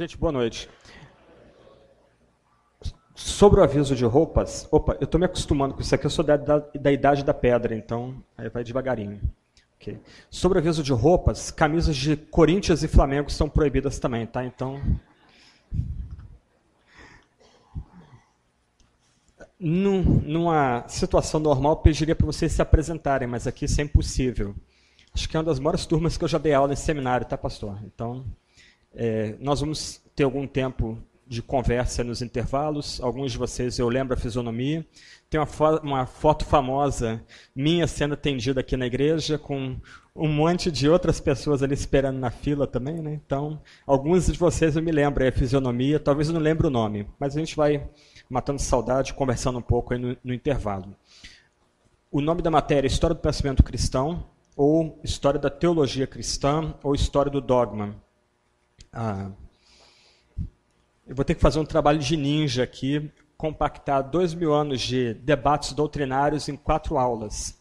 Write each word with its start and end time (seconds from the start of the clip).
Gente, 0.00 0.16
boa 0.16 0.32
noite. 0.32 0.66
Sobre 3.14 3.60
o 3.60 3.62
aviso 3.62 3.94
de 3.94 4.06
roupas, 4.06 4.66
opa, 4.70 4.96
eu 4.98 5.04
estou 5.04 5.18
me 5.18 5.26
acostumando 5.26 5.74
com 5.74 5.82
isso 5.82 5.94
aqui, 5.94 6.06
eu 6.06 6.10
sou 6.10 6.24
da, 6.24 6.38
da, 6.38 6.58
da 6.58 6.90
idade 6.90 7.22
da 7.22 7.34
pedra, 7.34 7.76
então 7.76 8.14
aí 8.34 8.48
vai 8.48 8.64
devagarinho. 8.64 9.20
Okay. 9.76 10.00
Sobre 10.30 10.56
o 10.56 10.60
aviso 10.62 10.82
de 10.82 10.90
roupas, 10.90 11.50
camisas 11.50 11.94
de 11.94 12.16
Corinthians 12.16 12.82
e 12.82 12.88
Flamengo 12.88 13.30
são 13.30 13.46
proibidas 13.46 13.98
também, 13.98 14.26
tá? 14.26 14.42
Então. 14.42 14.80
Num, 19.58 20.02
numa 20.02 20.88
situação 20.88 21.40
normal, 21.40 21.76
pediria 21.82 22.16
para 22.16 22.24
vocês 22.24 22.52
se 22.52 22.62
apresentarem, 22.62 23.28
mas 23.28 23.46
aqui 23.46 23.66
isso 23.66 23.78
é 23.82 23.84
impossível. 23.84 24.54
Acho 25.12 25.28
que 25.28 25.36
é 25.36 25.40
uma 25.40 25.44
das 25.44 25.58
maiores 25.58 25.84
turmas 25.84 26.16
que 26.16 26.24
eu 26.24 26.28
já 26.28 26.38
dei 26.38 26.54
aula 26.54 26.68
nesse 26.68 26.84
seminário, 26.84 27.26
tá, 27.26 27.36
pastor? 27.36 27.78
Então, 27.84 28.24
é, 28.94 29.34
nós 29.40 29.60
vamos 29.60 30.00
ter 30.14 30.24
algum 30.24 30.46
tempo 30.46 30.98
de 31.26 31.40
conversa 31.40 32.02
nos 32.02 32.22
intervalos. 32.22 33.00
Alguns 33.00 33.32
de 33.32 33.38
vocês 33.38 33.78
eu 33.78 33.88
lembro 33.88 34.14
a 34.14 34.16
fisionomia. 34.16 34.84
Tem 35.28 35.38
uma, 35.38 35.46
fo 35.46 35.76
uma 35.76 36.04
foto 36.04 36.44
famosa 36.44 37.24
minha 37.54 37.86
sendo 37.86 38.14
atendida 38.14 38.60
aqui 38.60 38.76
na 38.76 38.86
igreja, 38.86 39.38
com 39.38 39.76
um 40.14 40.28
monte 40.28 40.72
de 40.72 40.88
outras 40.88 41.20
pessoas 41.20 41.62
ali 41.62 41.72
esperando 41.72 42.18
na 42.18 42.30
fila 42.30 42.66
também. 42.66 43.00
Né? 43.00 43.20
Então, 43.24 43.62
alguns 43.86 44.26
de 44.26 44.36
vocês 44.36 44.74
eu 44.74 44.82
me 44.82 44.90
lembro 44.90 45.26
a 45.26 45.30
fisionomia, 45.30 46.00
talvez 46.00 46.28
eu 46.28 46.34
não 46.34 46.40
lembre 46.40 46.66
o 46.66 46.70
nome, 46.70 47.06
mas 47.18 47.36
a 47.36 47.38
gente 47.38 47.54
vai 47.54 47.88
matando 48.28 48.60
saudade, 48.60 49.14
conversando 49.14 49.58
um 49.58 49.62
pouco 49.62 49.94
aí 49.94 50.00
no, 50.00 50.16
no 50.24 50.34
intervalo. 50.34 50.96
O 52.10 52.20
nome 52.20 52.42
da 52.42 52.50
matéria 52.50 52.88
é 52.88 52.90
História 52.90 53.14
do 53.14 53.20
Pensamento 53.20 53.62
Cristão, 53.62 54.24
ou 54.56 54.98
História 55.04 55.38
da 55.38 55.48
Teologia 55.48 56.08
Cristã, 56.08 56.74
ou 56.82 56.92
História 56.92 57.30
do 57.30 57.40
Dogma. 57.40 57.94
Ah, 58.92 59.30
eu 61.06 61.14
vou 61.14 61.24
ter 61.24 61.34
que 61.34 61.40
fazer 61.40 61.58
um 61.58 61.64
trabalho 61.64 61.98
de 61.98 62.16
ninja 62.16 62.62
aqui, 62.62 63.10
compactar 63.36 64.02
dois 64.02 64.34
mil 64.34 64.52
anos 64.52 64.80
de 64.80 65.14
debates 65.14 65.72
doutrinários 65.72 66.48
em 66.48 66.56
quatro 66.56 66.98
aulas. 66.98 67.58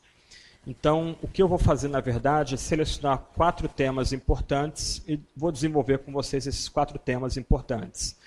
Então, 0.67 1.17
o 1.21 1.27
que 1.27 1.41
eu 1.41 1.47
vou 1.47 1.57
fazer, 1.57 1.87
na 1.87 2.01
verdade, 2.01 2.53
é 2.53 2.57
selecionar 2.57 3.17
quatro 3.35 3.67
temas 3.67 4.13
importantes 4.13 5.01
e 5.07 5.19
vou 5.35 5.51
desenvolver 5.51 5.99
com 5.99 6.11
vocês 6.11 6.45
esses 6.45 6.67
quatro 6.67 6.99
temas 6.99 7.37
importantes. 7.37 8.17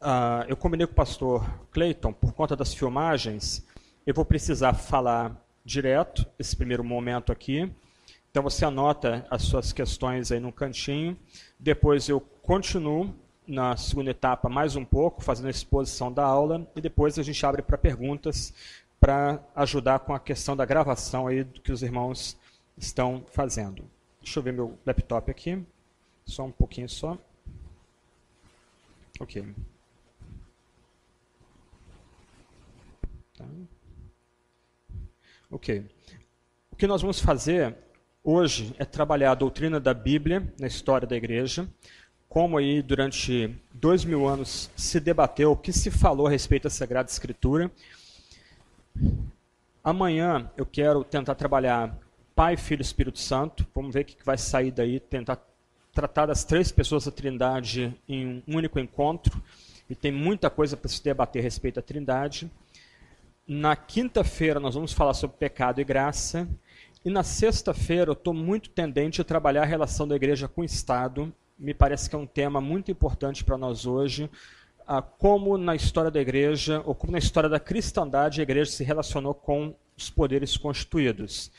Uh, 0.00 0.44
eu 0.48 0.56
combinei 0.56 0.86
com 0.86 0.92
o 0.92 0.96
pastor 0.96 1.48
Clayton, 1.70 2.12
por 2.12 2.34
conta 2.34 2.54
das 2.54 2.74
filmagens, 2.74 3.64
eu 4.06 4.12
vou 4.12 4.24
precisar 4.24 4.74
falar 4.74 5.42
direto, 5.64 6.26
esse 6.38 6.54
primeiro 6.54 6.84
momento 6.84 7.32
aqui. 7.32 7.72
Então, 8.34 8.42
você 8.42 8.64
anota 8.64 9.24
as 9.30 9.42
suas 9.42 9.72
questões 9.72 10.32
aí 10.32 10.40
no 10.40 10.52
cantinho. 10.52 11.16
Depois 11.56 12.08
eu 12.08 12.20
continuo 12.20 13.14
na 13.46 13.76
segunda 13.76 14.10
etapa 14.10 14.48
mais 14.48 14.74
um 14.74 14.84
pouco, 14.84 15.22
fazendo 15.22 15.46
a 15.46 15.50
exposição 15.50 16.12
da 16.12 16.24
aula, 16.24 16.68
e 16.74 16.80
depois 16.80 17.16
a 17.16 17.22
gente 17.22 17.46
abre 17.46 17.62
para 17.62 17.78
perguntas 17.78 18.52
para 18.98 19.40
ajudar 19.54 20.00
com 20.00 20.12
a 20.12 20.18
questão 20.18 20.56
da 20.56 20.64
gravação 20.64 21.28
aí 21.28 21.44
do 21.44 21.60
que 21.60 21.70
os 21.70 21.80
irmãos 21.80 22.36
estão 22.76 23.24
fazendo. 23.30 23.84
Deixa 24.20 24.40
eu 24.40 24.42
ver 24.42 24.52
meu 24.52 24.76
laptop 24.84 25.30
aqui, 25.30 25.64
só 26.26 26.42
um 26.42 26.50
pouquinho 26.50 26.88
só. 26.88 27.16
Ok. 29.20 29.46
Tá. 33.38 33.44
Ok. 35.52 35.86
O 36.72 36.74
que 36.74 36.88
nós 36.88 37.00
vamos 37.00 37.20
fazer 37.20 37.84
hoje 38.24 38.74
é 38.78 38.86
trabalhar 38.86 39.32
a 39.32 39.34
doutrina 39.34 39.78
da 39.78 39.92
Bíblia 39.92 40.50
na 40.58 40.66
história 40.66 41.06
da 41.06 41.14
igreja, 41.14 41.68
como 42.26 42.56
aí 42.56 42.80
durante 42.80 43.54
dois 43.72 44.02
mil 44.02 44.26
anos 44.26 44.70
se 44.74 44.98
debateu, 44.98 45.52
o 45.52 45.56
que 45.56 45.72
se 45.72 45.90
falou 45.90 46.26
a 46.26 46.30
respeito 46.30 46.64
da 46.64 46.70
Sagrada 46.70 47.10
Escritura. 47.10 47.70
Amanhã 49.84 50.50
eu 50.56 50.64
quero 50.64 51.04
tentar 51.04 51.34
trabalhar 51.34 51.96
Pai, 52.34 52.56
Filho 52.56 52.80
e 52.80 52.82
Espírito 52.82 53.18
Santo. 53.18 53.66
Vamos 53.74 53.92
ver 53.92 54.00
o 54.00 54.04
que 54.06 54.16
vai 54.24 54.38
sair 54.38 54.70
daí, 54.70 54.98
tentar 54.98 55.38
tratar 55.92 56.26
das 56.26 56.42
três 56.44 56.72
pessoas 56.72 57.04
da 57.04 57.12
Trindade 57.12 57.94
em 58.08 58.42
um 58.48 58.56
único 58.56 58.80
encontro. 58.80 59.40
E 59.88 59.94
tem 59.94 60.10
muita 60.10 60.48
coisa 60.48 60.76
para 60.78 60.88
se 60.88 61.04
debater 61.04 61.40
a 61.40 61.42
respeito 61.42 61.76
da 61.76 61.82
Trindade. 61.82 62.50
Na 63.46 63.76
quinta-feira 63.76 64.58
nós 64.58 64.74
vamos 64.74 64.94
falar 64.94 65.12
sobre 65.12 65.36
pecado 65.36 65.80
e 65.80 65.84
graça. 65.84 66.48
E 67.04 67.10
na 67.10 67.22
sexta-feira 67.22 68.10
eu 68.10 68.14
estou 68.14 68.32
muito 68.32 68.70
tendente 68.70 69.20
a 69.20 69.24
trabalhar 69.24 69.62
a 69.62 69.66
relação 69.66 70.08
da 70.08 70.16
igreja 70.16 70.48
com 70.48 70.62
o 70.62 70.64
Estado 70.64 71.32
me 71.58 71.72
parece 71.72 72.08
que 72.08 72.16
é 72.16 72.18
um 72.18 72.26
tema 72.26 72.60
muito 72.60 72.90
importante 72.90 73.44
para 73.44 73.56
nós 73.56 73.86
hoje, 73.86 74.30
ah, 74.86 75.00
como 75.00 75.56
na 75.56 75.74
história 75.74 76.10
da 76.10 76.20
igreja, 76.20 76.82
ou 76.84 76.94
como 76.94 77.12
na 77.12 77.18
história 77.18 77.48
da 77.48 77.60
cristandade, 77.60 78.40
a 78.40 78.42
igreja 78.42 78.70
se 78.70 78.84
relacionou 78.84 79.34
com 79.34 79.74
os 79.96 80.10
poderes 80.10 80.56
constituídos. 80.56 81.50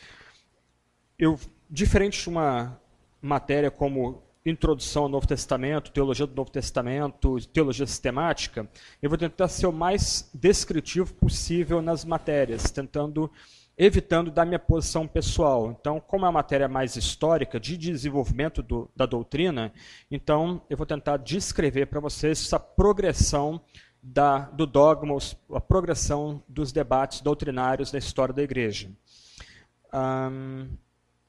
Eu, 1.17 1.39
diferente 1.69 2.21
de 2.21 2.29
uma 2.29 2.79
matéria 3.21 3.71
como 3.71 4.21
Introdução 4.45 5.03
ao 5.03 5.09
Novo 5.09 5.25
Testamento, 5.25 5.91
Teologia 5.91 6.27
do 6.27 6.35
Novo 6.35 6.51
Testamento, 6.51 7.39
Teologia 7.47 7.87
Sistemática, 7.87 8.69
eu 9.01 9.09
vou 9.09 9.17
tentar 9.17 9.47
ser 9.47 9.65
o 9.65 9.71
mais 9.71 10.29
descritivo 10.33 11.13
possível 11.15 11.81
nas 11.81 12.05
matérias, 12.05 12.69
tentando 12.69 13.31
evitando 13.77 14.31
da 14.31 14.45
minha 14.45 14.59
posição 14.59 15.07
pessoal. 15.07 15.75
Então, 15.79 15.99
como 15.99 16.25
é 16.25 16.27
uma 16.27 16.33
matéria 16.33 16.67
mais 16.67 16.95
histórica, 16.95 17.59
de 17.59 17.77
desenvolvimento 17.77 18.63
do, 18.63 18.89
da 18.95 19.05
doutrina, 19.05 19.73
então 20.09 20.61
eu 20.69 20.77
vou 20.77 20.85
tentar 20.85 21.17
descrever 21.17 21.87
para 21.87 21.99
vocês 21.99 22.45
essa 22.45 22.59
progressão 22.59 23.61
da, 24.01 24.39
do 24.39 24.65
dogma, 24.65 25.17
a 25.53 25.59
progressão 25.59 26.41
dos 26.47 26.71
debates 26.71 27.21
doutrinários 27.21 27.91
da 27.91 27.97
história 27.97 28.33
da 28.33 28.43
igreja. 28.43 28.89
Um, 29.93 30.69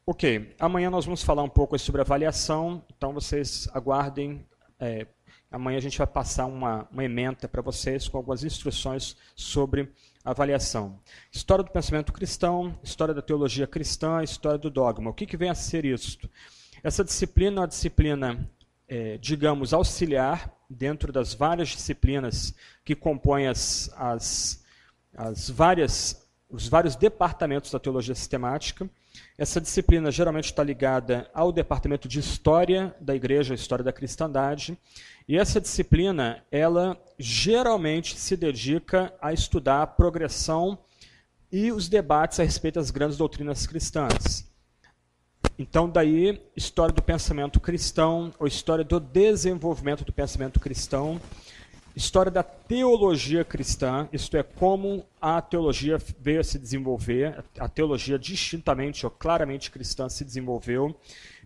ok, 0.07 0.55
amanhã 0.59 0.91
nós 0.91 1.05
vamos 1.05 1.23
falar 1.23 1.43
um 1.43 1.49
pouco 1.49 1.79
sobre 1.79 2.01
avaliação, 2.01 2.85
então 2.97 3.13
vocês 3.13 3.69
aguardem. 3.73 4.47
É, 4.79 5.07
amanhã 5.51 5.79
a 5.79 5.81
gente 5.81 5.99
vai 5.99 6.07
passar 6.07 6.47
uma, 6.47 6.87
uma 6.93 7.05
ementa 7.05 7.49
para 7.49 7.63
vocês 7.63 8.07
com 8.09 8.19
algumas 8.19 8.45
instruções 8.45 9.17
sobre 9.35 9.91
avaliação. 10.27 10.99
História 11.31 11.63
do 11.63 11.71
pensamento 11.71 12.13
cristão, 12.13 12.77
história 12.83 13.15
da 13.15 13.23
teologia 13.23 13.67
cristã, 13.67 14.23
história 14.25 14.59
do 14.59 14.69
dogma. 14.69 15.11
O 15.11 15.15
que, 15.15 15.25
que 15.25 15.37
vem 15.37 15.49
a 15.49 15.55
ser 15.55 15.85
isto? 15.85 16.29
Essa 16.83 17.05
disciplina 17.05 17.59
é 17.59 17.61
uma 17.61 17.69
disciplina, 17.69 18.51
é, 18.89 19.19
digamos, 19.19 19.73
auxiliar 19.73 20.53
dentro 20.69 21.13
das 21.13 21.33
várias 21.33 21.69
disciplinas 21.69 22.53
que 22.85 22.97
compõem 22.97 23.47
as, 23.47 23.89
as, 23.97 24.65
as 25.17 25.49
várias, 25.49 26.29
os 26.51 26.69
vários 26.69 26.97
departamentos 26.97 27.71
da 27.71 27.79
teologia 27.79 28.15
sistemática. 28.15 28.91
Essa 29.39 29.61
disciplina 29.61 30.11
geralmente 30.11 30.47
está 30.47 30.63
ligada 30.63 31.31
ao 31.33 31.53
departamento 31.53 32.09
de 32.09 32.19
História 32.19 32.95
da 33.01 33.15
Igreja, 33.15 33.55
História 33.55 33.85
da 33.85 33.93
Cristandade, 33.93 34.77
e 35.29 35.37
essa 35.37 35.61
disciplina, 35.61 36.45
ela 36.51 36.97
geralmente 37.19 38.17
se 38.17 38.37
dedica 38.37 39.13
a 39.21 39.33
estudar 39.33 39.83
a 39.83 39.87
progressão 39.87 40.79
e 41.51 41.73
os 41.73 41.89
debates 41.89 42.39
a 42.39 42.45
respeito 42.45 42.77
das 42.77 42.91
grandes 42.91 43.17
doutrinas 43.17 43.67
cristãs. 43.67 44.47
Então, 45.59 45.89
daí, 45.89 46.41
história 46.55 46.95
do 46.95 47.03
pensamento 47.03 47.59
cristão, 47.59 48.33
ou 48.39 48.47
história 48.47 48.85
do 48.85 49.01
desenvolvimento 49.01 50.05
do 50.05 50.13
pensamento 50.13 50.61
cristão, 50.61 51.21
história 51.97 52.31
da 52.31 52.43
teologia 52.43 53.43
cristã, 53.43 54.07
isto 54.13 54.37
é, 54.37 54.43
como 54.43 55.07
a 55.19 55.41
teologia 55.41 55.99
veio 56.21 56.41
a 56.41 56.45
se 56.45 56.59
desenvolver, 56.59 57.43
a 57.59 57.69
teologia 57.69 58.19
distintamente 58.19 59.07
ou 59.07 59.11
claramente 59.11 59.71
cristã 59.71 60.09
se 60.09 60.23
desenvolveu, 60.23 60.95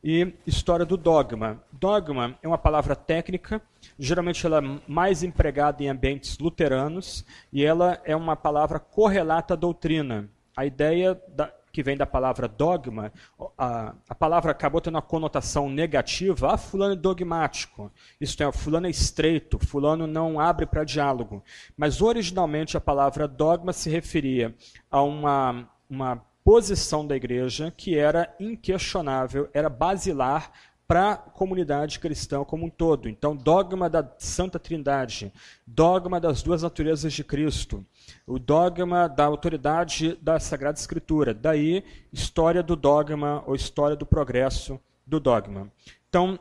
e 0.02 0.34
história 0.46 0.84
do 0.84 0.96
dogma. 0.96 1.62
Dogma 1.72 2.38
é 2.42 2.48
uma 2.48 2.58
palavra 2.58 2.96
técnica, 2.96 3.60
geralmente 3.98 4.44
ela 4.44 4.58
é 4.58 4.80
mais 4.88 5.22
empregada 5.22 5.82
em 5.82 5.88
ambientes 5.88 6.38
luteranos, 6.38 7.24
e 7.52 7.64
ela 7.64 8.00
é 8.04 8.16
uma 8.16 8.36
palavra 8.36 8.78
correlata 8.78 9.54
à 9.54 9.56
doutrina. 9.56 10.28
A 10.56 10.66
ideia 10.66 11.20
da, 11.28 11.52
que 11.72 11.82
vem 11.82 11.96
da 11.96 12.06
palavra 12.06 12.48
dogma, 12.48 13.12
a, 13.56 13.94
a 14.08 14.14
palavra 14.14 14.50
acabou 14.50 14.80
tendo 14.80 14.96
uma 14.96 15.02
conotação 15.02 15.68
negativa, 15.68 16.52
ah, 16.54 16.56
fulano 16.56 16.94
é 16.94 16.96
dogmático, 16.96 17.92
isto 18.20 18.42
é, 18.42 18.50
fulano 18.52 18.86
é 18.86 18.90
estreito, 18.90 19.58
fulano 19.58 20.06
não 20.06 20.40
abre 20.40 20.66
para 20.66 20.84
diálogo. 20.84 21.42
Mas 21.76 22.02
originalmente 22.02 22.76
a 22.76 22.80
palavra 22.80 23.28
dogma 23.28 23.72
se 23.72 23.88
referia 23.88 24.54
a 24.90 25.02
uma, 25.02 25.68
uma 25.88 26.24
posição 26.44 27.06
da 27.06 27.16
igreja 27.16 27.72
que 27.76 27.96
era 27.96 28.34
inquestionável, 28.38 29.48
era 29.52 29.68
basilar 29.68 30.52
para 30.90 31.12
a 31.12 31.16
comunidade 31.16 32.00
cristã 32.00 32.42
como 32.42 32.66
um 32.66 32.68
todo. 32.68 33.08
Então, 33.08 33.36
dogma 33.36 33.88
da 33.88 34.04
Santa 34.18 34.58
Trindade, 34.58 35.32
dogma 35.64 36.18
das 36.18 36.42
duas 36.42 36.64
naturezas 36.64 37.12
de 37.12 37.22
Cristo, 37.22 37.86
o 38.26 38.40
dogma 38.40 39.06
da 39.06 39.24
autoridade 39.24 40.18
da 40.20 40.40
Sagrada 40.40 40.80
Escritura. 40.80 41.32
Daí, 41.32 41.84
história 42.12 42.60
do 42.60 42.74
dogma 42.74 43.44
ou 43.46 43.54
história 43.54 43.94
do 43.94 44.04
progresso 44.04 44.80
do 45.06 45.20
dogma. 45.20 45.70
Então, 46.08 46.36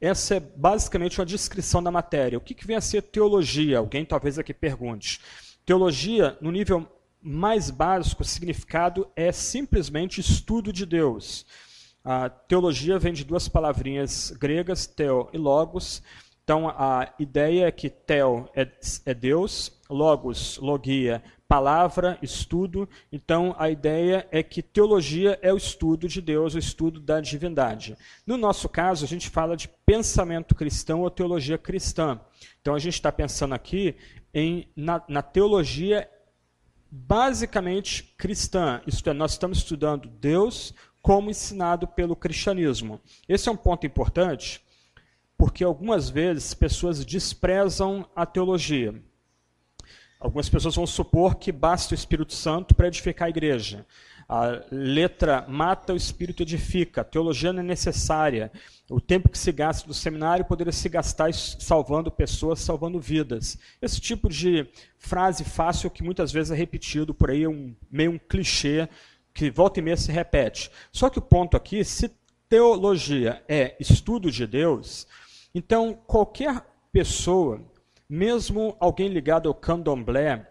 essa 0.00 0.34
é 0.34 0.40
basicamente 0.40 1.20
uma 1.20 1.26
descrição 1.26 1.80
da 1.80 1.92
matéria. 1.92 2.38
O 2.38 2.40
que, 2.40 2.54
que 2.54 2.66
vem 2.66 2.74
a 2.74 2.80
ser 2.80 3.02
teologia? 3.02 3.78
Alguém 3.78 4.04
talvez 4.04 4.36
aqui 4.36 4.52
pergunte. 4.52 5.20
Teologia, 5.64 6.36
no 6.40 6.50
nível 6.50 6.88
mais 7.22 7.70
básico, 7.70 8.24
significado 8.24 9.08
é 9.16 9.32
simplesmente 9.32 10.20
estudo 10.20 10.72
de 10.72 10.86
Deus. 10.86 11.46
A 12.04 12.28
teologia 12.28 12.98
vem 12.98 13.12
de 13.12 13.24
duas 13.24 13.48
palavrinhas 13.48 14.30
gregas, 14.30 14.86
theo 14.86 15.28
e 15.32 15.38
logos. 15.38 16.02
Então, 16.44 16.68
a 16.68 17.12
ideia 17.18 17.66
é 17.66 17.72
que 17.72 17.90
theo 17.90 18.48
é, 18.54 18.68
é 19.04 19.12
Deus, 19.12 19.72
logos, 19.90 20.56
logia, 20.58 21.20
palavra, 21.48 22.16
estudo. 22.22 22.88
Então, 23.10 23.56
a 23.58 23.68
ideia 23.68 24.28
é 24.30 24.42
que 24.42 24.62
teologia 24.62 25.36
é 25.42 25.52
o 25.52 25.56
estudo 25.56 26.06
de 26.06 26.20
Deus, 26.20 26.54
o 26.54 26.58
estudo 26.58 27.00
da 27.00 27.20
divindade. 27.20 27.96
No 28.24 28.36
nosso 28.36 28.68
caso, 28.68 29.04
a 29.04 29.08
gente 29.08 29.28
fala 29.28 29.56
de 29.56 29.68
pensamento 29.84 30.54
cristão 30.54 31.00
ou 31.00 31.10
teologia 31.10 31.58
cristã. 31.58 32.20
Então, 32.60 32.76
a 32.76 32.78
gente 32.78 32.94
está 32.94 33.10
pensando 33.10 33.54
aqui 33.54 33.96
em, 34.32 34.68
na, 34.76 35.02
na 35.08 35.22
teologia 35.22 36.08
basicamente 36.90 38.14
cristã, 38.16 38.80
isto 38.86 39.10
é, 39.10 39.12
nós 39.12 39.32
estamos 39.32 39.58
estudando 39.58 40.08
Deus 40.08 40.74
como 41.02 41.30
ensinado 41.30 41.86
pelo 41.86 42.16
cristianismo. 42.16 43.00
Esse 43.28 43.48
é 43.48 43.52
um 43.52 43.56
ponto 43.56 43.86
importante, 43.86 44.60
porque 45.38 45.62
algumas 45.62 46.10
vezes 46.10 46.54
pessoas 46.54 47.04
desprezam 47.04 48.08
a 48.14 48.26
teologia. 48.26 49.00
Algumas 50.18 50.48
pessoas 50.48 50.74
vão 50.74 50.86
supor 50.86 51.36
que 51.36 51.52
basta 51.52 51.92
o 51.92 51.94
Espírito 51.94 52.32
Santo 52.32 52.74
para 52.74 52.88
edificar 52.88 53.26
a 53.26 53.30
igreja. 53.30 53.86
A 54.28 54.60
letra 54.72 55.44
mata, 55.48 55.92
o 55.92 55.96
Espírito 55.96 56.42
edifica. 56.42 57.00
A 57.00 57.04
teologia 57.04 57.52
não 57.52 57.60
é 57.60 57.62
necessária. 57.62 58.50
O 58.90 59.00
tempo 59.00 59.28
que 59.28 59.38
se 59.38 59.52
gasta 59.52 59.86
no 59.86 59.94
seminário 59.94 60.44
poderia 60.44 60.72
se 60.72 60.88
gastar 60.88 61.32
salvando 61.32 62.10
pessoas, 62.10 62.60
salvando 62.60 63.00
vidas. 63.00 63.56
Esse 63.80 64.00
tipo 64.00 64.28
de 64.28 64.68
frase 64.98 65.44
fácil 65.44 65.90
que 65.90 66.02
muitas 66.02 66.32
vezes 66.32 66.50
é 66.50 66.56
repetido 66.56 67.14
por 67.14 67.30
aí, 67.30 67.44
é 67.44 67.48
um, 67.48 67.74
meio 67.90 68.12
um 68.12 68.18
clichê 68.18 68.88
que 69.32 69.50
volta 69.50 69.78
e 69.78 69.82
meia 69.82 69.96
se 69.96 70.10
repete. 70.10 70.70
Só 70.90 71.08
que 71.08 71.18
o 71.18 71.22
ponto 71.22 71.56
aqui, 71.56 71.84
se 71.84 72.10
teologia 72.48 73.42
é 73.48 73.76
estudo 73.78 74.30
de 74.30 74.46
Deus, 74.46 75.06
então 75.54 75.94
qualquer 76.06 76.64
pessoa, 76.90 77.60
mesmo 78.08 78.76
alguém 78.80 79.08
ligado 79.08 79.48
ao 79.48 79.54
candomblé, 79.54 80.50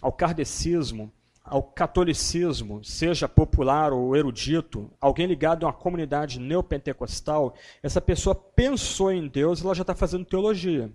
ao 0.00 0.12
kardecismo, 0.12 1.12
ao 1.50 1.64
catolicismo, 1.64 2.82
seja 2.84 3.28
popular 3.28 3.92
ou 3.92 4.16
erudito, 4.16 4.88
alguém 5.00 5.26
ligado 5.26 5.64
a 5.64 5.66
uma 5.66 5.72
comunidade 5.72 6.38
neopentecostal, 6.38 7.54
essa 7.82 8.00
pessoa 8.00 8.34
pensou 8.34 9.10
em 9.10 9.26
Deus, 9.26 9.62
ela 9.62 9.74
já 9.74 9.82
está 9.82 9.94
fazendo 9.94 10.24
teologia. 10.24 10.90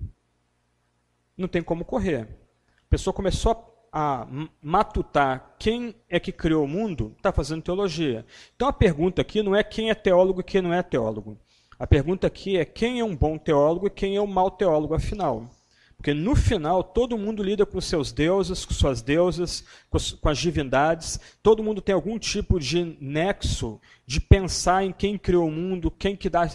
Não 1.38 1.50
tem 1.50 1.62
como 1.62 1.84
correr. 1.84 2.22
A 2.68 2.90
pessoa 2.90 3.13
começou 3.13 3.88
a 3.92 4.25
matutar 4.62 5.56
quem 5.60 5.94
é 6.10 6.19
que 6.22 6.31
criou 6.31 6.63
o 6.63 6.68
mundo, 6.68 7.13
está 7.18 7.34
fazendo 7.34 7.62
teologia. 7.62 8.25
Então 8.56 8.69
a 8.69 8.74
pergunta 8.74 9.22
aqui 9.22 9.44
não 9.44 9.54
é 9.54 9.62
quem 9.62 9.90
é 9.90 9.94
teólogo 9.96 10.40
e 10.40 10.44
quem 10.44 10.62
não 10.62 10.74
é 10.74 10.81
teólogo. 10.81 11.38
A 11.78 11.86
pergunta 11.86 12.28
aqui 12.28 12.57
é 12.57 12.63
quem 12.63 13.02
é 13.02 13.04
um 13.04 13.16
bom 13.16 13.38
teólogo 13.38 13.88
e 13.88 13.90
quem 13.90 14.16
é 14.16 14.22
um 14.22 14.28
mau 14.28 14.50
teólogo, 14.50 14.94
afinal. 14.94 15.50
Porque 15.97 16.13
no 16.13 16.36
final 16.36 16.83
todo 16.83 17.18
mundo 17.18 17.42
lida 17.42 17.65
com 17.65 17.81
seus 17.81 18.12
deuses, 18.12 18.65
com 18.65 18.74
suas 18.74 19.01
deusas, 19.01 19.63
com 19.89 20.30
as 20.30 20.38
divindades. 20.38 21.19
Todo 21.42 21.63
mundo 21.63 21.81
tem 21.81 21.95
algum 21.95 22.19
tipo 22.19 22.59
de 22.59 22.97
nexo 23.00 23.80
de 24.06 24.21
pensar 24.21 24.83
em 24.83 24.92
quem 24.92 25.18
criou 25.18 25.47
o 25.47 25.51
mundo, 25.51 25.89
quem 25.89 26.15
que 26.15 26.30
dá 26.30 26.50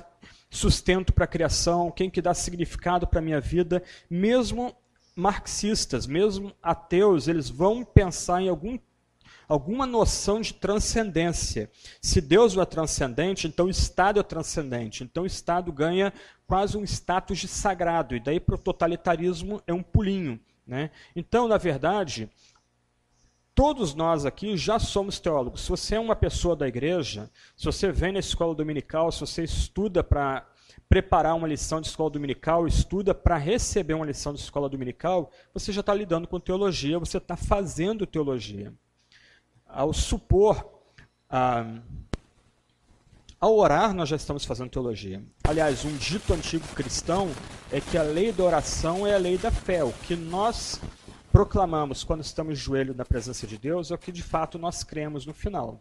sustento 0.50 1.12
para 1.12 1.25
a 1.25 1.28
criação, 1.28 1.90
quem 1.90 2.10
que 2.10 2.20
dá 2.20 2.34
significado 2.34 3.06
para 3.06 3.20
a 3.20 3.22
minha 3.22 3.40
vida. 3.40 3.82
Mesmo 4.08 4.75
marxistas, 5.14 6.06
mesmo 6.06 6.52
ateus, 6.62 7.28
eles 7.28 7.48
vão 7.48 7.84
pensar 7.84 8.42
em 8.42 8.48
algum 8.48 8.78
alguma 9.50 9.85
noção 9.85 10.41
de 10.41 10.55
transcendência. 10.55 11.69
Se 12.00 12.20
Deus 12.20 12.56
é 12.56 12.64
transcendente, 12.64 13.49
então 13.49 13.67
o 13.67 13.70
Estado 13.70 14.20
é 14.20 14.23
transcendente. 14.23 15.02
Então 15.02 15.25
o 15.25 15.26
Estado 15.26 15.73
ganha 15.73 16.12
quase 16.47 16.76
um 16.76 16.85
status 16.85 17.37
de 17.41 17.49
sagrado, 17.49 18.14
e 18.14 18.20
daí 18.20 18.38
para 18.38 18.55
o 18.55 18.58
totalitarismo 18.58 19.61
é 19.67 19.75
um 19.75 19.82
pulinho. 19.82 20.38
Né? 20.64 20.91
Então, 21.17 21.49
na 21.49 21.58
verdade, 21.58 22.31
todos 23.52 23.93
nós 23.93 24.25
aqui 24.25 24.56
já 24.56 24.79
somos 24.79 25.19
teólogos. 25.19 25.62
Se 25.62 25.69
você 25.69 25.97
é 25.97 26.00
uma 26.00 26.14
pessoa 26.14 26.55
da 26.55 26.69
igreja, 26.69 27.29
se 27.56 27.64
você 27.64 27.91
vem 27.91 28.12
na 28.12 28.20
escola 28.20 28.55
dominical, 28.55 29.11
se 29.11 29.19
você 29.19 29.43
estuda 29.43 30.05
para 30.05 30.47
preparar 30.88 31.35
uma 31.35 31.49
lição 31.49 31.81
de 31.81 31.88
escola 31.88 32.11
dominical, 32.11 32.69
estuda 32.69 33.12
para 33.12 33.37
receber 33.37 33.94
uma 33.94 34.06
lição 34.06 34.32
de 34.32 34.38
escola 34.38 34.69
dominical, 34.69 35.32
você 35.52 35.73
já 35.73 35.81
está 35.81 35.93
lidando 35.93 36.29
com 36.29 36.38
teologia, 36.38 37.00
você 37.00 37.19
está 37.19 37.37
fazendo 37.37 38.06
teologia 38.06 38.73
ao 39.72 39.93
supor, 39.93 40.69
ah, 41.28 41.81
ao 43.40 43.56
orar, 43.56 43.94
nós 43.94 44.08
já 44.08 44.17
estamos 44.17 44.44
fazendo 44.44 44.70
teologia. 44.70 45.22
Aliás, 45.44 45.84
um 45.84 45.96
dito 45.96 46.34
antigo 46.34 46.67
cristão 46.75 47.31
é 47.72 47.81
que 47.81 47.96
a 47.96 48.02
lei 48.02 48.32
da 48.32 48.44
oração 48.44 49.06
é 49.06 49.14
a 49.14 49.19
lei 49.19 49.38
da 49.38 49.50
fé. 49.50 49.82
O 49.82 49.93
que 49.93 50.14
nós 50.14 50.81
proclamamos 51.32 52.05
quando 52.05 52.22
estamos 52.22 52.58
joelho 52.58 52.94
na 52.94 53.05
presença 53.05 53.46
de 53.46 53.56
Deus 53.56 53.90
é 53.90 53.94
o 53.94 53.99
que 53.99 54.12
de 54.12 54.22
fato 54.22 54.58
nós 54.58 54.84
cremos 54.84 55.25
no 55.25 55.32
final. 55.32 55.81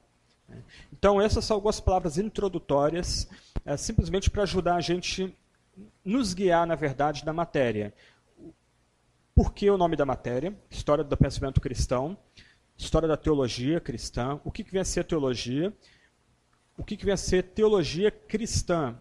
Então, 0.91 1.21
essas 1.21 1.45
são 1.45 1.55
algumas 1.55 1.79
palavras 1.79 2.17
introdutórias, 2.17 3.27
é, 3.65 3.75
simplesmente 3.77 4.29
para 4.29 4.43
ajudar 4.43 4.75
a 4.75 4.81
gente 4.81 5.35
nos 6.03 6.33
guiar, 6.33 6.65
na 6.65 6.75
verdade, 6.75 7.25
na 7.25 7.33
matéria. 7.33 7.93
Por 9.35 9.53
que 9.53 9.69
o 9.69 9.77
nome 9.77 9.95
da 9.95 10.05
matéria? 10.05 10.53
História 10.69 11.03
do 11.03 11.15
pensamento 11.15 11.61
cristão 11.61 12.17
história 12.79 13.07
da 13.07 13.17
teologia 13.17 13.79
cristã, 13.81 14.39
o 14.43 14.49
que, 14.49 14.63
que 14.63 14.71
vem 14.71 14.81
a 14.81 14.85
ser 14.85 15.03
teologia, 15.03 15.73
o 16.77 16.83
que, 16.83 16.95
que 16.95 17.03
vem 17.03 17.13
a 17.13 17.17
ser 17.17 17.43
teologia 17.43 18.09
cristã. 18.09 18.97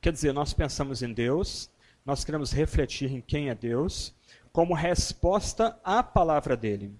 Quer 0.00 0.12
dizer, 0.12 0.32
nós 0.32 0.54
pensamos 0.54 1.02
em 1.02 1.12
Deus, 1.12 1.68
nós 2.06 2.24
queremos 2.24 2.52
refletir 2.52 3.12
em 3.12 3.20
quem 3.20 3.50
é 3.50 3.54
Deus, 3.54 4.14
como 4.52 4.74
resposta 4.74 5.78
à 5.82 6.04
palavra 6.04 6.56
dele. 6.56 6.94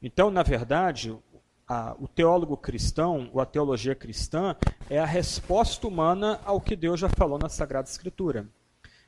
Então, 0.00 0.30
na 0.30 0.44
verdade, 0.44 1.18
a, 1.66 1.96
o 1.98 2.06
teólogo 2.06 2.56
cristão, 2.56 3.28
ou 3.32 3.40
a 3.40 3.46
teologia 3.46 3.94
cristã, 3.94 4.54
é 4.88 5.00
a 5.00 5.04
resposta 5.04 5.86
humana 5.86 6.40
ao 6.44 6.60
que 6.60 6.76
Deus 6.76 7.00
já 7.00 7.08
falou 7.08 7.38
na 7.38 7.48
Sagrada 7.48 7.88
Escritura. 7.88 8.48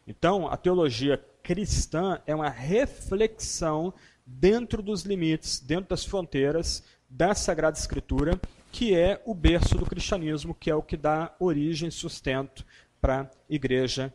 Então, 0.06 0.48
a 0.48 0.56
teologia 0.56 1.24
cristã 1.42 2.20
é 2.26 2.34
uma 2.34 2.48
reflexão 2.48 3.92
dentro 4.24 4.82
dos 4.82 5.02
limites, 5.02 5.60
dentro 5.60 5.90
das 5.90 6.04
fronteiras 6.04 6.82
da 7.08 7.34
Sagrada 7.34 7.78
Escritura, 7.78 8.40
que 8.70 8.94
é 8.94 9.20
o 9.26 9.34
berço 9.34 9.76
do 9.76 9.84
cristianismo, 9.84 10.54
que 10.54 10.70
é 10.70 10.74
o 10.74 10.82
que 10.82 10.96
dá 10.96 11.34
origem 11.38 11.88
e 11.88 11.92
sustento 11.92 12.64
para 13.00 13.22
a 13.22 13.30
igreja 13.48 14.12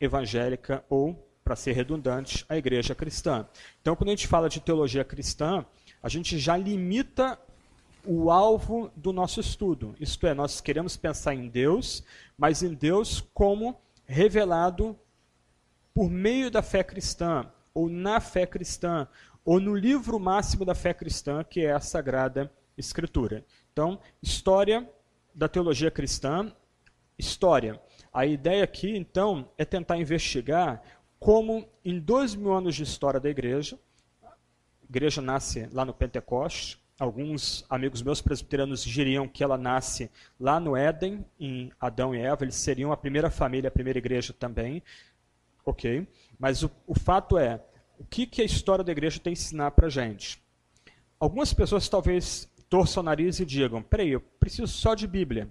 evangélica 0.00 0.84
ou, 0.88 1.28
para 1.44 1.56
ser 1.56 1.72
redundante, 1.72 2.44
a 2.48 2.56
igreja 2.56 2.94
cristã. 2.94 3.46
Então, 3.80 3.94
quando 3.94 4.08
a 4.08 4.12
gente 4.12 4.26
fala 4.26 4.48
de 4.48 4.60
teologia 4.60 5.04
cristã, 5.04 5.64
a 6.02 6.08
gente 6.08 6.38
já 6.38 6.56
limita 6.56 7.38
o 8.04 8.30
alvo 8.30 8.90
do 8.96 9.12
nosso 9.12 9.40
estudo. 9.40 9.94
Isto 10.00 10.26
é, 10.26 10.34
nós 10.34 10.60
queremos 10.60 10.96
pensar 10.96 11.34
em 11.34 11.48
Deus, 11.48 12.02
mas 12.36 12.62
em 12.62 12.74
Deus 12.74 13.22
como 13.34 13.80
revelado 14.06 14.98
por 15.94 16.10
meio 16.10 16.50
da 16.50 16.62
fé 16.62 16.82
cristã, 16.82 17.50
ou 17.74 17.88
na 17.88 18.20
fé 18.20 18.46
cristã, 18.46 19.06
ou 19.44 19.60
no 19.60 19.74
livro 19.74 20.18
máximo 20.18 20.64
da 20.64 20.74
fé 20.74 20.94
cristã, 20.94 21.42
que 21.42 21.64
é 21.64 21.72
a 21.72 21.80
Sagrada 21.80 22.50
Escritura. 22.76 23.44
Então, 23.72 23.98
história 24.22 24.88
da 25.34 25.48
teologia 25.48 25.90
cristã, 25.90 26.52
história. 27.18 27.80
A 28.12 28.26
ideia 28.26 28.64
aqui, 28.64 28.96
então, 28.96 29.48
é 29.56 29.64
tentar 29.64 29.96
investigar 29.96 30.82
como, 31.18 31.68
em 31.84 31.98
dois 31.98 32.34
mil 32.34 32.52
anos 32.52 32.74
de 32.74 32.82
história 32.82 33.20
da 33.20 33.30
igreja, 33.30 33.78
a 34.22 34.34
igreja 34.88 35.22
nasce 35.22 35.68
lá 35.72 35.84
no 35.84 35.94
Pentecoste, 35.94 36.82
alguns 36.98 37.64
amigos 37.70 38.02
meus 38.02 38.20
presbiterianos 38.20 38.84
diriam 38.84 39.26
que 39.26 39.42
ela 39.42 39.56
nasce 39.56 40.10
lá 40.38 40.60
no 40.60 40.76
Éden, 40.76 41.24
em 41.38 41.72
Adão 41.80 42.14
e 42.14 42.20
Eva, 42.20 42.44
eles 42.44 42.56
seriam 42.56 42.92
a 42.92 42.96
primeira 42.96 43.30
família, 43.30 43.68
a 43.68 43.72
primeira 43.72 43.98
igreja 43.98 44.32
também, 44.32 44.82
ok? 45.64 46.06
Mas 46.38 46.62
o, 46.62 46.70
o 46.86 46.98
fato 46.98 47.38
é, 47.38 47.60
o 47.98 48.04
que, 48.04 48.26
que 48.26 48.42
a 48.42 48.44
história 48.44 48.84
da 48.84 48.92
igreja 48.92 49.20
tem 49.20 49.30
a 49.30 49.32
ensinar 49.32 49.70
para 49.72 49.86
a 49.86 49.90
gente? 49.90 50.42
Algumas 51.18 51.52
pessoas 51.52 51.88
talvez 51.88 52.50
torçam 52.68 53.02
o 53.02 53.04
nariz 53.04 53.38
e 53.38 53.44
digam: 53.44 53.82
peraí, 53.82 54.10
eu 54.10 54.20
preciso 54.20 54.66
só 54.66 54.94
de 54.94 55.06
Bíblia. 55.06 55.48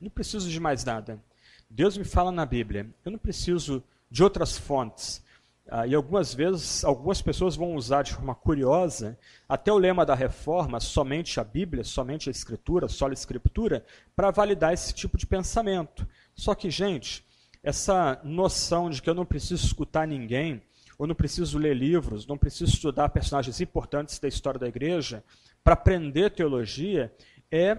Não 0.00 0.10
preciso 0.10 0.48
de 0.48 0.58
mais 0.58 0.84
nada. 0.84 1.22
Deus 1.68 1.96
me 1.96 2.04
fala 2.04 2.32
na 2.32 2.46
Bíblia. 2.46 2.88
Eu 3.04 3.12
não 3.12 3.18
preciso 3.18 3.82
de 4.10 4.22
outras 4.22 4.56
fontes. 4.56 5.22
Ah, 5.68 5.86
e 5.86 5.94
algumas 5.94 6.34
vezes, 6.34 6.84
algumas 6.84 7.22
pessoas 7.22 7.54
vão 7.54 7.74
usar 7.76 8.02
de 8.02 8.12
forma 8.12 8.34
curiosa 8.34 9.18
até 9.48 9.72
o 9.72 9.78
lema 9.78 10.04
da 10.04 10.14
reforma, 10.14 10.80
somente 10.80 11.38
a 11.38 11.44
Bíblia, 11.44 11.84
somente 11.84 12.28
a 12.28 12.32
Escritura, 12.32 12.88
só 12.88 13.08
a 13.08 13.12
Escritura, 13.12 13.84
para 14.14 14.30
validar 14.30 14.72
esse 14.72 14.92
tipo 14.92 15.16
de 15.16 15.26
pensamento. 15.26 16.06
Só 16.34 16.54
que, 16.54 16.68
gente, 16.68 17.24
essa 17.62 18.20
noção 18.24 18.90
de 18.90 19.00
que 19.00 19.08
eu 19.08 19.14
não 19.14 19.24
preciso 19.24 19.64
escutar 19.64 20.06
ninguém, 20.06 20.60
ou 20.98 21.06
não 21.06 21.14
preciso 21.14 21.58
ler 21.58 21.74
livros, 21.74 22.26
não 22.26 22.36
preciso 22.36 22.72
estudar 22.72 23.08
personagens 23.08 23.60
importantes 23.60 24.18
da 24.18 24.28
história 24.28 24.58
da 24.58 24.68
igreja 24.68 25.24
para 25.62 25.74
aprender 25.74 26.30
teologia, 26.30 27.12
é, 27.50 27.78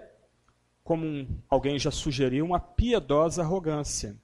como 0.84 1.28
alguém 1.50 1.78
já 1.78 1.92
sugeriu, 1.92 2.46
uma 2.46 2.60
piedosa 2.60 3.42
arrogância. 3.42 4.16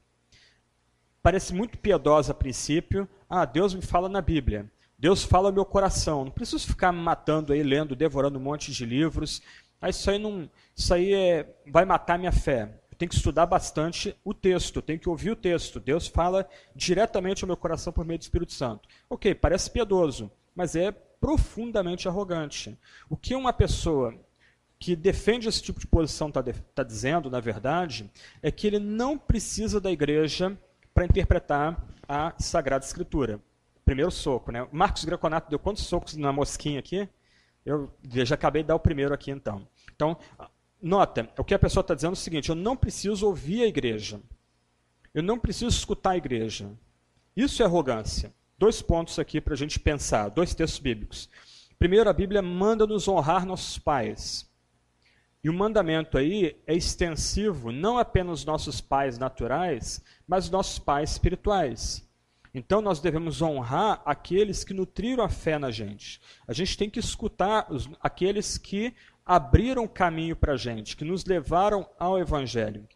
Parece 1.22 1.54
muito 1.54 1.78
piedosa 1.78 2.32
a 2.32 2.36
princípio. 2.36 3.08
Ah, 3.30 3.46
Deus 3.46 3.74
me 3.74 3.82
fala 3.82 4.08
na 4.08 4.22
Bíblia. 4.22 4.70
Deus 4.98 5.24
fala 5.24 5.50
no 5.50 5.56
meu 5.56 5.66
coração. 5.66 6.25
Não 6.25 6.32
preciso 6.32 6.68
ficar 6.68 6.92
me 6.92 7.01
matando 7.01 7.54
aí, 7.54 7.62
lendo, 7.62 7.96
devorando 7.96 8.39
um 8.39 8.42
monte 8.42 8.72
de 8.72 8.86
livros. 8.86 9.42
Ah, 9.82 9.89
isso 9.89 10.10
aí, 10.10 10.18
não, 10.18 10.50
isso 10.75 10.94
aí 10.94 11.13
é, 11.13 11.56
vai 11.68 11.86
matar 11.86 12.18
minha 12.18 12.32
fé 12.32 12.80
tenho 13.00 13.10
que 13.10 13.15
estudar 13.15 13.46
bastante 13.46 14.13
o 14.25 14.34
texto, 14.34 14.82
tenho 14.82 15.00
que 15.00 15.08
ouvir 15.08 15.32
o 15.32 15.36
texto. 15.36 15.79
Deus 15.79 16.06
fala 16.06 16.48
diretamente 16.75 17.44
ao 17.44 17.48
meu 17.48 17.56
coração 17.56 17.94
por 17.94 18.03
meio 18.03 18.20
do 18.20 18.24
Espírito 18.24 18.51
Santo. 18.51 18.89
Ok, 19.10 19.34
parece 19.34 19.72
piedoso, 19.72 20.29
mas 20.53 20.75
é 20.75 20.91
profundamente 20.91 22.10
arrogante. 22.10 22.77
O 23.10 23.15
que 23.15 23.34
uma 23.34 23.53
pessoa 23.53 24.13
que 24.77 24.98
defende 24.98 25.48
esse 25.48 25.63
tipo 25.63 25.79
de 25.79 25.88
posição 25.88 26.27
está 26.27 26.44
tá 26.75 26.84
dizendo, 26.84 27.29
na 27.29 27.39
verdade, 27.39 28.12
é 28.44 28.51
que 28.51 28.68
ele 28.68 28.79
não 28.79 29.18
precisa 29.18 29.79
da 29.79 29.89
igreja 29.89 30.58
para 30.94 31.06
interpretar 31.06 31.82
a 32.06 32.34
Sagrada 32.38 32.84
Escritura. 32.84 33.39
Primeiro 33.86 34.12
soco, 34.12 34.51
né? 34.51 34.68
Marcos 34.74 35.06
Greconato 35.06 35.50
deu 35.50 35.58
quantos 35.58 35.86
socos 35.86 36.18
na 36.18 36.34
mosquinha 36.34 36.79
aqui? 36.79 37.08
Eu 37.65 37.89
já 38.03 38.36
acabei 38.36 38.62
de 38.62 38.68
dar 38.68 38.75
o 38.75 38.79
primeiro 38.79 39.13
aqui, 39.13 39.32
então. 39.32 39.65
Então, 39.96 40.18
Nota, 40.81 41.29
o 41.38 41.43
que 41.43 41.53
a 41.53 41.59
pessoa 41.59 41.81
está 41.81 41.93
dizendo 41.93 42.12
é 42.12 42.13
o 42.13 42.15
seguinte: 42.17 42.50
eu 42.50 42.55
não 42.55 42.75
preciso 42.75 43.27
ouvir 43.27 43.63
a 43.63 43.67
igreja. 43.67 44.21
Eu 45.13 45.24
não 45.24 45.39
preciso 45.39 45.75
escutar 45.75 46.12
a 46.12 46.17
igreja. 46.17 46.69
Isso 47.36 47.62
é 47.62 47.65
arrogância. 47.65 48.33
Dois 48.57 48.81
pontos 48.81 49.17
aqui 49.17 49.41
para 49.41 49.53
a 49.53 49.57
gente 49.57 49.79
pensar, 49.79 50.29
dois 50.29 50.53
textos 50.53 50.79
bíblicos. 50.79 51.29
Primeiro, 51.77 52.09
a 52.09 52.13
Bíblia 52.13 52.41
manda 52.41 52.86
nos 52.86 53.07
honrar 53.07 53.45
nossos 53.45 53.77
pais. 53.77 54.50
E 55.41 55.50
o 55.50 55.53
mandamento 55.53 56.17
aí 56.17 56.57
é 56.67 56.75
extensivo 56.75 57.71
não 57.71 57.98
apenas 57.98 58.43
nossos 58.43 58.81
pais 58.81 59.17
naturais, 59.17 60.03
mas 60.27 60.50
nossos 60.50 60.77
pais 60.77 61.12
espirituais. 61.12 62.05
Então 62.53 62.81
nós 62.81 63.00
devemos 63.00 63.41
honrar 63.41 64.01
aqueles 64.05 64.63
que 64.65 64.74
nutriram 64.74 65.24
a 65.24 65.29
fé 65.29 65.57
na 65.57 65.71
gente. 65.71 66.19
A 66.48 66.51
gente 66.51 66.77
tem 66.77 66.89
que 66.89 67.00
escutar 67.00 67.71
os, 67.71 67.89
aqueles 68.01 68.57
que 68.57 68.93
abriram 69.29 69.88
caminho 69.88 70.36
para 70.36 70.53
a 70.53 70.57
gente, 70.57 70.98
que 70.98 71.05
nos 71.05 71.24
levaram 71.24 71.88
ao 72.00 72.17
Evangelho. 72.17 72.89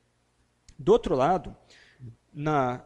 Do 0.80 0.92
outro 0.92 1.16
lado, 1.16 1.56
na 2.34 2.84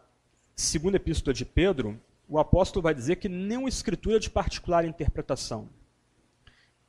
segunda 0.53 0.97
epístola 0.97 1.33
de 1.33 1.45
Pedro, 1.45 1.97
o 2.27 2.37
apóstolo 2.39 2.83
vai 2.83 2.93
dizer 2.93 3.15
que 3.15 3.29
nenhuma 3.29 3.69
escritura 3.69 4.19
de 4.19 4.29
particular 4.29 4.83
interpretação. 4.83 5.69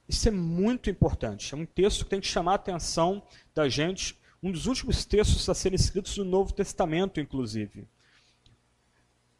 Isso 0.09 0.27
é 0.27 0.33
muito 0.33 0.91
importante. 0.91 1.55
É 1.55 1.57
um 1.57 1.65
texto 1.65 2.03
que 2.03 2.11
tem 2.11 2.21
que 2.21 2.27
chamar 2.27 2.53
a 2.53 2.57
atenção 2.57 3.23
da 3.55 3.69
gente, 3.69 4.19
um 4.43 4.51
dos 4.51 4.67
últimos 4.67 5.05
textos 5.05 5.49
a 5.49 5.55
serem 5.55 5.77
escritos 5.77 6.19
no 6.19 6.25
Novo 6.25 6.53
Testamento, 6.53 7.21
inclusive. 7.21 7.87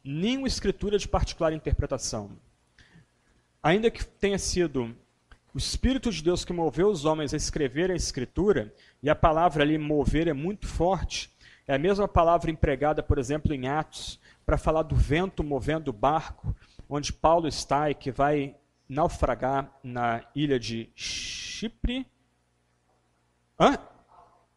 Nenhuma 0.01 0.47
escritura 0.47 0.97
de 0.97 1.05
particular 1.05 1.51
interpretação. 1.51 2.31
Ainda 3.61 3.91
que 3.91 4.05
tenha 4.05 4.39
sido 4.39 4.95
o 5.53 5.57
Espírito 5.57 6.11
de 6.11 6.23
Deus 6.23 6.45
que 6.45 6.53
moveu 6.53 6.89
os 6.89 7.05
homens 7.05 7.33
a 7.33 7.37
escrever 7.37 7.91
a 7.91 7.95
Escritura, 7.95 8.73
e 9.01 9.09
a 9.09 9.15
palavra 9.15 9.63
ali 9.63 9.77
mover 9.77 10.27
é 10.27 10.33
muito 10.33 10.67
forte, 10.67 11.31
é 11.67 11.75
a 11.75 11.79
mesma 11.79 12.07
palavra 12.07 12.49
empregada, 12.49 13.03
por 13.03 13.17
exemplo, 13.17 13.53
em 13.53 13.67
Atos, 13.67 14.19
para 14.45 14.57
falar 14.57 14.83
do 14.83 14.95
vento 14.95 15.43
movendo 15.43 15.89
o 15.89 15.93
barco, 15.93 16.55
onde 16.89 17.13
Paulo 17.13 17.47
está 17.47 17.89
e 17.89 17.95
que 17.95 18.11
vai 18.11 18.55
naufragar 18.87 19.71
na 19.83 20.23
ilha 20.33 20.59
de 20.59 20.89
Chipre. 20.95 22.07
Hã? 23.59 23.77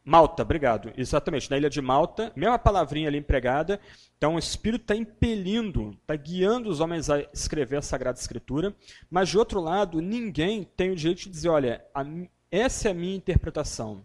Malta, 0.04 0.42
obrigado. 0.42 0.92
Exatamente, 0.96 1.48
na 1.48 1.56
ilha 1.56 1.70
de 1.70 1.80
Malta, 1.80 2.32
mesma 2.34 2.58
palavrinha 2.58 3.08
ali 3.08 3.18
empregada. 3.18 3.80
Então 4.18 4.34
o 4.34 4.38
Espírito 4.38 4.82
está 4.82 4.96
impelindo, 4.96 5.96
está 6.00 6.16
guiando 6.16 6.68
os 6.68 6.80
homens 6.80 7.08
a 7.08 7.20
escrever 7.32 7.76
a 7.76 7.82
Sagrada 7.82 8.18
Escritura. 8.18 8.74
Mas 9.08 9.28
de 9.28 9.38
outro 9.38 9.60
lado, 9.60 10.00
ninguém 10.00 10.64
tem 10.76 10.90
o 10.90 10.96
direito 10.96 11.22
de 11.22 11.30
dizer: 11.30 11.48
olha, 11.48 11.84
a, 11.94 12.04
essa 12.50 12.88
é 12.88 12.90
a 12.90 12.94
minha 12.94 13.14
interpretação. 13.14 14.02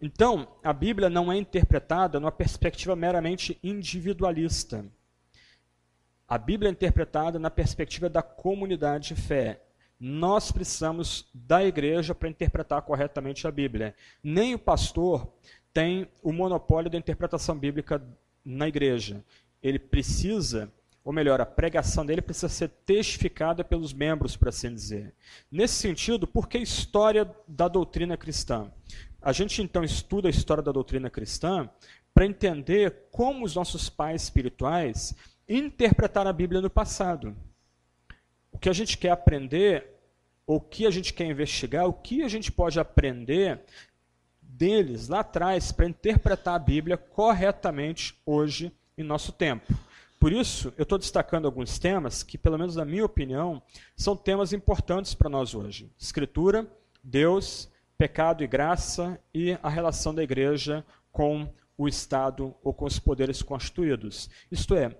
Então, 0.00 0.48
a 0.62 0.72
Bíblia 0.72 1.08
não 1.08 1.32
é 1.32 1.36
interpretada 1.36 2.20
numa 2.20 2.32
perspectiva 2.32 2.94
meramente 2.94 3.58
individualista. 3.62 4.84
A 6.28 6.36
Bíblia 6.36 6.68
é 6.68 6.72
interpretada 6.72 7.38
na 7.38 7.50
perspectiva 7.50 8.08
da 8.08 8.20
comunidade 8.20 9.14
de 9.14 9.20
fé 9.20 9.62
nós 9.98 10.52
precisamos 10.52 11.28
da 11.32 11.64
igreja 11.64 12.14
para 12.14 12.28
interpretar 12.28 12.82
corretamente 12.82 13.46
a 13.46 13.50
Bíblia. 13.50 13.94
Nem 14.22 14.54
o 14.54 14.58
pastor 14.58 15.32
tem 15.72 16.08
o 16.22 16.32
monopólio 16.32 16.90
da 16.90 16.98
interpretação 16.98 17.58
bíblica 17.58 18.02
na 18.44 18.68
igreja. 18.68 19.24
Ele 19.62 19.78
precisa, 19.78 20.72
ou 21.02 21.12
melhor, 21.12 21.40
a 21.40 21.46
pregação 21.46 22.04
dele 22.04 22.22
precisa 22.22 22.48
ser 22.48 22.68
testificada 22.84 23.64
pelos 23.64 23.92
membros, 23.92 24.36
por 24.36 24.48
assim 24.48 24.72
dizer. 24.72 25.14
Nesse 25.50 25.74
sentido, 25.74 26.26
por 26.26 26.48
que 26.48 26.58
história 26.58 27.30
da 27.48 27.68
doutrina 27.68 28.16
cristã? 28.16 28.70
A 29.20 29.32
gente 29.32 29.60
então 29.62 29.82
estuda 29.82 30.28
a 30.28 30.30
história 30.30 30.62
da 30.62 30.72
doutrina 30.72 31.10
cristã 31.10 31.68
para 32.14 32.26
entender 32.26 33.08
como 33.10 33.44
os 33.44 33.54
nossos 33.54 33.88
pais 33.88 34.22
espirituais 34.22 35.14
interpretaram 35.48 36.30
a 36.30 36.32
Bíblia 36.32 36.60
no 36.60 36.70
passado. 36.70 37.36
O 38.56 38.58
que 38.58 38.70
a 38.70 38.72
gente 38.72 38.96
quer 38.96 39.10
aprender, 39.10 39.86
o 40.46 40.58
que 40.58 40.86
a 40.86 40.90
gente 40.90 41.12
quer 41.12 41.26
investigar, 41.26 41.86
o 41.86 41.92
que 41.92 42.22
a 42.22 42.28
gente 42.28 42.50
pode 42.50 42.80
aprender 42.80 43.60
deles 44.40 45.08
lá 45.08 45.20
atrás 45.20 45.70
para 45.70 45.84
interpretar 45.84 46.54
a 46.54 46.58
Bíblia 46.58 46.96
corretamente 46.96 48.18
hoje 48.24 48.72
em 48.96 49.02
nosso 49.02 49.30
tempo. 49.30 49.74
Por 50.18 50.32
isso, 50.32 50.72
eu 50.78 50.84
estou 50.84 50.96
destacando 50.96 51.44
alguns 51.44 51.78
temas 51.78 52.22
que, 52.22 52.38
pelo 52.38 52.56
menos 52.56 52.76
na 52.76 52.86
minha 52.86 53.04
opinião, 53.04 53.62
são 53.94 54.16
temas 54.16 54.54
importantes 54.54 55.12
para 55.12 55.28
nós 55.28 55.54
hoje: 55.54 55.92
Escritura, 55.98 56.66
Deus, 57.04 57.68
pecado 57.98 58.42
e 58.42 58.46
graça 58.46 59.20
e 59.34 59.52
a 59.62 59.68
relação 59.68 60.14
da 60.14 60.22
igreja 60.22 60.82
com 61.12 61.46
o 61.76 61.86
Estado 61.86 62.54
ou 62.64 62.72
com 62.72 62.86
os 62.86 62.98
poderes 62.98 63.42
constituídos. 63.42 64.30
Isto 64.50 64.74
é, 64.74 64.96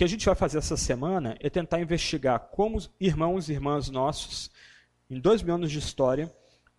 que 0.00 0.04
a 0.04 0.06
gente 0.06 0.24
vai 0.24 0.34
fazer 0.34 0.56
essa 0.56 0.78
semana 0.78 1.36
é 1.40 1.50
tentar 1.50 1.78
investigar 1.78 2.40
como 2.52 2.80
irmãos 2.98 3.50
e 3.50 3.52
irmãs 3.52 3.90
nossos, 3.90 4.50
em 5.10 5.20
dois 5.20 5.42
mil 5.42 5.56
anos 5.56 5.70
de 5.70 5.78
história, 5.78 6.34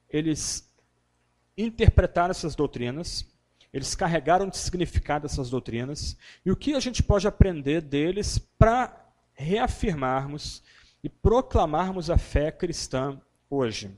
eles 0.09 0.67
interpretaram 1.55 2.31
essas 2.31 2.55
doutrinas, 2.55 3.23
eles 3.71 3.93
carregaram 3.93 4.49
de 4.49 4.57
significado 4.57 5.27
essas 5.27 5.51
doutrinas, 5.51 6.17
e 6.43 6.49
o 6.49 6.55
que 6.55 6.73
a 6.73 6.79
gente 6.79 7.03
pode 7.03 7.27
aprender 7.27 7.81
deles 7.81 8.39
para 8.57 8.91
reafirmarmos 9.35 10.63
e 11.03 11.07
proclamarmos 11.07 12.09
a 12.09 12.17
fé 12.17 12.51
cristã 12.51 13.21
hoje. 13.47 13.95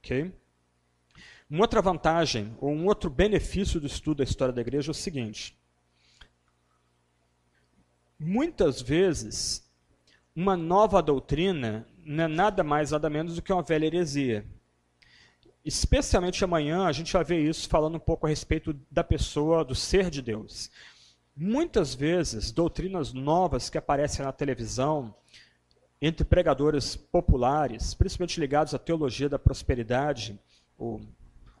Okay? 0.00 0.34
Uma 1.48 1.62
outra 1.62 1.80
vantagem, 1.80 2.54
ou 2.60 2.70
um 2.70 2.84
outro 2.84 3.08
benefício 3.08 3.80
do 3.80 3.86
estudo 3.86 4.18
da 4.18 4.24
história 4.24 4.52
da 4.52 4.60
igreja 4.60 4.90
é 4.90 4.92
o 4.92 4.94
seguinte: 4.94 5.56
Muitas 8.18 8.80
vezes, 8.80 9.62
uma 10.34 10.56
nova 10.56 11.02
doutrina 11.02 11.86
não 12.04 12.24
é 12.24 12.28
nada 12.28 12.64
mais, 12.64 12.92
nada 12.92 13.10
menos 13.10 13.34
do 13.34 13.42
que 13.42 13.52
uma 13.52 13.62
velha 13.62 13.86
heresia. 13.86 14.46
Especialmente 15.64 16.44
amanhã, 16.44 16.86
a 16.86 16.92
gente 16.92 17.12
vai 17.12 17.24
ver 17.24 17.40
isso 17.40 17.68
falando 17.68 17.96
um 17.96 18.00
pouco 18.00 18.26
a 18.26 18.28
respeito 18.28 18.74
da 18.90 19.04
pessoa, 19.04 19.64
do 19.64 19.74
ser 19.74 20.08
de 20.08 20.22
Deus. 20.22 20.70
Muitas 21.36 21.94
vezes, 21.94 22.50
doutrinas 22.50 23.12
novas 23.12 23.68
que 23.68 23.76
aparecem 23.76 24.24
na 24.24 24.32
televisão, 24.32 25.14
entre 26.00 26.24
pregadores 26.24 26.96
populares, 26.96 27.92
principalmente 27.92 28.40
ligados 28.40 28.74
à 28.74 28.78
teologia 28.78 29.28
da 29.28 29.38
prosperidade, 29.38 30.38
ou 30.78 31.02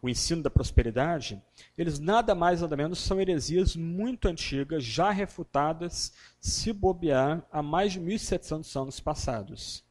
o 0.06 0.08
ensino 0.08 0.42
da 0.42 0.50
prosperidade, 0.50 1.42
eles 1.76 1.98
nada 1.98 2.34
mais 2.34 2.60
nada 2.60 2.76
menos 2.76 3.00
são 3.00 3.20
heresias 3.20 3.74
muito 3.74 4.28
antigas, 4.28 4.84
já 4.84 5.10
refutadas, 5.10 6.12
se 6.40 6.72
bobear, 6.72 7.44
há 7.50 7.62
mais 7.62 7.92
de 7.92 8.00
1.700 8.00 8.80
anos 8.80 9.00
passados. 9.00 9.84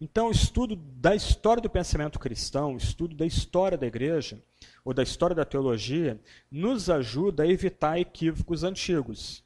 Então, 0.00 0.28
o 0.28 0.32
estudo 0.32 0.74
da 0.74 1.14
história 1.14 1.62
do 1.62 1.70
pensamento 1.70 2.18
cristão, 2.18 2.74
o 2.74 2.76
estudo 2.76 3.14
da 3.14 3.26
história 3.26 3.78
da 3.78 3.86
igreja, 3.86 4.42
ou 4.84 4.92
da 4.92 5.02
história 5.02 5.36
da 5.36 5.44
teologia, 5.44 6.20
nos 6.50 6.90
ajuda 6.90 7.44
a 7.44 7.46
evitar 7.46 8.00
equívocos 8.00 8.64
antigos. 8.64 9.44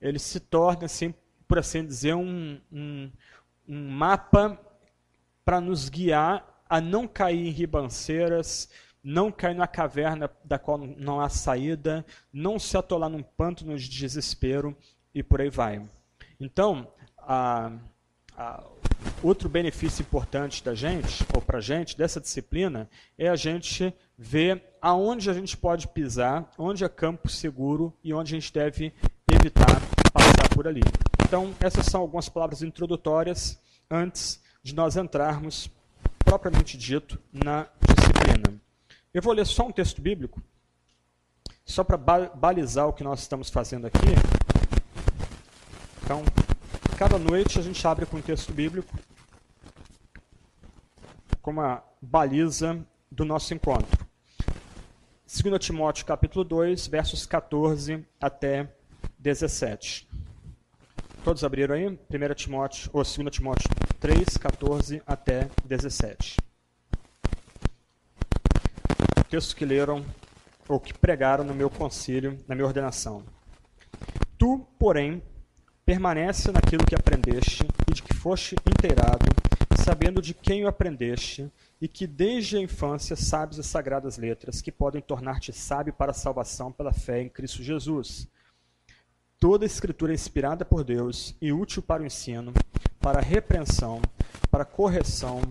Ele 0.00 0.18
se 0.18 0.40
torna, 0.40 0.86
assim, 0.86 1.12
por 1.46 1.58
assim 1.58 1.84
dizer, 1.84 2.14
um, 2.14 2.60
um, 2.72 3.10
um 3.68 3.90
mapa 3.90 4.58
para 5.44 5.60
nos 5.60 5.88
guiar 5.88 6.64
a 6.68 6.80
não 6.80 7.06
cair 7.06 7.46
em 7.46 7.50
ribanceiras, 7.50 8.68
não 9.04 9.30
cair 9.30 9.54
na 9.54 9.66
caverna 9.66 10.30
da 10.42 10.58
qual 10.58 10.78
não 10.78 11.20
há 11.20 11.28
saída, 11.28 12.04
não 12.32 12.58
se 12.58 12.74
atolar 12.76 13.10
num 13.10 13.22
pântano 13.22 13.76
de 13.78 13.86
desespero 13.86 14.74
e 15.14 15.22
por 15.22 15.42
aí 15.42 15.50
vai. 15.50 15.86
Então, 16.40 16.88
a, 17.18 17.70
a, 18.36 18.64
outro 19.22 19.48
benefício 19.48 20.02
importante 20.02 20.64
da 20.64 20.74
gente, 20.74 21.24
ou 21.34 21.42
para 21.42 21.58
a 21.58 21.60
gente, 21.60 21.96
dessa 21.98 22.18
disciplina, 22.18 22.88
é 23.18 23.28
a 23.28 23.36
gente 23.36 23.94
ver 24.16 24.62
aonde 24.80 25.28
a 25.28 25.34
gente 25.34 25.56
pode 25.56 25.86
pisar, 25.88 26.50
onde 26.56 26.82
é 26.82 26.88
campo 26.88 27.28
seguro 27.28 27.92
e 28.02 28.14
onde 28.14 28.34
a 28.34 28.40
gente 28.40 28.52
deve 28.52 28.94
evitar 29.30 29.80
passar 30.12 30.48
por 30.54 30.66
ali. 30.66 30.82
Então, 31.22 31.52
essas 31.60 31.86
são 31.86 32.00
algumas 32.00 32.28
palavras 32.28 32.62
introdutórias 32.62 33.60
antes 33.90 34.42
de 34.62 34.74
nós 34.74 34.96
entrarmos, 34.96 35.70
propriamente 36.24 36.78
dito, 36.78 37.18
na 37.32 37.66
disciplina. 37.82 38.63
Eu 39.14 39.22
vou 39.22 39.32
ler 39.32 39.46
só 39.46 39.68
um 39.68 39.70
texto 39.70 40.02
bíblico, 40.02 40.42
só 41.64 41.84
para 41.84 41.96
balizar 41.96 42.88
o 42.88 42.92
que 42.92 43.04
nós 43.04 43.20
estamos 43.20 43.48
fazendo 43.48 43.86
aqui. 43.86 43.96
Então, 46.02 46.24
cada 46.98 47.16
noite 47.16 47.60
a 47.60 47.62
gente 47.62 47.86
abre 47.86 48.06
com 48.06 48.16
um 48.16 48.20
texto 48.20 48.52
bíblico 48.52 48.92
como 51.40 51.60
a 51.60 51.80
baliza 52.02 52.84
do 53.08 53.24
nosso 53.24 53.54
encontro. 53.54 54.04
2 55.26 55.64
Timóteo 55.64 56.04
capítulo 56.04 56.44
2, 56.44 56.88
versos 56.88 57.24
14 57.24 58.04
até 58.20 58.68
17. 59.16 60.08
Todos 61.22 61.44
abriram 61.44 61.76
aí? 61.76 61.86
1 61.86 61.98
Timóteo, 62.34 62.90
ou 62.92 63.04
2 63.04 63.16
Timóteo 63.30 63.70
3, 64.00 64.36
14 64.38 65.00
até 65.06 65.48
17 65.64 66.43
textos 69.24 69.54
que 69.54 69.64
leram 69.64 70.04
ou 70.68 70.80
que 70.80 70.94
pregaram 70.94 71.44
no 71.44 71.54
meu 71.54 71.68
concílio, 71.68 72.38
na 72.48 72.54
minha 72.54 72.66
ordenação. 72.66 73.22
Tu, 74.38 74.66
porém, 74.78 75.22
permanece 75.84 76.50
naquilo 76.50 76.86
que 76.86 76.94
aprendeste 76.94 77.66
e 77.88 77.92
de 77.92 78.02
que 78.02 78.14
foste 78.14 78.56
inteirado, 78.66 79.26
sabendo 79.84 80.22
de 80.22 80.32
quem 80.32 80.64
o 80.64 80.68
aprendeste, 80.68 81.50
e 81.80 81.88
que 81.88 82.06
desde 82.06 82.56
a 82.56 82.60
infância 82.60 83.14
sabes 83.14 83.58
as 83.58 83.66
sagradas 83.66 84.16
letras, 84.16 84.62
que 84.62 84.72
podem 84.72 85.02
tornar-te 85.02 85.52
sábio 85.52 85.92
para 85.92 86.12
a 86.12 86.14
salvação 86.14 86.72
pela 86.72 86.92
fé 86.92 87.20
em 87.20 87.28
Cristo 87.28 87.62
Jesus. 87.62 88.26
Toda 89.38 89.64
a 89.64 89.66
escritura 89.66 90.12
é 90.12 90.14
inspirada 90.14 90.64
por 90.64 90.82
Deus 90.82 91.36
e 91.40 91.52
útil 91.52 91.82
para 91.82 92.02
o 92.02 92.06
ensino, 92.06 92.54
para 92.98 93.18
a 93.18 93.22
repreensão, 93.22 94.00
para 94.50 94.62
a 94.62 94.66
correção, 94.66 95.42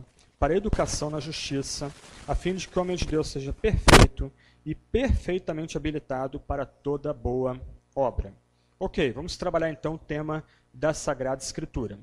para 0.43 0.55
a 0.55 0.57
educação 0.57 1.09
na 1.09 1.21
justiça, 1.21 1.89
a 2.27 2.35
fim 2.35 2.53
de 2.53 2.67
que 2.67 2.77
o 2.77 2.81
homem 2.81 2.97
de 2.97 3.05
Deus 3.05 3.29
seja 3.29 3.53
perfeito 3.53 4.29
e 4.65 4.75
perfeitamente 4.75 5.77
habilitado 5.77 6.37
para 6.37 6.65
toda 6.65 7.13
boa 7.13 7.57
obra. 7.95 8.35
Ok, 8.77 9.09
vamos 9.13 9.37
trabalhar 9.37 9.69
então 9.69 9.93
o 9.93 9.97
tema 9.97 10.43
da 10.73 10.93
Sagrada 10.93 11.41
Escritura. 11.41 11.97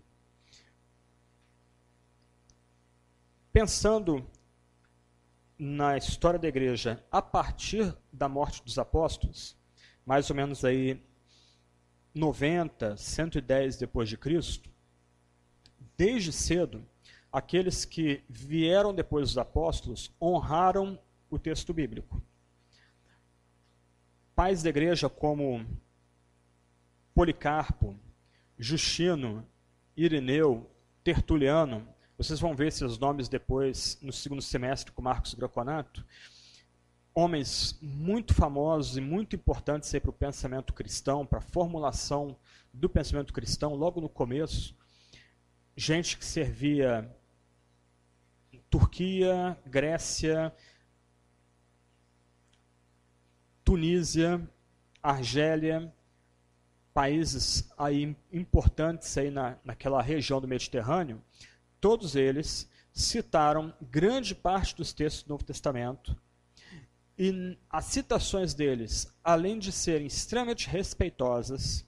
Pensando 3.52 4.26
na 5.58 5.98
história 5.98 6.38
da 6.38 6.48
igreja 6.48 7.04
a 7.12 7.20
partir 7.20 7.94
da 8.10 8.26
morte 8.26 8.64
dos 8.64 8.78
apóstolos, 8.78 9.54
mais 10.06 10.30
ou 10.30 10.36
menos 10.36 10.64
aí 10.64 10.98
90, 12.14 12.96
110 12.96 13.76
depois 13.76 14.08
de 14.08 14.16
Cristo, 14.16 14.70
desde 15.94 16.32
cedo 16.32 16.88
aqueles 17.32 17.84
que 17.84 18.22
vieram 18.28 18.94
depois 18.94 19.28
dos 19.28 19.38
apóstolos 19.38 20.12
honraram 20.20 20.98
o 21.30 21.38
texto 21.38 21.72
bíblico. 21.72 22.22
Pais 24.34 24.62
da 24.62 24.70
igreja 24.70 25.08
como 25.08 25.64
Policarpo, 27.14 27.96
Justino, 28.58 29.46
Ireneu, 29.96 30.68
Tertuliano, 31.04 31.86
vocês 32.16 32.40
vão 32.40 32.54
ver 32.54 32.68
esses 32.68 32.98
nomes 32.98 33.28
depois 33.28 33.98
no 34.02 34.12
segundo 34.12 34.42
semestre 34.42 34.92
com 34.92 35.02
Marcos 35.02 35.34
Graconato, 35.34 36.04
homens 37.14 37.78
muito 37.80 38.34
famosos 38.34 38.96
e 38.96 39.00
muito 39.00 39.36
importantes 39.36 39.90
para 39.90 40.10
o 40.10 40.12
pensamento 40.12 40.72
cristão, 40.72 41.26
para 41.26 41.38
a 41.38 41.42
formulação 41.42 42.36
do 42.72 42.88
pensamento 42.88 43.32
cristão, 43.32 43.74
logo 43.74 44.00
no 44.00 44.08
começo, 44.08 44.76
gente 45.76 46.16
que 46.16 46.24
servia 46.24 47.10
Turquia, 48.70 49.58
Grécia, 49.66 50.54
Tunísia, 53.64 54.40
Argélia, 55.02 55.92
países 56.94 57.70
aí 57.76 58.16
importantes 58.32 59.16
aí 59.18 59.30
na, 59.30 59.56
naquela 59.64 60.00
região 60.00 60.40
do 60.40 60.48
Mediterrâneo, 60.48 61.22
todos 61.80 62.14
eles 62.14 62.70
citaram 62.92 63.74
grande 63.80 64.34
parte 64.34 64.76
dos 64.76 64.92
textos 64.92 65.24
do 65.24 65.30
Novo 65.30 65.44
Testamento. 65.44 66.16
E 67.18 67.58
as 67.68 67.86
citações 67.86 68.54
deles, 68.54 69.12
além 69.22 69.58
de 69.58 69.72
serem 69.72 70.06
extremamente 70.06 70.68
respeitosas, 70.68 71.86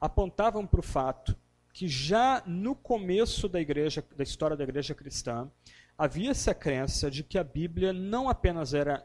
apontavam 0.00 0.66
para 0.66 0.80
o 0.80 0.82
fato 0.82 1.36
que 1.72 1.88
já 1.88 2.42
no 2.46 2.74
começo 2.74 3.48
da 3.48 3.60
igreja, 3.60 4.04
da 4.16 4.22
história 4.22 4.56
da 4.56 4.64
igreja 4.64 4.94
cristã, 4.94 5.50
havia 5.98 6.30
essa 6.30 6.54
crença 6.54 7.10
de 7.10 7.24
que 7.24 7.36
a 7.36 7.42
Bíblia 7.42 7.92
não 7.92 8.28
apenas 8.28 8.72
era 8.72 9.04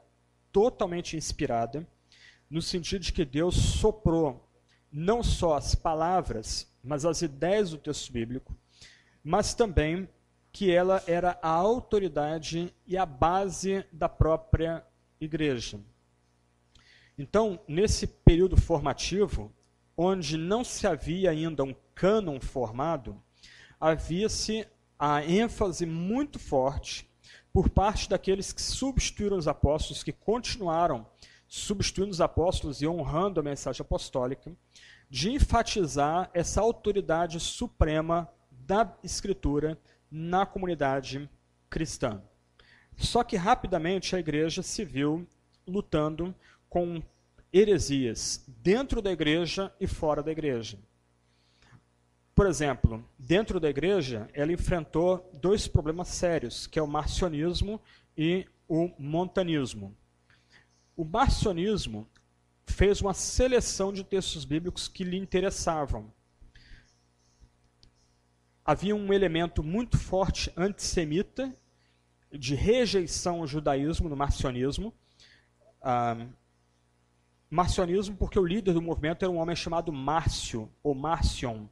totalmente 0.52 1.18
inspirada, 1.18 1.88
no 2.48 2.62
sentido 2.62 3.02
de 3.02 3.12
que 3.12 3.26
Deus 3.26 3.56
soprou 3.56 4.48
não 4.92 5.24
só 5.24 5.58
as 5.58 5.74
palavras, 5.74 6.72
mas 6.84 7.04
as 7.04 7.24
ideias 7.24 7.72
do 7.72 7.80
texto 7.80 8.14
bíblico, 8.14 8.56
mas 9.24 9.56
também 9.56 10.08
que 10.52 10.72
ela 10.72 11.04
era 11.08 11.40
a 11.42 11.50
autoridade 11.50 12.72
e 12.86 12.96
a 12.96 13.08
base 13.08 13.84
da 13.92 14.08
própria 14.08 14.86
igreja. 15.20 15.80
Então, 17.18 17.60
nesse 17.68 18.06
período 18.06 18.56
formativo, 18.56 19.52
onde 19.98 20.38
não 20.38 20.64
se 20.64 20.86
havia 20.86 21.32
ainda 21.32 21.64
um 21.64 21.74
cânon 21.96 22.40
formado, 22.40 23.20
havia-se 23.80 24.68
a 24.98 25.24
ênfase 25.26 25.86
muito 25.86 26.40
forte 26.40 27.10
por 27.52 27.70
parte 27.70 28.10
daqueles 28.10 28.52
que 28.52 28.62
substituíram 28.62 29.38
os 29.38 29.48
apóstolos, 29.48 30.04
que 30.04 30.12
continuaram 30.12 31.06
substituindo 31.48 32.12
os 32.12 32.22
apóstolos 32.22 32.82
e 32.82 32.88
honrando 32.88 33.40
a 33.40 33.44
mensagem 33.44 33.82
apostólica, 33.82 34.52
de 35.10 35.30
enfatizar 35.30 36.30
essa 36.34 36.60
autoridade 36.62 37.40
suprema 37.40 38.28
da 38.50 38.92
Escritura 39.04 39.78
na 40.10 40.46
comunidade 40.46 41.30
cristã. 41.70 42.22
Só 42.98 43.24
que 43.24 43.36
rapidamente 43.36 44.16
a 44.16 44.20
igreja 44.20 44.64
se 44.64 44.84
viu 44.84 45.28
lutando 45.68 46.34
com 46.70 47.02
heresias 47.52 48.44
dentro 48.48 49.02
da 49.02 49.12
igreja 49.12 49.72
e 49.80 49.86
fora 49.86 50.24
da 50.24 50.32
igreja. 50.32 50.80
Por 52.36 52.48
exemplo, 52.48 53.08
dentro 53.18 53.60
da 53.60 53.70
igreja, 53.70 54.28
ela 54.34 54.52
enfrentou 54.52 55.30
dois 55.34 55.68
problemas 55.68 56.08
sérios, 56.08 56.66
que 56.66 56.80
é 56.80 56.82
o 56.82 56.88
marcionismo 56.88 57.80
e 58.18 58.48
o 58.68 58.92
montanismo. 58.98 59.96
O 60.98 61.06
marcionismo 61.06 62.08
fez 62.66 63.02
uma 63.02 63.14
seleção 63.14 63.94
de 63.94 64.04
textos 64.04 64.46
bíblicos 64.46 64.88
que 64.88 65.04
lhe 65.04 65.18
interessavam. 65.18 66.12
Havia 68.66 68.96
um 68.96 69.14
elemento 69.14 69.62
muito 69.62 69.98
forte 69.98 70.52
antissemita, 70.58 71.56
de 72.32 72.56
rejeição 72.56 73.42
ao 73.42 73.48
judaísmo 73.48 74.10
no 74.10 74.16
marcionismo. 74.16 74.92
Ah, 75.80 76.26
marcionismo 77.48 78.16
porque 78.16 78.40
o 78.40 78.46
líder 78.46 78.74
do 78.74 78.82
movimento 78.82 79.24
era 79.24 79.32
um 79.32 79.38
homem 79.38 79.56
chamado 79.56 79.94
Márcio, 79.94 80.72
ou 80.82 80.96
Marcion, 80.96 81.68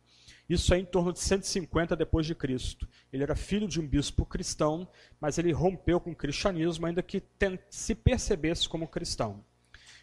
isso 0.52 0.74
é 0.74 0.80
em 0.80 0.86
torno 0.86 1.14
de 1.14 1.20
150 1.20 1.96
depois 1.96 2.26
de 2.26 2.36
Cristo. 2.36 2.88
Ele 3.14 3.24
era 3.24 3.36
filho 3.36 3.68
de 3.68 3.80
um 3.80 3.88
bispo 3.88 4.26
cristão, 4.26 4.88
mas 5.20 5.38
ele 5.38 5.52
rompeu 5.52 6.00
com 6.00 6.12
o 6.12 6.16
cristianismo, 6.16 6.86
ainda 6.86 7.02
que 7.02 7.24
se 7.70 7.96
percebesse 7.96 8.68
como 8.68 8.88
cristão. 8.88 9.44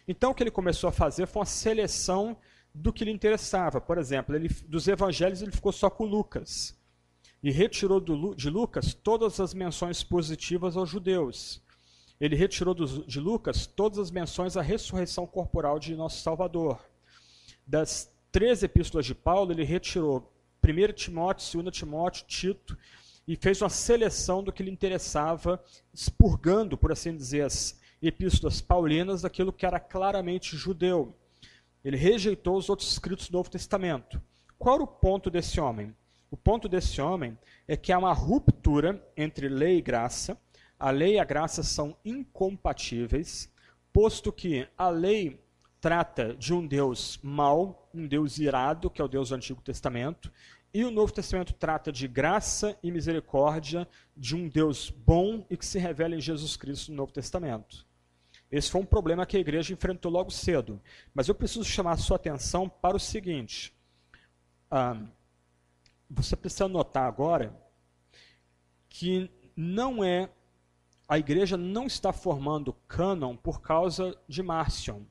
Então 0.07 0.31
o 0.31 0.33
que 0.33 0.41
ele 0.41 0.51
começou 0.51 0.87
a 0.87 0.93
fazer 0.93 1.27
foi 1.27 1.41
uma 1.41 1.45
seleção 1.45 2.37
do 2.73 2.91
que 2.91 3.05
lhe 3.05 3.11
interessava. 3.11 3.79
Por 3.79 3.97
exemplo, 3.97 4.35
ele, 4.35 4.49
dos 4.67 4.87
evangelhos 4.87 5.41
ele 5.41 5.51
ficou 5.51 5.71
só 5.71 5.89
com 5.89 6.05
Lucas. 6.05 6.75
E 7.43 7.51
retirou 7.51 7.99
do, 7.99 8.35
de 8.35 8.49
Lucas 8.49 8.93
todas 8.93 9.39
as 9.39 9.53
menções 9.53 10.03
positivas 10.03 10.75
aos 10.75 10.89
judeus. 10.89 11.61
Ele 12.19 12.35
retirou 12.35 12.73
do, 12.73 13.05
de 13.05 13.19
Lucas 13.19 13.65
todas 13.65 13.97
as 13.99 14.11
menções 14.11 14.57
à 14.57 14.61
ressurreição 14.61 15.25
corporal 15.25 15.79
de 15.79 15.95
nosso 15.95 16.21
Salvador. 16.21 16.83
Das 17.65 18.11
três 18.31 18.63
epístolas 18.63 19.05
de 19.05 19.15
Paulo, 19.15 19.51
ele 19.51 19.63
retirou 19.63 20.33
1 20.71 20.93
Timóteo, 20.93 21.63
2 21.63 21.75
Timóteo, 21.75 22.25
Tito, 22.25 22.77
e 23.27 23.35
fez 23.35 23.61
uma 23.61 23.69
seleção 23.69 24.43
do 24.43 24.51
que 24.51 24.63
lhe 24.63 24.71
interessava, 24.71 25.63
expurgando, 25.93 26.77
por 26.77 26.91
assim 26.91 27.15
dizer, 27.15 27.43
as 27.43 27.79
epístolas 28.01 28.61
paulinas 28.61 29.21
daquilo 29.21 29.53
que 29.53 29.65
era 29.65 29.79
claramente 29.79 30.57
judeu. 30.57 31.15
Ele 31.83 31.97
rejeitou 31.97 32.57
os 32.57 32.69
outros 32.69 32.91
escritos 32.91 33.29
do 33.29 33.37
Novo 33.37 33.49
Testamento. 33.49 34.21
Qual 34.57 34.75
era 34.75 34.83
o 34.83 34.87
ponto 34.87 35.29
desse 35.29 35.59
homem? 35.59 35.95
O 36.31 36.37
ponto 36.37 36.67
desse 36.67 37.01
homem 37.01 37.37
é 37.67 37.77
que 37.77 37.91
há 37.91 37.97
uma 37.97 38.13
ruptura 38.13 39.03
entre 39.15 39.47
lei 39.47 39.77
e 39.77 39.81
graça. 39.81 40.37
A 40.79 40.91
lei 40.91 41.15
e 41.15 41.19
a 41.19 41.23
graça 41.23 41.63
são 41.63 41.95
incompatíveis, 42.05 43.51
posto 43.91 44.31
que 44.31 44.67
a 44.77 44.89
lei 44.89 45.39
trata 45.81 46.35
de 46.35 46.53
um 46.53 46.65
Deus 46.65 47.19
mau, 47.23 47.89
um 47.93 48.05
Deus 48.05 48.37
irado, 48.37 48.89
que 48.89 49.01
é 49.01 49.05
o 49.05 49.07
Deus 49.07 49.29
do 49.29 49.35
Antigo 49.35 49.61
Testamento, 49.61 50.31
e 50.73 50.83
o 50.83 50.91
Novo 50.91 51.11
Testamento 51.11 51.53
trata 51.53 51.91
de 51.91 52.07
graça 52.07 52.77
e 52.83 52.91
misericórdia 52.91 53.87
de 54.15 54.35
um 54.35 54.47
Deus 54.47 54.89
bom 54.89 55.45
e 55.49 55.57
que 55.57 55.65
se 55.65 55.79
revela 55.79 56.15
em 56.15 56.21
Jesus 56.21 56.55
Cristo 56.55 56.91
no 56.91 56.97
Novo 56.97 57.11
Testamento. 57.11 57.87
Esse 58.51 58.71
foi 58.71 58.81
um 58.81 58.85
problema 58.85 59.25
que 59.25 59.37
a 59.37 59.39
igreja 59.39 59.73
enfrentou 59.73 60.11
logo 60.11 60.31
cedo. 60.31 60.81
Mas 61.13 61.27
eu 61.27 61.35
preciso 61.35 61.63
chamar 61.63 61.93
a 61.93 61.97
sua 61.97 62.15
atenção 62.15 62.67
para 62.67 62.95
o 62.95 62.99
seguinte. 62.99 63.73
Ah, 64.69 64.99
você 66.09 66.35
precisa 66.35 66.67
notar 66.67 67.07
agora 67.07 67.55
que 68.87 69.29
não 69.55 70.03
é 70.03 70.29
a 71.07 71.17
igreja 71.17 71.57
não 71.57 71.87
está 71.87 72.13
formando 72.13 72.71
cânon 72.87 73.35
por 73.35 73.61
causa 73.61 74.15
de 74.27 74.43
Marcion. 74.43 75.01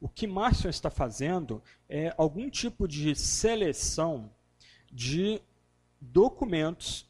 O 0.00 0.08
que 0.08 0.28
Marcion 0.28 0.70
está 0.70 0.90
fazendo 0.90 1.60
é 1.88 2.14
algum 2.16 2.48
tipo 2.48 2.86
de 2.86 3.16
seleção 3.16 4.30
de 4.94 5.42
documentos 6.00 7.06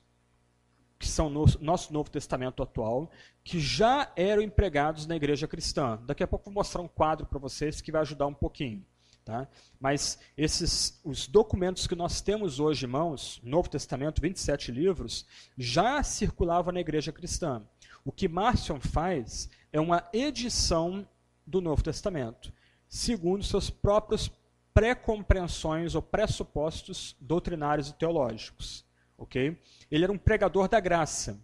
que 0.99 1.07
são 1.07 1.29
no 1.29 1.45
nosso 1.61 1.93
Novo 1.93 2.11
Testamento 2.11 2.63
atual, 2.63 3.11
que 3.45 3.61
já 3.61 4.11
eram 4.17 4.41
empregados 4.41 5.07
na 5.07 5.15
igreja 5.15 5.47
cristã. 5.47 6.01
Daqui 6.07 6.23
a 6.23 6.27
pouco 6.27 6.47
vou 6.47 6.55
mostrar 6.55 6.81
um 6.81 6.89
quadro 6.89 7.27
para 7.27 7.39
vocês 7.39 7.83
que 7.83 7.93
vai 7.93 8.01
ajudar 8.01 8.27
um 8.27 8.33
pouquinho. 8.33 8.83
Tá? 9.23 9.47
Mas 9.79 10.19
esses, 10.37 11.01
os 11.05 11.27
documentos 11.27 11.87
que 11.87 11.95
nós 11.95 12.21
temos 12.21 12.59
hoje 12.59 12.87
em 12.87 12.89
mãos, 12.89 13.41
Novo 13.43 13.69
Testamento, 13.69 14.21
27 14.21 14.73
livros, 14.73 15.27
já 15.57 16.03
circulavam 16.03 16.73
na 16.73 16.81
igreja 16.81 17.13
cristã. 17.13 17.63
O 18.05 18.13
que 18.13 18.29
Marcion 18.29 18.81
faz 18.81 19.49
é 19.73 19.81
uma 19.81 20.09
edição 20.13 21.07
do 21.47 21.61
Novo 21.61 21.83
Testamento, 21.83 22.53
segundo 22.89 23.45
seus 23.45 23.69
próprios 23.69 24.31
pré-compreensões 24.75 25.95
ou 25.95 26.03
pressupostos 26.03 27.17
doutrinários 27.21 27.89
e 27.89 27.95
teológicos. 27.95 28.85
ok? 29.17 29.57
Ele 29.89 30.05
era 30.05 30.13
um 30.13 30.19
pregador 30.19 30.69
da 30.69 30.81
graça, 30.81 31.41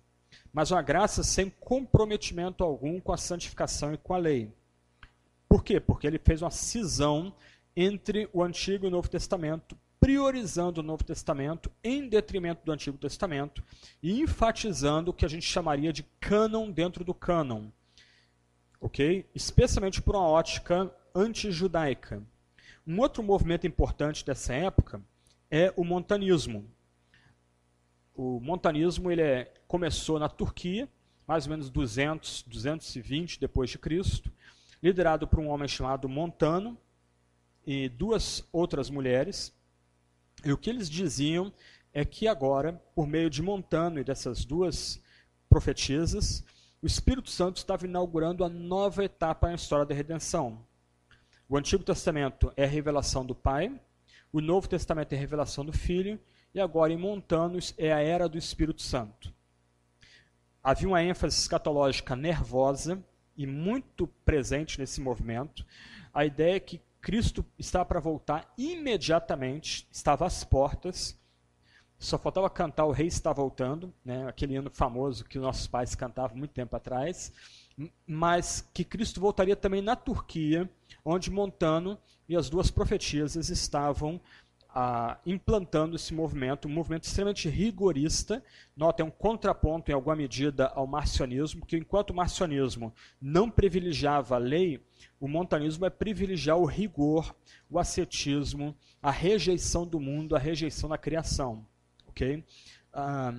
mas 0.53 0.73
uma 0.73 0.83
graça 0.83 1.23
sem 1.23 1.49
comprometimento 1.49 2.65
algum 2.65 3.01
com 3.01 3.13
a 3.13 3.17
santificação 3.17 3.95
e 3.95 3.99
com 3.99 4.13
a 4.13 4.19
lei. 4.19 4.53
Por 5.49 5.63
quê? 5.63 5.79
Porque 5.79 6.07
ele 6.07 6.19
fez 6.19 6.43
uma 6.43 6.51
cisão 6.51 7.33
entre 7.77 8.29
o 8.33 8.43
Antigo 8.43 8.85
e 8.85 8.89
o 8.89 8.91
Novo 8.91 9.09
Testamento, 9.09 9.79
priorizando 10.01 10.81
o 10.81 10.85
Novo 10.85 11.05
Testamento 11.05 11.71
em 11.85 12.09
detrimento 12.09 12.65
do 12.65 12.73
Antigo 12.73 12.99
Testamento 12.99 13.63
e 14.03 14.21
enfatizando 14.21 15.11
o 15.11 15.15
que 15.15 15.25
a 15.25 15.29
gente 15.29 15.47
chamaria 15.47 15.93
de 15.93 16.03
cânon 16.19 16.71
dentro 16.71 17.05
do 17.05 17.15
cânon. 17.15 17.69
Ok? 18.81 19.29
Especialmente 19.35 20.03
por 20.03 20.17
uma 20.17 20.27
ótica 20.27 20.91
antijudaica. 21.15 22.23
Um 22.91 22.99
outro 22.99 23.23
movimento 23.23 23.69
importante 23.69 24.27
dessa 24.27 24.53
época 24.53 25.01
é 25.49 25.73
o 25.77 25.85
montanismo. 25.85 26.69
O 28.13 28.41
montanismo 28.41 29.13
ele 29.13 29.23
é, 29.23 29.55
começou 29.69 30.19
na 30.19 30.29
Turquia, 30.29 30.89
mais 31.25 31.47
ou 31.47 31.51
menos 31.51 31.71
200, 31.71 32.43
220 32.49 33.39
depois 33.39 33.71
de 33.71 33.79
Cristo, 33.79 34.33
liderado 34.83 35.29
por 35.29 35.39
um 35.39 35.51
homem 35.51 35.69
chamado 35.69 36.09
Montano 36.09 36.77
e 37.65 37.89
duas 37.89 38.45
outras 38.53 38.91
mulheres. 38.91 39.55
E 40.45 40.51
o 40.51 40.59
que 40.59 40.69
eles 40.69 40.91
diziam 40.91 41.53
é 41.95 42.05
que 42.05 42.27
agora, 42.27 42.73
por 42.93 43.07
meio 43.07 43.31
de 43.31 43.41
Montano 43.41 44.01
e 44.01 44.05
dessas 44.05 44.45
duas 44.45 45.01
profetisas, 45.49 46.45
o 46.83 46.89
Espírito 46.89 47.31
Santo 47.31 47.59
estava 47.59 47.87
inaugurando 47.87 48.43
a 48.43 48.49
nova 48.49 49.05
etapa 49.05 49.47
na 49.47 49.55
história 49.55 49.87
da 49.87 49.95
redenção. 49.95 50.69
O 51.53 51.57
Antigo 51.57 51.83
Testamento 51.83 52.53
é 52.57 52.63
a 52.63 52.69
revelação 52.69 53.27
do 53.27 53.35
Pai, 53.35 53.75
o 54.33 54.41
Novo 54.41 54.69
Testamento 54.69 55.13
é 55.15 55.17
a 55.17 55.19
revelação 55.19 55.65
do 55.65 55.73
Filho, 55.73 56.17
e 56.55 56.61
agora 56.61 56.93
em 56.93 56.97
Montanos 56.97 57.75
é 57.77 57.93
a 57.93 57.99
era 57.99 58.29
do 58.29 58.39
Espírito 58.39 58.81
Santo. 58.83 59.35
Havia 60.63 60.87
uma 60.87 61.03
ênfase 61.03 61.37
escatológica 61.37 62.15
nervosa 62.15 63.05
e 63.37 63.49
muito 63.49 64.07
presente 64.25 64.79
nesse 64.79 65.01
movimento. 65.01 65.67
A 66.15 66.25
ideia 66.25 66.55
é 66.55 66.61
que 66.61 66.81
Cristo 67.01 67.45
estava 67.59 67.85
para 67.85 67.99
voltar 67.99 68.55
imediatamente, 68.57 69.89
estava 69.91 70.25
às 70.27 70.45
portas, 70.45 71.19
só 71.99 72.17
faltava 72.17 72.49
cantar 72.49 72.85
O 72.85 72.93
Rei 72.93 73.09
Está 73.09 73.33
Voltando, 73.33 73.93
né, 74.05 74.25
aquele 74.29 74.55
hino 74.55 74.71
famoso 74.71 75.25
que 75.25 75.37
nossos 75.37 75.67
pais 75.67 75.97
cantavam 75.97 76.37
muito 76.37 76.53
tempo 76.53 76.77
atrás, 76.77 77.33
mas 78.07 78.69
que 78.75 78.85
Cristo 78.85 79.21
voltaria 79.21 79.57
também 79.57 79.81
na 79.83 79.97
Turquia 79.97 80.69
onde 81.05 81.31
Montano 81.31 81.99
e 82.29 82.37
as 82.37 82.49
duas 82.49 82.71
profetisas 82.71 83.49
estavam 83.49 84.21
ah, 84.73 85.19
implantando 85.27 85.97
esse 85.97 86.15
movimento, 86.15 86.69
um 86.69 86.71
movimento 86.71 87.05
extremamente 87.05 87.49
rigorista. 87.49 88.43
Nota, 88.77 89.03
é 89.03 89.05
um 89.05 89.11
contraponto, 89.11 89.91
em 89.91 89.95
alguma 89.95 90.15
medida, 90.15 90.69
ao 90.69 90.87
marcionismo, 90.87 91.67
que 91.67 91.77
enquanto 91.77 92.11
o 92.11 92.15
marcionismo 92.15 92.95
não 93.21 93.51
privilegiava 93.51 94.37
a 94.37 94.39
lei, 94.39 94.81
o 95.19 95.27
montanismo 95.27 95.85
é 95.85 95.91
privilegiar 95.91 96.57
o 96.57 96.65
rigor, 96.65 97.35
o 97.69 97.79
ascetismo, 97.79 98.77
a 99.03 99.11
rejeição 99.11 99.87
do 99.87 99.99
mundo, 99.99 100.37
a 100.37 100.39
rejeição 100.39 100.89
da 100.89 100.99
criação. 100.99 101.67
ok? 102.07 102.45
Ah, 102.93 103.35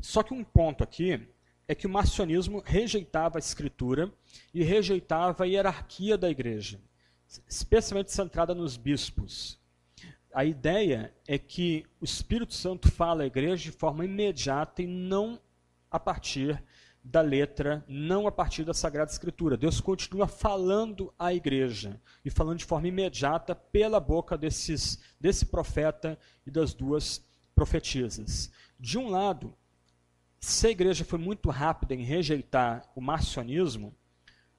só 0.00 0.22
que 0.22 0.34
um 0.34 0.44
ponto 0.44 0.82
aqui 0.82 1.33
é 1.66 1.74
que 1.74 1.86
o 1.86 1.90
marcionismo 1.90 2.62
rejeitava 2.64 3.38
a 3.38 3.40
escritura 3.40 4.12
e 4.52 4.62
rejeitava 4.62 5.44
a 5.44 5.46
hierarquia 5.46 6.16
da 6.16 6.30
igreja, 6.30 6.80
especialmente 7.48 8.12
centrada 8.12 8.54
nos 8.54 8.76
bispos. 8.76 9.58
A 10.32 10.44
ideia 10.44 11.14
é 11.26 11.38
que 11.38 11.86
o 12.00 12.04
Espírito 12.04 12.54
Santo 12.54 12.90
fala 12.90 13.22
à 13.22 13.26
igreja 13.26 13.62
de 13.62 13.70
forma 13.70 14.04
imediata 14.04 14.82
e 14.82 14.86
não 14.86 15.40
a 15.90 15.98
partir 15.98 16.62
da 17.04 17.20
letra, 17.20 17.84
não 17.86 18.26
a 18.26 18.32
partir 18.32 18.64
da 18.64 18.72
Sagrada 18.72 19.12
Escritura. 19.12 19.56
Deus 19.56 19.80
continua 19.80 20.26
falando 20.26 21.12
à 21.18 21.34
igreja 21.34 22.00
e 22.24 22.30
falando 22.30 22.58
de 22.58 22.64
forma 22.64 22.88
imediata 22.88 23.54
pela 23.54 24.00
boca 24.00 24.38
desses, 24.38 24.98
desse 25.20 25.46
profeta 25.46 26.18
e 26.46 26.50
das 26.50 26.72
duas 26.72 27.22
profetisas. 27.54 28.50
De 28.80 28.98
um 28.98 29.08
lado, 29.08 29.54
se 30.44 30.66
a 30.66 30.70
igreja 30.70 31.06
foi 31.06 31.18
muito 31.18 31.48
rápida 31.48 31.94
em 31.94 32.02
rejeitar 32.02 32.82
o 32.94 33.00
marcionismo, 33.00 33.94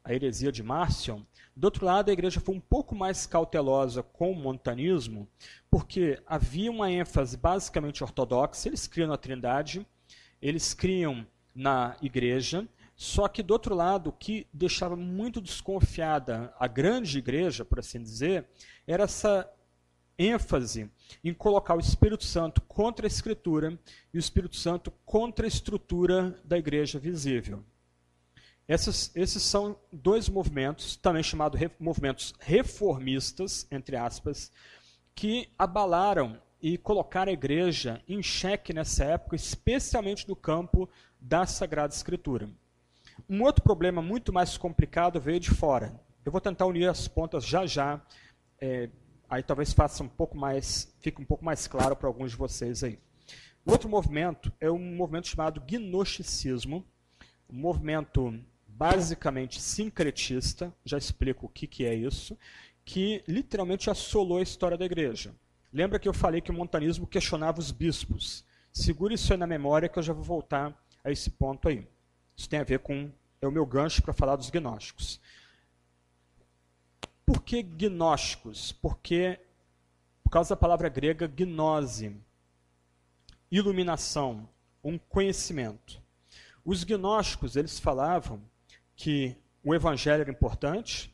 a 0.03 0.13
heresia 0.13 0.51
de 0.51 0.63
Marcion, 0.63 1.21
do 1.55 1.65
outro 1.65 1.85
lado, 1.85 2.09
a 2.09 2.13
igreja 2.13 2.39
foi 2.39 2.55
um 2.55 2.59
pouco 2.59 2.95
mais 2.95 3.27
cautelosa 3.27 4.01
com 4.01 4.31
o 4.31 4.35
montanismo, 4.35 5.27
porque 5.69 6.19
havia 6.25 6.71
uma 6.71 6.91
ênfase 6.91 7.37
basicamente 7.37 8.03
ortodoxa, 8.03 8.67
eles 8.67 8.87
criam 8.87 9.09
na 9.09 9.17
Trindade, 9.17 9.85
eles 10.41 10.73
criam 10.73 11.25
na 11.53 11.95
igreja, 12.01 12.67
só 12.95 13.27
que 13.27 13.43
do 13.43 13.51
outro 13.51 13.75
lado, 13.75 14.09
o 14.09 14.13
que 14.13 14.47
deixava 14.51 14.95
muito 14.95 15.39
desconfiada 15.39 16.51
a 16.59 16.67
grande 16.67 17.19
igreja, 17.19 17.63
por 17.63 17.77
assim 17.77 18.01
dizer, 18.01 18.47
era 18.87 19.03
essa 19.03 19.47
ênfase 20.17 20.89
em 21.23 21.33
colocar 21.33 21.75
o 21.75 21.79
Espírito 21.79 22.23
Santo 22.23 22.61
contra 22.61 23.05
a 23.05 23.07
Escritura 23.07 23.77
e 24.13 24.17
o 24.17 24.19
Espírito 24.19 24.55
Santo 24.55 24.91
contra 25.05 25.45
a 25.45 25.47
estrutura 25.47 26.39
da 26.43 26.57
igreja 26.57 26.99
visível. 26.99 27.63
Esses, 28.67 29.11
esses 29.15 29.43
são 29.43 29.77
dois 29.91 30.27
movimentos, 30.27 30.95
também 30.95 31.21
chamados 31.21 31.59
re, 31.59 31.69
movimentos 31.79 32.33
reformistas, 32.39 33.67
entre 33.69 33.95
aspas, 33.95 34.51
que 35.13 35.49
abalaram 35.57 36.41
e 36.59 36.77
colocaram 36.77 37.29
a 37.29 37.33
igreja 37.33 38.01
em 38.07 38.23
xeque 38.23 38.73
nessa 38.73 39.03
época, 39.05 39.35
especialmente 39.35 40.27
no 40.27 40.35
campo 40.35 40.89
da 41.21 41.45
Sagrada 41.45 41.93
Escritura. 41.93 42.49
Um 43.29 43.43
outro 43.43 43.63
problema 43.63 44.01
muito 44.01 44.33
mais 44.33 44.57
complicado 44.57 45.19
veio 45.19 45.39
de 45.39 45.51
fora. 45.51 45.93
Eu 46.25 46.31
vou 46.31 46.41
tentar 46.41 46.65
unir 46.65 46.89
as 46.89 47.07
pontas 47.07 47.45
já 47.45 47.67
já, 47.67 48.01
é, 48.59 48.89
aí 49.29 49.43
talvez 49.43 49.73
faça 49.73 50.03
um 50.03 50.07
pouco 50.07 50.37
mais, 50.37 50.93
fique 50.99 51.21
um 51.21 51.25
pouco 51.25 51.43
mais 51.43 51.67
claro 51.67 51.95
para 51.95 52.07
alguns 52.07 52.31
de 52.31 52.37
vocês 52.37 52.83
aí. 52.83 52.99
O 53.65 53.71
outro 53.71 53.89
movimento 53.89 54.51
é 54.59 54.69
um 54.69 54.95
movimento 54.95 55.27
chamado 55.27 55.61
gnosticismo, 55.61 56.85
um 57.49 57.57
movimento 57.57 58.39
basicamente 58.67 59.61
sincretista, 59.61 60.73
já 60.83 60.97
explico 60.97 61.45
o 61.45 61.49
que, 61.49 61.65
que 61.65 61.85
é 61.85 61.95
isso, 61.95 62.37
que 62.83 63.23
literalmente 63.27 63.89
assolou 63.89 64.37
a 64.37 64.43
história 64.43 64.77
da 64.77 64.85
igreja. 64.85 65.33
Lembra 65.73 65.97
que 65.97 66.07
eu 66.07 66.13
falei 66.13 66.41
que 66.41 66.51
o 66.51 66.53
montanismo 66.53 67.07
questionava 67.07 67.59
os 67.59 67.71
bispos? 67.71 68.45
Segure 68.71 69.15
isso 69.15 69.33
aí 69.33 69.39
na 69.39 69.47
memória 69.47 69.89
que 69.89 69.97
eu 69.97 70.03
já 70.03 70.13
vou 70.13 70.23
voltar 70.23 70.73
a 71.03 71.11
esse 71.11 71.29
ponto 71.29 71.67
aí. 71.67 71.87
Isso 72.37 72.49
tem 72.49 72.59
a 72.59 72.63
ver 72.63 72.79
com 72.79 73.09
é 73.41 73.47
o 73.47 73.51
meu 73.51 73.65
gancho 73.65 74.01
para 74.01 74.13
falar 74.13 74.35
dos 74.35 74.49
gnósticos. 74.49 75.19
Por 77.25 77.41
que 77.41 77.63
gnósticos? 77.63 78.71
Porque, 78.71 79.39
por 80.23 80.29
causa 80.29 80.49
da 80.49 80.59
palavra 80.59 80.89
grega 80.89 81.27
gnose, 81.27 82.15
iluminação, 83.49 84.47
um 84.83 84.97
conhecimento. 84.97 85.99
Os 86.63 86.83
gnósticos, 86.83 87.55
eles 87.55 87.79
falavam 87.79 88.41
que 88.95 89.35
o 89.63 89.73
evangelho 89.73 90.21
era 90.21 90.31
importante, 90.31 91.11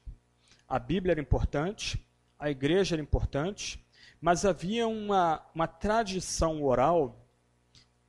a 0.68 0.78
Bíblia 0.78 1.14
era 1.14 1.22
importante, 1.22 2.06
a 2.38 2.50
igreja 2.50 2.96
era 2.96 3.02
importante, 3.02 3.82
mas 4.20 4.46
havia 4.46 4.88
uma, 4.88 5.42
uma 5.56 5.68
tradição 5.68 6.62
oral 6.62 7.26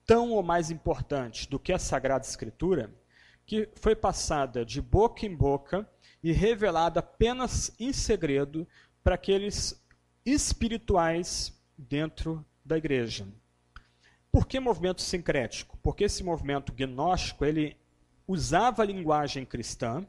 tão 0.05 0.33
ou 0.33 0.43
mais 0.43 0.71
importante 0.71 1.49
do 1.49 1.59
que 1.59 1.73
a 1.73 1.79
Sagrada 1.79 2.25
Escritura, 2.25 2.93
que 3.47 3.69
foi 3.77 3.95
passada 3.95 4.65
de 4.65 4.81
boca 4.81 5.25
em 5.25 5.35
boca 5.35 5.89
e 6.23 6.33
revelada 6.33 7.01
apenas 7.01 7.73
em 7.79 7.93
segredo 7.93 8.67
para 9.03 9.17
aqueles 9.17 9.83
espirituais 10.25 11.53
dentro 11.77 12.45
da 12.65 12.79
igreja. 12.79 13.27
Por 14.31 14.47
que 14.47 14.61
movimento 14.61 15.03
sincrético? 15.03 15.77
Porque 15.83 16.05
esse 16.05 16.23
movimento 16.23 16.73
gnóstico, 16.73 17.45
ele 17.45 17.77
usava 18.27 18.83
a 18.83 18.87
linguagem 18.87 19.45
cristã, 19.45 20.07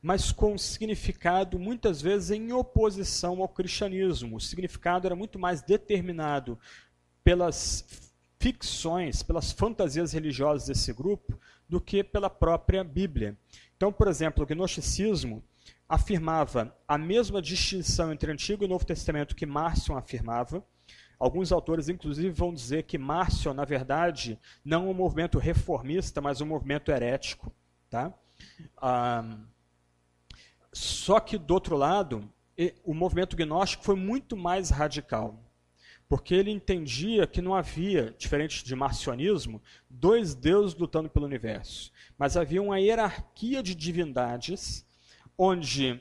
mas 0.00 0.30
com 0.30 0.56
significado 0.56 1.58
muitas 1.58 2.00
vezes 2.00 2.30
em 2.30 2.52
oposição 2.52 3.40
ao 3.40 3.48
cristianismo. 3.48 4.36
O 4.36 4.40
significado 4.40 5.06
era 5.06 5.16
muito 5.16 5.38
mais 5.38 5.62
determinado 5.62 6.58
pelas 7.24 7.84
ficções, 8.38 9.22
pelas 9.22 9.50
fantasias 9.50 10.12
religiosas 10.12 10.68
desse 10.68 10.92
grupo, 10.92 11.36
do 11.68 11.80
que 11.80 12.04
pela 12.04 12.30
própria 12.30 12.84
Bíblia. 12.84 13.36
Então, 13.76 13.92
por 13.92 14.08
exemplo, 14.08 14.44
o 14.44 14.46
gnosticismo 14.46 15.42
afirmava 15.88 16.76
a 16.86 16.98
mesma 16.98 17.40
distinção 17.40 18.12
entre 18.12 18.30
Antigo 18.30 18.64
e 18.64 18.68
Novo 18.68 18.84
Testamento 18.84 19.36
que 19.36 19.46
Márcio 19.46 19.96
afirmava. 19.96 20.64
Alguns 21.18 21.50
autores, 21.50 21.88
inclusive, 21.88 22.30
vão 22.30 22.52
dizer 22.52 22.82
que 22.84 22.98
Márcio, 22.98 23.54
na 23.54 23.64
verdade, 23.64 24.38
não 24.64 24.86
é 24.86 24.90
um 24.90 24.94
movimento 24.94 25.38
reformista, 25.38 26.20
mas 26.20 26.40
um 26.40 26.46
movimento 26.46 26.90
herético. 26.90 27.52
Tá? 27.88 28.12
Ah, 28.76 29.38
só 30.72 31.20
que, 31.20 31.38
do 31.38 31.54
outro 31.54 31.76
lado, 31.76 32.30
o 32.84 32.92
movimento 32.92 33.36
gnóstico 33.36 33.84
foi 33.84 33.96
muito 33.96 34.36
mais 34.36 34.70
radical 34.70 35.45
porque 36.08 36.34
ele 36.34 36.50
entendia 36.50 37.26
que 37.26 37.42
não 37.42 37.54
havia, 37.54 38.14
diferente 38.16 38.64
de 38.64 38.74
marcionismo, 38.76 39.60
dois 39.90 40.34
deuses 40.34 40.76
lutando 40.76 41.10
pelo 41.10 41.26
universo, 41.26 41.90
mas 42.16 42.36
havia 42.36 42.62
uma 42.62 42.78
hierarquia 42.78 43.62
de 43.62 43.74
divindades 43.74 44.86
onde 45.36 46.00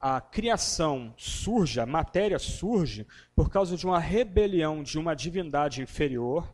a 0.00 0.20
criação 0.20 1.14
surge, 1.16 1.78
a 1.78 1.86
matéria 1.86 2.38
surge 2.38 3.06
por 3.36 3.48
causa 3.48 3.76
de 3.76 3.86
uma 3.86 4.00
rebelião 4.00 4.82
de 4.82 4.98
uma 4.98 5.14
divindade 5.14 5.80
inferior, 5.80 6.52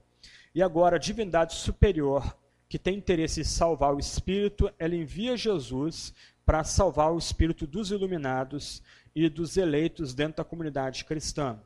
e 0.54 0.62
agora 0.62 0.96
a 0.96 0.98
divindade 0.98 1.54
superior, 1.54 2.36
que 2.68 2.78
tem 2.78 2.96
interesse 2.96 3.40
em 3.40 3.44
salvar 3.44 3.94
o 3.94 3.98
espírito, 3.98 4.70
ela 4.78 4.94
envia 4.94 5.36
Jesus 5.36 6.12
para 6.44 6.62
salvar 6.64 7.12
o 7.12 7.18
espírito 7.18 7.66
dos 7.66 7.90
iluminados 7.90 8.82
e 9.14 9.28
dos 9.30 9.56
eleitos 9.56 10.12
dentro 10.12 10.38
da 10.38 10.44
comunidade 10.44 11.04
cristã. 11.06 11.58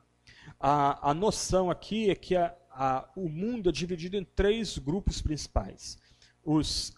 A, 0.65 1.09
a 1.09 1.13
noção 1.13 1.69
aqui 1.69 2.09
é 2.09 2.15
que 2.15 2.37
a, 2.37 2.55
a, 2.71 3.09
o 3.17 3.27
mundo 3.27 3.67
é 3.67 3.71
dividido 3.73 4.15
em 4.15 4.23
três 4.23 4.77
grupos 4.77 5.21
principais: 5.21 5.97
os 6.41 6.93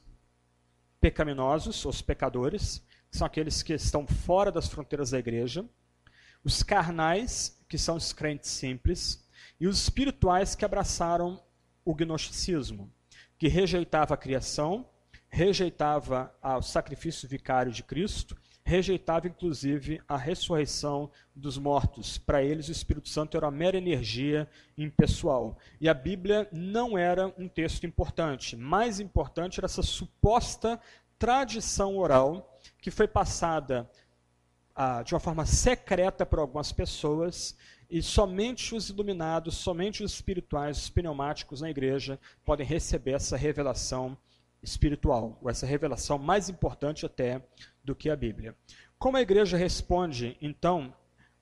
pecaminosos, 1.01 1.83
os 1.83 1.99
pecadores, 1.99 2.85
que 3.09 3.17
são 3.17 3.25
aqueles 3.25 3.63
que 3.63 3.73
estão 3.73 4.05
fora 4.05 4.51
das 4.51 4.67
fronteiras 4.67 5.09
da 5.09 5.17
igreja, 5.17 5.65
os 6.43 6.61
carnais, 6.61 7.59
que 7.67 7.75
são 7.75 7.95
os 7.95 8.13
crentes 8.13 8.51
simples, 8.51 9.27
e 9.59 9.65
os 9.65 9.81
espirituais 9.81 10.53
que 10.53 10.63
abraçaram 10.63 11.43
o 11.83 11.95
gnosticismo, 11.95 12.93
que 13.35 13.47
rejeitava 13.47 14.13
a 14.13 14.17
criação, 14.17 14.87
rejeitava 15.27 16.31
o 16.43 16.61
sacrifício 16.61 17.27
vicário 17.27 17.71
de 17.71 17.81
Cristo 17.81 18.37
rejeitava 18.65 19.27
inclusive 19.27 20.01
a 20.07 20.17
ressurreição 20.17 21.11
dos 21.35 21.55
mortos. 21.55 22.17
Para 22.17 22.43
eles, 22.43 22.67
o 22.67 22.71
Espírito 22.71 23.07
Santo 23.07 23.37
era 23.37 23.45
uma 23.45 23.51
mera 23.51 23.77
energia 23.77 24.49
impessoal. 24.75 25.55
E 25.79 25.87
a 25.87 25.93
Bíblia 25.93 26.49
não 26.51 26.97
era 26.97 27.31
um 27.37 27.47
texto 27.47 27.85
importante. 27.85 28.57
Mais 28.57 28.99
importante 28.99 29.59
era 29.59 29.67
essa 29.67 29.83
suposta 29.83 30.81
tradição 31.19 31.95
oral 31.97 32.59
que 32.81 32.89
foi 32.89 33.07
passada 33.07 33.89
ah, 34.75 35.03
de 35.03 35.13
uma 35.13 35.19
forma 35.19 35.45
secreta 35.45 36.25
por 36.25 36.39
algumas 36.39 36.71
pessoas 36.71 37.55
e 37.87 38.01
somente 38.01 38.73
os 38.73 38.89
iluminados, 38.89 39.55
somente 39.55 40.03
os 40.03 40.11
espirituais, 40.11 40.77
os 40.77 40.89
pneumáticos 40.89 41.61
na 41.61 41.69
igreja 41.69 42.19
podem 42.43 42.65
receber 42.65 43.11
essa 43.11 43.37
revelação 43.37 44.17
espiritual, 44.61 45.37
ou 45.41 45.49
essa 45.49 45.67
revelação 45.67 46.17
mais 46.17 46.49
importante 46.49 47.05
até 47.05 47.41
do 47.85 47.95
que 47.95 48.09
a 48.09 48.15
Bíblia. 48.15 48.55
Como 48.97 49.17
a 49.17 49.21
igreja 49.21 49.55
responde, 49.55 50.37
então, 50.41 50.93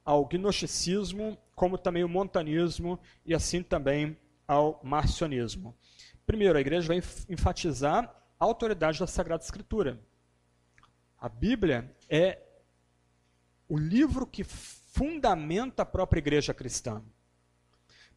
ao 0.03 0.25
gnosticismo, 0.25 1.37
como 1.55 1.77
também 1.77 2.03
o 2.03 2.09
montanismo 2.09 2.99
e 3.25 3.33
assim 3.33 3.63
também 3.63 4.17
ao 4.47 4.79
marcionismo? 4.83 5.75
Primeiro, 6.25 6.57
a 6.57 6.61
igreja 6.61 6.87
vai 6.87 6.97
enfatizar 7.29 8.13
a 8.39 8.45
autoridade 8.45 8.99
da 8.99 9.07
Sagrada 9.07 9.43
Escritura. 9.43 9.99
A 11.17 11.29
Bíblia 11.29 11.89
é 12.09 12.39
o 13.69 13.77
livro 13.77 14.27
que 14.27 14.43
fundamenta 14.43 15.83
a 15.83 15.85
própria 15.85 16.19
igreja 16.19 16.53
cristã. 16.53 17.01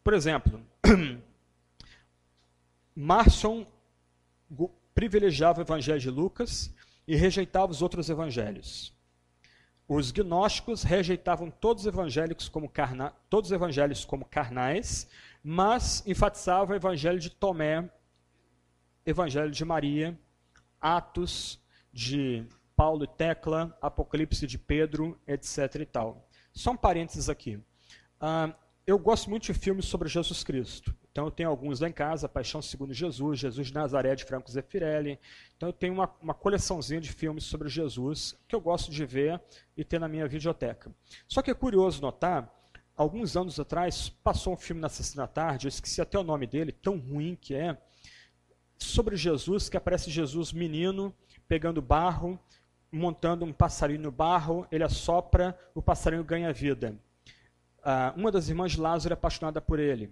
Por 0.03 0.13
exemplo, 0.13 0.61
Marson 2.95 3.65
privilegiava 4.93 5.59
o 5.59 5.63
evangelho 5.63 5.99
de 5.99 6.09
Lucas 6.09 6.73
e 7.07 7.15
rejeitava 7.15 7.71
os 7.71 7.81
outros 7.81 8.09
evangelhos. 8.09 8.93
Os 9.87 10.11
gnósticos 10.11 10.83
rejeitavam 10.83 11.49
todos 11.49 11.83
os 11.83 11.87
evangelhos 11.87 12.49
como, 12.49 12.67
carna, 12.67 13.13
todos 13.29 13.49
os 13.49 13.55
evangelhos 13.55 14.03
como 14.03 14.25
carnais, 14.25 15.07
mas 15.41 16.05
enfatizavam 16.05 16.73
o 16.73 16.75
evangelho 16.75 17.19
de 17.19 17.29
Tomé, 17.29 17.89
evangelho 19.05 19.49
de 19.49 19.63
Maria, 19.63 20.19
Atos 20.81 21.57
de 21.93 22.45
Paulo 22.75 23.05
e 23.05 23.07
Tecla, 23.07 23.75
Apocalipse 23.81 24.45
de 24.45 24.57
Pedro, 24.57 25.17
etc. 25.25 25.75
e 25.75 25.85
tal. 25.85 26.27
Só 26.51 26.71
um 26.71 26.77
parênteses 26.77 27.29
aqui. 27.29 27.55
Uh, 27.55 28.53
eu 28.85 28.99
gosto 28.99 29.29
muito 29.29 29.43
de 29.43 29.53
filmes 29.53 29.85
sobre 29.85 30.09
Jesus 30.09 30.43
Cristo. 30.43 30.93
Então 31.17 31.25
eu 31.25 31.31
tenho 31.31 31.49
alguns 31.49 31.79
lá 31.79 31.89
em 31.89 31.91
casa, 31.91 32.29
Paixão 32.29 32.61
Segundo 32.61 32.93
Jesus, 32.93 33.39
Jesus 33.39 33.69
de 33.69 33.73
Nazaré 33.73 34.13
de 34.13 34.23
Franco 34.23 34.51
Zeffirelli. 34.51 35.19
Então 35.55 35.69
eu 35.69 35.73
tenho 35.73 35.91
uma, 35.91 36.07
uma 36.21 36.35
coleçãozinha 36.35 37.01
de 37.01 37.11
filmes 37.11 37.43
sobre 37.43 37.67
Jesus 37.69 38.37
que 38.47 38.55
eu 38.55 38.61
gosto 38.61 38.91
de 38.91 39.03
ver 39.03 39.41
e 39.75 39.83
ter 39.83 39.99
na 39.99 40.07
minha 40.07 40.27
videoteca. 40.27 40.91
Só 41.27 41.41
que 41.41 41.49
é 41.49 41.55
curioso 41.55 42.03
notar, 42.03 42.53
alguns 42.95 43.35
anos 43.35 43.59
atrás 43.59 44.09
passou 44.23 44.53
um 44.53 44.57
filme 44.57 44.79
na 44.79 44.89
sessão 44.89 45.15
da 45.15 45.25
tarde, 45.25 45.65
eu 45.65 45.69
esqueci 45.69 45.99
até 45.99 46.19
o 46.19 46.23
nome 46.23 46.45
dele, 46.45 46.71
tão 46.71 46.99
ruim 46.99 47.35
que 47.35 47.55
é, 47.55 47.75
sobre 48.77 49.15
Jesus, 49.15 49.69
que 49.69 49.75
aparece 49.75 50.11
Jesus 50.11 50.53
menino 50.53 51.11
pegando 51.47 51.81
barro, 51.81 52.39
montando 52.91 53.43
um 53.43 53.51
passarinho 53.51 54.01
no 54.01 54.11
barro, 54.11 54.67
ele 54.71 54.83
assopra, 54.83 55.57
o 55.73 55.81
passarinho 55.81 56.23
ganha 56.23 56.53
vida 56.53 56.95
ah, 57.89 58.13
uma 58.17 58.29
das 58.29 58.49
irmãs 58.49 58.73
de 58.73 58.81
Lázaro 58.81 59.13
é 59.13 59.15
apaixonada 59.15 59.61
por 59.61 59.79
ele. 59.79 60.11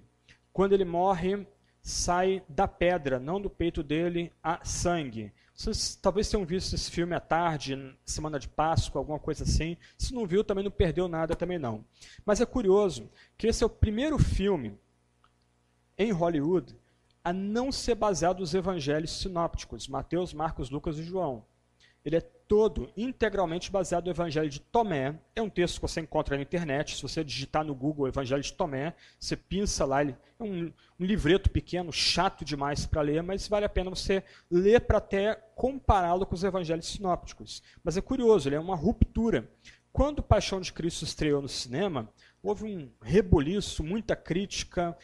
Quando 0.56 0.72
ele 0.72 0.86
morre, 0.86 1.46
sai 1.82 2.42
da 2.48 2.66
pedra, 2.66 3.20
não 3.20 3.42
do 3.42 3.50
peito 3.50 3.84
dele, 3.84 4.32
a 4.42 4.64
sangue. 4.64 5.34
Vocês 5.54 6.00
talvez 6.02 6.30
tenham 6.30 6.46
visto 6.46 6.74
esse 6.74 6.90
filme 6.90 7.14
à 7.14 7.20
tarde, 7.20 7.94
semana 8.06 8.40
de 8.40 8.48
Páscoa, 8.48 9.02
alguma 9.02 9.20
coisa 9.20 9.44
assim. 9.44 9.76
Se 9.98 10.14
não 10.14 10.26
viu, 10.26 10.46
também 10.46 10.64
não 10.64 10.72
perdeu 10.72 11.10
nada, 11.10 11.36
também 11.36 11.60
não. 11.60 11.84
Mas 12.26 12.40
é 12.40 12.46
curioso 12.46 13.12
que 13.38 13.48
esse 13.48 13.66
é 13.66 13.68
o 13.68 13.70
primeiro 13.70 14.18
filme 14.18 14.80
em 15.98 16.14
Hollywood 16.14 16.74
a 17.22 17.34
não 17.34 17.70
ser 17.70 17.96
baseado 17.96 18.40
nos 18.40 18.54
evangelhos 18.54 19.12
sinópticos, 19.12 19.90
Mateus, 19.90 20.34
Marcos, 20.34 20.70
Lucas 20.70 20.98
e 20.98 21.04
João. 21.04 21.46
Ele 22.06 22.16
é 22.16 22.32
todo 22.48 22.92
integralmente 22.96 23.72
baseado 23.72 24.06
no 24.06 24.12
Evangelho 24.12 24.50
de 24.50 24.60
Tomé. 24.60 25.16
É 25.36 25.42
um 25.42 25.50
texto 25.50 25.76
que 25.76 25.82
você 25.82 26.02
encontra 26.02 26.36
na 26.36 26.42
internet. 26.42 26.96
Se 26.96 27.02
você 27.02 27.24
digitar 27.24 27.64
no 27.64 27.74
Google 27.74 28.08
Evangelho 28.08 28.42
de 28.42 28.54
Tomé, 28.54 28.94
você 29.20 29.36
pinça 29.36 29.86
lá. 29.86 30.02
Ele 30.02 30.16
é 30.40 30.44
um, 30.44 30.72
um 31.00 31.06
livreto 31.06 31.50
pequeno, 31.50 31.92
chato 31.92 32.46
demais 32.46 32.86
para 32.86 33.02
ler, 33.02 33.24
mas 33.24 33.48
vale 33.48 33.66
a 33.66 33.70
pena 33.70 33.90
você 33.90 34.24
ler 34.50 34.82
para 34.82 35.00
até 35.00 35.36
compará-lo 35.56 36.26
com 36.26 36.36
os 36.36 36.44
Evangelhos 36.44 36.88
sinópticos. 36.88 37.64
Mas 37.84 37.98
é 37.98 38.02
curioso, 38.02 38.48
ele 38.48 38.56
é 38.56 38.60
uma 38.60 38.76
ruptura. 38.76 39.50
Quando 39.92 40.22
Paixão 40.22 40.60
de 40.60 40.74
Cristo 40.74 41.04
estreou 41.04 41.42
no 41.42 41.50
cinema, 41.50 42.10
houve 42.44 42.66
um 42.66 42.90
reboliço, 43.02 43.84
muita 43.84 44.16
crítica, 44.16 44.96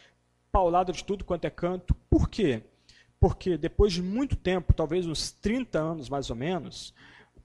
paulada 0.51 0.91
de 0.91 1.03
tudo 1.03 1.23
quanto 1.23 1.45
é 1.45 1.49
canto. 1.49 1.95
Por 2.09 2.29
quê? 2.29 2.61
porque 3.21 3.55
depois 3.55 3.93
de 3.93 4.01
muito 4.01 4.35
tempo, 4.35 4.73
talvez 4.73 5.05
uns 5.05 5.29
30 5.29 5.77
anos 5.77 6.09
mais 6.09 6.31
ou 6.31 6.35
menos, 6.35 6.91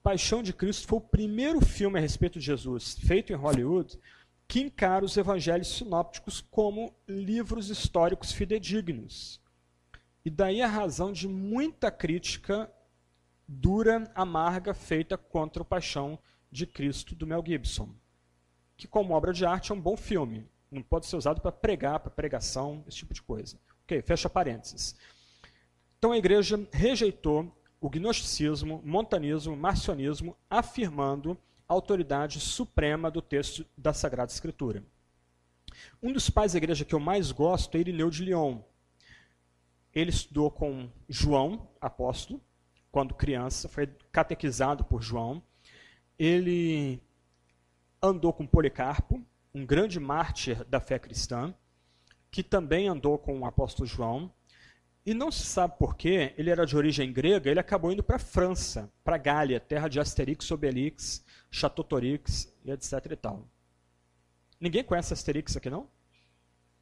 Paixão 0.07 0.41
de 0.41 0.53
Cristo 0.53 0.87
foi 0.87 0.99
o 0.99 1.01
primeiro 1.01 1.59
filme 1.59 1.99
a 1.99 2.01
respeito 2.01 2.39
de 2.39 2.45
Jesus 2.45 2.97
feito 2.97 3.33
em 3.33 3.35
Hollywood 3.35 3.99
que 4.47 4.61
encara 4.61 5.03
os 5.03 5.17
evangelhos 5.17 5.67
sinópticos 5.67 6.39
como 6.39 6.95
livros 7.05 7.69
históricos 7.69 8.31
fidedignos. 8.31 9.41
E 10.23 10.29
daí 10.29 10.61
a 10.61 10.67
razão 10.67 11.11
de 11.11 11.27
muita 11.27 11.91
crítica 11.91 12.71
dura, 13.45 14.09
amarga, 14.15 14.73
feita 14.73 15.17
contra 15.17 15.61
o 15.61 15.65
Paixão 15.65 16.17
de 16.49 16.65
Cristo 16.65 17.13
do 17.13 17.27
Mel 17.27 17.43
Gibson, 17.45 17.89
que 18.77 18.87
como 18.87 19.13
obra 19.13 19.33
de 19.33 19.45
arte 19.45 19.73
é 19.73 19.75
um 19.75 19.81
bom 19.81 19.97
filme, 19.97 20.47
não 20.71 20.81
pode 20.81 21.05
ser 21.05 21.17
usado 21.17 21.41
para 21.41 21.51
pregar, 21.51 21.99
para 21.99 22.11
pregação, 22.11 22.81
esse 22.87 22.99
tipo 22.99 23.13
de 23.13 23.21
coisa. 23.21 23.59
Ok, 23.83 24.01
fecha 24.03 24.29
parênteses. 24.29 24.95
Então 25.97 26.13
a 26.13 26.17
igreja 26.17 26.65
rejeitou 26.71 27.56
o 27.79 27.89
gnosticismo, 27.89 28.81
montanismo, 28.83 29.55
marcionismo, 29.55 30.35
afirmando 30.49 31.37
a 31.67 31.73
autoridade 31.73 32.39
suprema 32.39 33.11
do 33.11 33.21
texto 33.21 33.65
da 33.77 33.93
Sagrada 33.93 34.31
Escritura. 34.31 34.83
Um 36.01 36.11
dos 36.11 36.29
pais 36.29 36.53
da 36.53 36.57
igreja 36.57 36.85
que 36.85 36.95
eu 36.95 36.99
mais 36.99 37.31
gosto 37.31 37.75
é 37.75 37.79
Irineu 37.79 38.09
de 38.09 38.23
Lyon. 38.23 38.59
Ele 39.93 40.09
estudou 40.09 40.49
com 40.49 40.89
João, 41.07 41.67
apóstolo, 41.79 42.41
quando 42.91 43.13
criança, 43.13 43.67
foi 43.67 43.87
catequizado 44.11 44.83
por 44.83 45.01
João. 45.01 45.41
Ele 46.17 47.01
andou 48.01 48.31
com 48.33 48.47
Policarpo, 48.47 49.21
um 49.53 49.65
grande 49.65 49.99
mártir 49.99 50.63
da 50.65 50.79
fé 50.79 50.97
cristã, 50.97 51.53
que 52.31 52.43
também 52.43 52.87
andou 52.87 53.17
com 53.17 53.39
o 53.39 53.45
apóstolo 53.45 53.87
João. 53.87 54.31
E 55.07 55.13
não 55.13 55.31
se 55.31 55.45
sabe 55.45 55.77
por 55.79 55.95
que 55.95 56.33
ele 56.37 56.49
era 56.49 56.65
de 56.65 56.75
origem 56.75 57.13
grega, 57.13 57.49
ele 57.49 57.61
acabou 57.61 57.93
indo 57.93 58.03
para 58.03 58.17
a 58.17 58.19
França, 58.19 58.91
para 59.05 59.15
a 59.15 59.17
Gália, 59.17 59.57
terra 59.57 59.87
de 59.87 60.01
Asterix, 60.01 60.51
Obelix, 60.51 61.23
Chateautorix 61.49 62.53
e 62.65 62.71
etc 62.71 62.91
e 63.09 63.15
tal. 63.15 63.47
Ninguém 64.59 64.83
conhece 64.83 65.13
Asterix 65.13 65.55
aqui, 65.55 65.69
não? 65.69 65.87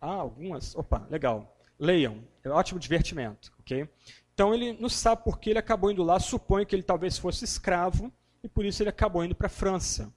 Ah, 0.02 0.16
algumas? 0.16 0.76
Opa, 0.76 1.06
legal. 1.08 1.56
Leiam, 1.78 2.24
é 2.44 2.50
um 2.50 2.54
ótimo 2.54 2.80
divertimento, 2.80 3.54
ok? 3.60 3.88
Então 4.34 4.56
ele 4.56 4.74
não 4.74 4.90
sabe 4.90 5.24
por 5.24 5.38
que 5.38 5.52
ele 5.52 5.60
acabou 5.60 5.92
indo 5.92 6.02
lá, 6.02 6.20
supõe 6.20 6.66
que 6.66 6.76
ele 6.76 6.82
talvez 6.82 7.20
fosse 7.20 7.46
escravo, 7.46 8.12
e 8.44 8.50
por 8.50 8.66
isso 8.66 8.82
ele 8.82 8.90
acabou 8.90 9.24
indo 9.24 9.36
para 9.36 9.46
a 9.46 9.52
França. 9.52 10.12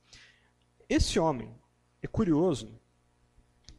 Esse 0.88 1.20
homem, 1.20 1.54
é 2.02 2.06
curioso, 2.06 2.72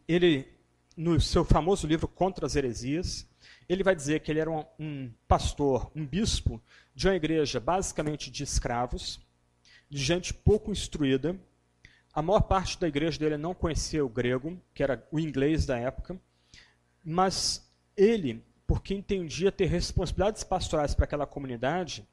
ele, 0.07 0.47
no 0.95 1.19
seu 1.19 1.43
famoso 1.43 1.87
livro 1.87 2.07
Contra 2.07 2.45
as 2.45 2.55
Heresias, 2.55 3.27
ele 3.69 3.83
vai 3.83 3.95
dizer 3.95 4.21
que 4.21 4.31
ele 4.31 4.39
era 4.39 4.49
um, 4.49 4.65
um 4.79 5.13
pastor, 5.27 5.91
um 5.95 6.03
bispo 6.03 6.59
de 6.95 7.07
uma 7.07 7.15
igreja 7.15 7.59
basicamente 7.59 8.31
de 8.31 8.41
escravos, 8.41 9.19
de 9.87 10.03
gente 10.03 10.33
pouco 10.33 10.71
instruída. 10.71 11.39
A 12.11 12.21
maior 12.23 12.41
parte 12.41 12.79
da 12.79 12.87
igreja 12.87 13.19
dele 13.19 13.37
não 13.37 13.53
conhecia 13.53 14.03
o 14.03 14.09
grego, 14.09 14.59
que 14.73 14.81
era 14.81 15.07
o 15.11 15.19
inglês 15.19 15.67
da 15.67 15.77
época, 15.77 16.19
mas 17.05 17.71
ele, 17.95 18.43
porque 18.65 18.95
entendia 18.95 19.51
ter 19.51 19.67
responsabilidades 19.67 20.43
pastorais 20.43 20.95
para 20.95 21.05
aquela 21.05 21.27
comunidade, 21.27 22.03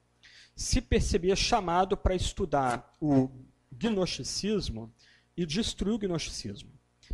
se 0.54 0.82
percebia 0.82 1.34
chamado 1.34 1.96
para 1.96 2.14
estudar 2.14 2.94
o 3.00 3.30
gnosticismo 3.72 4.92
e 5.34 5.46
destruir 5.46 5.94
o 5.94 5.98
gnosticismo. 5.98 6.70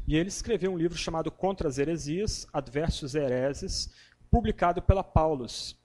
E 0.07 0.16
ele 0.16 0.28
escreveu 0.28 0.72
um 0.72 0.76
livro 0.76 0.96
chamado 0.96 1.31
Contra 1.31 1.68
as 1.68 1.78
Heresias, 1.78 2.46
Adversos 2.52 3.14
Hereses, 3.14 3.90
publicado 4.33 4.81
pela 4.81 5.05
Paulus, 5.05 5.79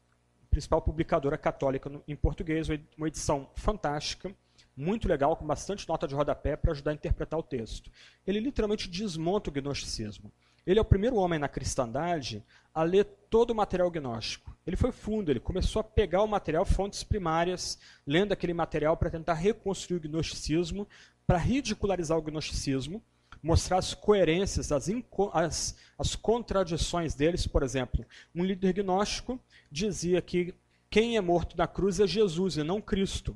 principal 0.49 0.81
publicadora 0.81 1.37
católica 1.37 1.91
em 2.07 2.15
português, 2.15 2.69
uma 2.97 3.09
edição 3.09 3.49
fantástica, 3.55 4.33
muito 4.73 5.05
legal, 5.05 5.35
com 5.35 5.45
bastante 5.45 5.85
nota 5.85 6.07
de 6.07 6.15
rodapé 6.15 6.55
para 6.55 6.71
ajudar 6.71 6.91
a 6.91 6.93
interpretar 6.93 7.37
o 7.37 7.43
texto. 7.43 7.91
Ele 8.25 8.39
literalmente 8.39 8.89
desmonta 8.89 9.49
o 9.49 9.53
gnosticismo. 9.53 10.31
Ele 10.65 10.79
é 10.79 10.81
o 10.81 10.85
primeiro 10.85 11.17
homem 11.17 11.37
na 11.37 11.49
cristandade 11.49 12.41
a 12.73 12.83
ler 12.83 13.03
todo 13.29 13.51
o 13.51 13.55
material 13.55 13.91
gnóstico. 13.91 14.55
Ele 14.65 14.77
foi 14.77 14.93
fundo, 14.93 15.29
ele 15.29 15.41
começou 15.41 15.81
a 15.81 15.83
pegar 15.83 16.23
o 16.23 16.27
material, 16.27 16.63
fontes 16.63 17.03
primárias, 17.03 17.77
lendo 18.05 18.31
aquele 18.31 18.53
material 18.53 18.95
para 18.95 19.09
tentar 19.09 19.33
reconstruir 19.33 19.97
o 19.97 20.01
gnosticismo, 20.01 20.87
para 21.25 21.37
ridicularizar 21.37 22.17
o 22.17 22.21
gnosticismo, 22.21 23.03
mostrar 23.47 23.77
as 23.77 23.93
coerências, 23.93 24.71
as, 24.73 24.89
as, 25.33 25.75
as 25.97 26.15
contradições 26.15 27.15
deles. 27.15 27.47
Por 27.47 27.63
exemplo, 27.63 28.05
um 28.35 28.43
líder 28.43 28.73
gnóstico 28.73 29.39
dizia 29.71 30.21
que 30.21 30.53
quem 30.89 31.15
é 31.15 31.21
morto 31.21 31.57
na 31.57 31.65
cruz 31.65 31.99
é 32.01 32.05
Jesus 32.05 32.57
e 32.57 32.63
não 32.63 32.81
Cristo. 32.81 33.35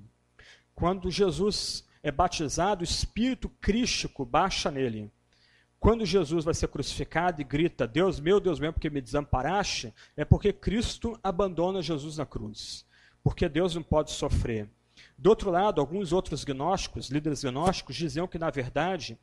Quando 0.75 1.09
Jesus 1.09 1.87
é 2.03 2.11
batizado, 2.11 2.81
o 2.81 2.83
espírito 2.83 3.47
crístico 3.61 4.25
baixa 4.25 4.69
nele. 4.69 5.09
Quando 5.79 6.05
Jesus 6.05 6.43
vai 6.43 6.53
ser 6.53 6.67
crucificado 6.67 7.41
e 7.41 7.45
grita: 7.45 7.87
Deus 7.87 8.19
meu, 8.19 8.39
Deus 8.39 8.59
meu, 8.59 8.73
porque 8.73 8.89
me 8.89 9.01
desamparaste, 9.01 9.93
é 10.17 10.25
porque 10.25 10.51
Cristo 10.51 11.17
abandona 11.23 11.81
Jesus 11.81 12.17
na 12.17 12.25
cruz. 12.25 12.85
Porque 13.23 13.47
Deus 13.47 13.75
não 13.75 13.83
pode 13.83 14.11
sofrer. 14.11 14.69
Do 15.17 15.29
outro 15.29 15.51
lado, 15.51 15.79
alguns 15.79 16.11
outros 16.11 16.43
gnósticos, 16.43 17.09
líderes 17.09 17.43
gnósticos, 17.43 17.95
diziam 17.95 18.27
que, 18.27 18.39
na 18.39 18.49
verdade, 18.49 19.17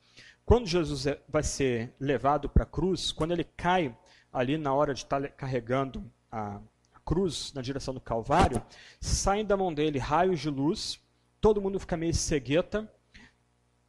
quando 0.48 0.66
Jesus 0.66 1.06
é, 1.06 1.20
vai 1.28 1.42
ser 1.42 1.94
levado 2.00 2.48
para 2.48 2.62
a 2.62 2.66
cruz, 2.66 3.12
quando 3.12 3.32
ele 3.32 3.44
cai 3.44 3.94
ali 4.32 4.56
na 4.56 4.72
hora 4.72 4.94
de 4.94 5.00
estar 5.00 5.20
carregando 5.32 6.02
a 6.32 6.58
cruz 7.04 7.52
na 7.52 7.60
direção 7.60 7.92
do 7.92 8.00
Calvário, 8.00 8.62
saem 8.98 9.44
da 9.44 9.58
mão 9.58 9.74
dele 9.74 9.98
raios 9.98 10.40
de 10.40 10.48
luz, 10.48 10.98
todo 11.38 11.60
mundo 11.60 11.78
fica 11.78 11.98
meio 11.98 12.14
cegueta. 12.14 12.90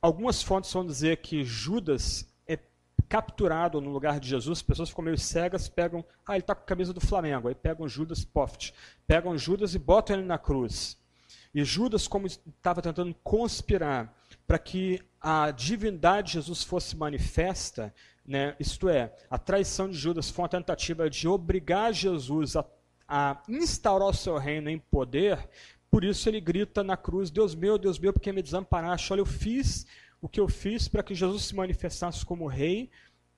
Algumas 0.01 0.43
fontes 0.43 0.73
vão 0.73 0.85
dizer 0.85 1.21
que 1.21 1.45
Judas 1.45 2.29
é 2.45 2.59
capturado 3.07 3.79
no 3.79 3.89
lugar 3.89 4.19
de 4.19 4.27
Jesus, 4.27 4.59
as 4.59 4.61
pessoas 4.61 4.89
ficam 4.89 5.05
meio 5.05 5.17
cegas, 5.17 5.69
pegam, 5.69 6.03
ah, 6.27 6.33
ele 6.33 6.41
está 6.41 6.53
com 6.53 6.63
a 6.63 6.65
camisa 6.65 6.91
do 6.91 6.99
Flamengo, 6.99 7.47
aí 7.47 7.55
pegam 7.55 7.87
Judas, 7.87 8.25
poft, 8.25 8.73
pegam 9.07 9.37
Judas 9.37 9.75
e 9.75 9.79
botam 9.79 10.17
ele 10.17 10.25
na 10.25 10.37
cruz. 10.37 10.97
E 11.53 11.63
Judas, 11.63 12.05
como 12.05 12.27
estava 12.27 12.81
tentando 12.81 13.15
conspirar 13.23 14.13
para 14.49 14.57
que 14.57 14.99
a 15.21 15.51
divindade 15.51 16.29
de 16.29 16.33
Jesus 16.33 16.63
fosse 16.63 16.97
manifesta, 16.97 17.93
né, 18.25 18.55
isto 18.59 18.89
é, 18.89 19.13
a 19.29 19.38
traição 19.38 19.88
de 19.88 19.95
Judas 19.95 20.31
foi 20.31 20.41
uma 20.41 20.49
tentativa 20.49 21.07
de 21.07 21.27
obrigar 21.27 21.93
Jesus 21.93 22.55
a, 22.55 22.65
a 23.07 23.43
instaurar 23.47 24.07
o 24.07 24.13
seu 24.13 24.39
reino 24.39 24.67
em 24.67 24.79
poder, 24.79 25.38
por 25.91 26.03
isso 26.03 26.27
ele 26.27 26.41
grita 26.41 26.83
na 26.83 26.97
cruz: 26.97 27.29
Deus 27.29 27.53
meu, 27.53 27.77
Deus 27.77 27.99
meu, 27.99 28.12
porque 28.12 28.31
me 28.31 28.41
desamparaste? 28.41 29.13
Olha, 29.13 29.21
eu 29.21 29.25
fiz 29.25 29.85
o 30.19 30.27
que 30.27 30.39
eu 30.39 30.47
fiz 30.47 30.88
para 30.88 31.03
que 31.03 31.13
Jesus 31.13 31.43
se 31.43 31.55
manifestasse 31.55 32.25
como 32.25 32.47
rei, 32.47 32.89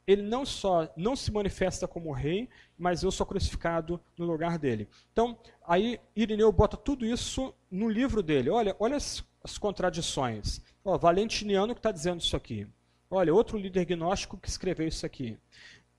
ele 0.07 0.21
não 0.21 0.45
só 0.45 0.89
não 0.95 1.13
se 1.13 1.29
manifesta 1.29 1.89
como 1.89 2.13
rei, 2.13 2.47
mas 2.77 3.03
eu 3.03 3.11
sou 3.11 3.25
crucificado 3.25 3.99
no 4.17 4.25
lugar 4.25 4.57
dele. 4.57 4.87
Então, 5.11 5.37
aí 5.67 5.99
Irineu 6.15 6.53
bota 6.53 6.77
tudo 6.77 7.05
isso 7.05 7.53
no 7.69 7.89
livro 7.89 8.23
dele. 8.23 8.49
Olha, 8.49 8.73
olha 8.79 8.97
as 9.43 9.57
contradições. 9.57 10.61
Ó, 10.83 10.97
Valentiniano 10.97 11.73
que 11.73 11.79
está 11.79 11.91
dizendo 11.91 12.21
isso 12.21 12.35
aqui. 12.35 12.67
Olha, 13.09 13.33
outro 13.33 13.57
líder 13.57 13.85
gnóstico 13.85 14.37
que 14.37 14.47
escreveu 14.47 14.87
isso 14.87 15.05
aqui. 15.05 15.37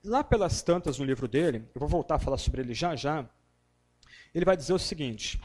Lá 0.03 0.23
pelas 0.23 0.61
tantas 0.61 0.97
no 0.97 1.05
livro 1.05 1.27
dele, 1.27 1.67
eu 1.73 1.79
vou 1.79 1.87
voltar 1.87 2.15
a 2.15 2.19
falar 2.19 2.37
sobre 2.37 2.61
ele 2.61 2.73
já 2.73 2.95
já, 2.95 3.27
ele 4.33 4.45
vai 4.45 4.57
dizer 4.57 4.73
o 4.73 4.79
seguinte. 4.79 5.39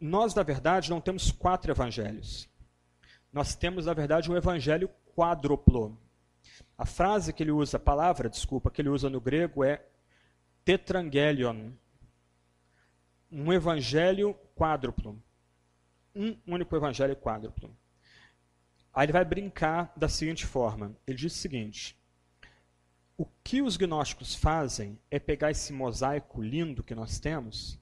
Nós, 0.00 0.34
na 0.34 0.42
verdade, 0.42 0.90
não 0.90 1.00
temos 1.00 1.32
quatro 1.32 1.72
evangelhos 1.72 2.48
nós 3.32 3.54
temos, 3.54 3.86
na 3.86 3.94
verdade, 3.94 4.30
um 4.30 4.36
evangelho 4.36 4.90
quádruplo. 5.14 5.98
A 6.76 6.86
frase 6.86 7.32
que 7.32 7.42
ele 7.42 7.50
usa, 7.50 7.76
a 7.76 7.80
palavra, 7.80 8.28
desculpa, 8.28 8.70
que 8.70 8.80
ele 8.80 8.88
usa 8.88 9.10
no 9.10 9.20
grego 9.20 9.62
é 9.62 9.84
tetrangelion. 10.64 11.70
Um 13.30 13.52
evangelho 13.52 14.34
quádruplo. 14.54 15.22
Um 16.14 16.36
único 16.46 16.74
evangelho 16.74 17.14
quádruplo. 17.16 17.74
Aí 18.92 19.04
ele 19.04 19.12
vai 19.12 19.24
brincar 19.24 19.92
da 19.96 20.08
seguinte 20.08 20.46
forma: 20.46 20.96
ele 21.06 21.16
diz 21.16 21.34
o 21.34 21.38
seguinte. 21.38 21.96
O 23.16 23.26
que 23.42 23.60
os 23.60 23.76
gnósticos 23.76 24.34
fazem 24.34 24.98
é 25.10 25.18
pegar 25.18 25.50
esse 25.50 25.72
mosaico 25.72 26.40
lindo 26.40 26.82
que 26.82 26.94
nós 26.94 27.18
temos. 27.18 27.78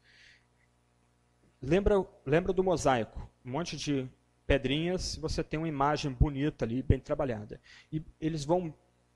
Lembra, 1.61 2.07
lembra 2.25 2.53
do 2.53 2.65
mosaico? 2.65 3.31
Um 3.45 3.51
monte 3.51 3.77
de 3.77 4.09
pedrinhas, 4.47 5.17
você 5.17 5.43
tem 5.43 5.59
uma 5.59 5.69
imagem 5.69 6.11
bonita 6.11 6.65
ali, 6.65 6.83
bem 6.83 6.99
trabalhada. 6.99 7.61
E 7.93 8.03
eles 8.21 8.45
vão 8.45 8.75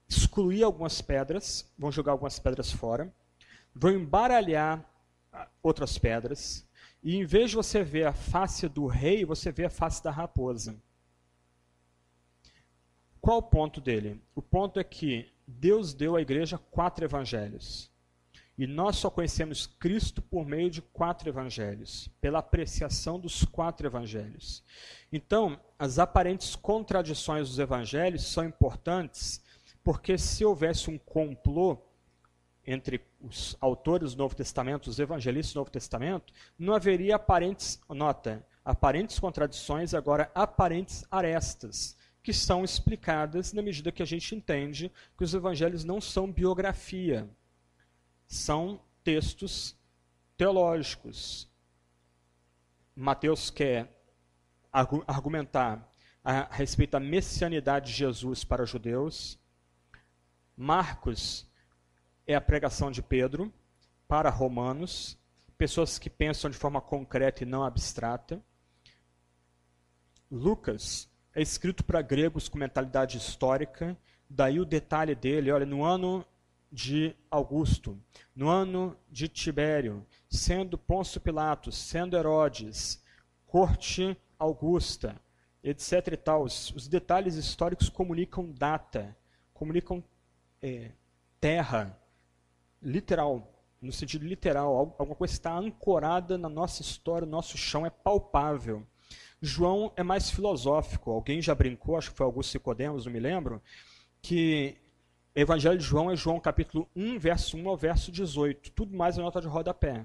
excluir 0.09 0.62
algumas 0.62 1.01
pedras, 1.01 1.72
vão 1.78 1.93
jogar 1.93 2.12
algumas 2.12 2.39
pedras 2.39 2.72
fora, 2.72 3.14
vão 3.74 3.93
embaralhar 3.93 4.85
outras 5.62 5.99
pedras, 5.99 6.66
e 7.03 7.16
em 7.16 7.24
vez 7.24 7.51
de 7.51 7.57
você 7.57 7.83
ver 7.83 8.07
a 8.07 8.12
face 8.12 8.68
do 8.68 8.87
rei, 8.87 9.24
você 9.24 9.51
vê 9.51 9.64
a 9.64 9.70
face 9.70 10.03
da 10.03 10.11
raposa. 10.11 10.76
Qual 13.20 13.39
o 13.39 13.43
ponto 13.43 13.81
dele? 13.81 14.20
O 14.35 14.43
ponto 14.43 14.81
é 14.81 14.85
que 14.85 15.31
Deus 15.47 15.93
deu 15.93 16.16
à 16.16 16.22
igreja 16.22 16.59
quatro 16.59 17.05
evangelhos. 17.05 17.91
E 18.57 18.66
nós 18.66 18.97
só 18.97 19.09
conhecemos 19.09 19.66
Cristo 19.66 20.20
por 20.20 20.45
meio 20.45 20.70
de 20.70 20.83
quatro 20.83 21.28
evangelhos, 21.28 22.09
pela 22.20 22.41
apreciação 22.41 23.18
dos 23.18 23.43
quatro 23.43 23.87
evangelhos. 23.87 24.62
Então, 25.11 25.59
as 25.78 25.99
aparentes 25.99 26.55
contradições 26.55 27.49
dos 27.49 27.59
evangelhos 27.59 28.26
são 28.26 28.45
importantes, 28.45 29.43
porque 29.83 30.18
se 30.18 30.45
houvesse 30.45 30.91
um 30.91 30.99
complô 30.99 31.78
entre 32.67 33.01
os 33.21 33.57
autores 33.61 34.15
do 34.15 34.19
Novo 34.19 34.35
Testamento, 34.35 34.89
os 34.89 34.99
evangelistas 34.99 35.55
do 35.55 35.59
Novo 35.59 35.71
Testamento, 35.71 36.33
não 36.59 36.75
haveria 36.75 37.17
aparentes, 37.17 37.81
nota, 37.89 38.47
aparentes 38.65 39.19
contradições, 39.19 39.95
agora 39.95 40.31
aparentes 40.35 41.05
arestas, 41.11 41.97
que 42.23 42.33
são 42.33 42.63
explicadas 42.63 43.53
na 43.53 43.63
medida 43.63 43.91
que 43.91 44.03
a 44.03 44.07
gente 44.07 44.35
entende 44.35 44.93
que 45.17 45.25
os 45.25 45.33
evangelhos 45.35 45.85
não 45.85 46.01
são 46.01 46.31
biografia, 46.31 47.29
são 48.27 48.81
textos 49.03 49.77
teológicos. 50.37 51.51
Mateus 52.95 53.51
quer 53.51 54.01
argumentar 55.07 55.91
a 56.23 56.55
respeito 56.55 56.93
da 56.93 57.01
messianidade 57.01 57.91
de 57.91 57.97
Jesus 57.97 58.45
para 58.45 58.63
os 58.63 58.71
judeus. 58.71 59.39
Marcos 60.57 61.49
é 62.27 62.35
a 62.35 62.41
pregação 62.41 62.91
de 62.91 63.03
Pedro 63.03 63.53
para 64.07 64.31
romanos, 64.31 65.18
pessoas 65.57 65.99
que 65.99 66.11
pensam 66.11 66.51
de 66.51 66.57
forma 66.57 66.81
concreta 66.81 67.43
e 67.43 67.47
não 67.47 67.64
abstrata. 67.64 68.43
Lucas 70.31 71.11
é 71.35 71.43
escrito 71.43 71.85
para 71.85 72.03
gregos 72.03 72.49
com 72.49 72.59
mentalidade 72.59 73.18
histórica, 73.18 73.97
daí 74.29 74.59
o 74.61 74.64
detalhe 74.64 75.14
dele, 75.14 75.51
olha, 75.51 75.66
no 75.66 75.85
ano 75.85 76.25
de 76.71 77.14
Augusto, 77.31 78.01
no 78.35 78.49
ano 78.49 78.97
de 79.09 79.27
Tibério, 79.27 80.07
sendo 80.29 80.79
Pôncio 80.79 81.21
Pilatos, 81.21 81.77
sendo 81.77 82.16
Herodes, 82.16 83.03
corte 83.47 84.16
Augusta, 84.39 85.21
etc. 85.62 86.09
e 86.12 86.16
tal. 86.16 86.45
Os, 86.45 86.71
os 86.71 86.89
detalhes 86.89 87.35
históricos 87.35 87.89
comunicam 87.89 88.51
data, 88.53 89.16
comunicam 89.53 90.03
é, 90.62 90.93
terra, 91.41 91.99
literal, 92.83 93.53
no 93.81 93.93
sentido 93.93 94.26
literal. 94.26 94.95
Alguma 94.99 95.14
coisa 95.14 95.35
está 95.35 95.57
ancorada 95.57 96.37
na 96.37 96.49
nossa 96.49 96.83
história, 96.83 97.26
o 97.26 97.31
nosso 97.31 97.57
chão 97.57 97.85
é 97.85 97.91
palpável. 97.91 98.87
João 99.41 99.93
é 99.97 100.03
mais 100.03 100.31
filosófico. 100.31 101.11
Alguém 101.11 101.41
já 101.41 101.55
brincou, 101.55 101.97
acho 101.97 102.11
que 102.11 102.16
foi 102.16 102.26
Augusto 102.26 102.55
Nicodemos, 102.55 103.07
não 103.07 103.12
me 103.12 103.20
lembro, 103.20 103.62
que 104.20 104.76
Evangelho 105.35 105.78
de 105.78 105.85
João 105.85 106.11
é 106.11 106.16
João 106.16 106.39
capítulo 106.41 106.89
1, 106.95 107.18
verso 107.18 107.57
1 107.57 107.68
ao 107.68 107.76
verso 107.76 108.12
18. 108.12 108.72
Tudo 108.72 108.97
mais 108.97 109.16
é 109.16 109.22
nota 109.22 109.41
de 109.41 109.47
rodapé. 109.47 110.05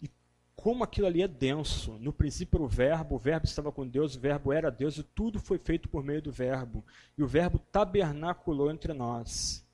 E 0.00 0.08
como 0.54 0.84
aquilo 0.84 1.06
ali 1.06 1.22
é 1.22 1.28
denso. 1.28 1.98
No 1.98 2.12
princípio 2.12 2.58
era 2.58 2.64
o 2.64 2.68
verbo, 2.68 3.16
o 3.16 3.18
verbo 3.18 3.46
estava 3.46 3.72
com 3.72 3.86
Deus, 3.86 4.14
o 4.14 4.20
verbo 4.20 4.52
era 4.52 4.70
Deus, 4.70 4.98
e 4.98 5.02
tudo 5.02 5.40
foi 5.40 5.58
feito 5.58 5.88
por 5.88 6.04
meio 6.04 6.22
do 6.22 6.30
verbo. 6.30 6.84
E 7.18 7.22
o 7.22 7.26
verbo 7.26 7.58
tabernaculou 7.58 8.70
entre 8.70 8.92
nós. 8.92 9.66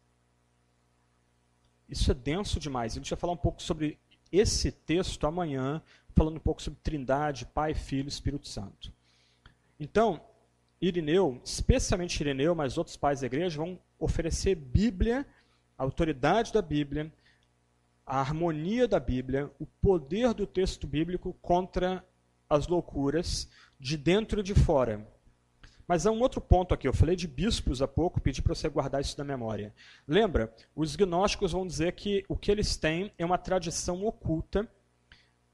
Isso 1.89 2.11
é 2.11 2.15
denso 2.15 2.61
demais. 2.61 2.93
A 2.93 2.97
gente 2.97 3.11
vai 3.11 3.19
falar 3.19 3.33
um 3.33 3.37
pouco 3.37 3.63
sobre 3.63 3.99
esse 4.31 4.71
texto 4.71 5.27
amanhã, 5.27 5.83
falando 6.15 6.37
um 6.37 6.41
pouco 6.41 6.63
sobre 6.63 6.81
Trindade, 6.83 7.47
Pai, 7.47 7.75
Filho 7.75 8.09
Espírito 8.09 8.47
Santo. 8.47 8.93
Então, 9.81 10.21
Irineu, 10.81 11.41
especialmente 11.45 12.21
Irineu, 12.21 12.55
mas 12.55 12.77
outros 12.77 12.97
pais 12.97 13.21
da 13.21 13.27
igreja, 13.27 13.59
vão 13.59 13.79
oferecer 13.99 14.55
Bíblia, 14.55 15.27
a 15.77 15.83
autoridade 15.83 16.53
da 16.53 16.61
Bíblia, 16.61 17.13
a 18.07 18.21
harmonia 18.21 18.87
da 18.87 19.01
Bíblia, 19.01 19.51
o 19.59 19.67
poder 19.67 20.33
do 20.35 20.47
texto 20.47 20.87
bíblico 20.87 21.35
contra 21.43 22.05
as 22.49 22.67
loucuras 22.67 23.49
de 23.79 23.97
dentro 23.97 24.41
e 24.41 24.43
de 24.43 24.55
fora. 24.55 25.07
Mas 25.89 26.05
há 26.05 26.13
um 26.13 26.21
outro 26.21 26.39
ponto 26.39 26.75
aqui. 26.75 26.87
Eu 26.87 26.93
falei 26.93 27.17
de 27.17 27.27
bispos 27.27 27.81
há 27.81 27.89
pouco, 27.89 28.21
pedi 28.21 28.43
para 28.43 28.55
você 28.55 28.69
guardar 28.69 29.01
isso 29.01 29.17
na 29.17 29.25
memória. 29.25 29.75
Lembra? 30.07 30.55
Os 30.77 30.95
gnósticos 30.95 31.53
vão 31.53 31.67
dizer 31.67 31.93
que 31.93 32.27
o 32.29 32.37
que 32.37 32.51
eles 32.51 32.77
têm 32.77 33.11
é 33.17 33.25
uma 33.25 33.39
tradição 33.39 34.05
oculta 34.05 34.71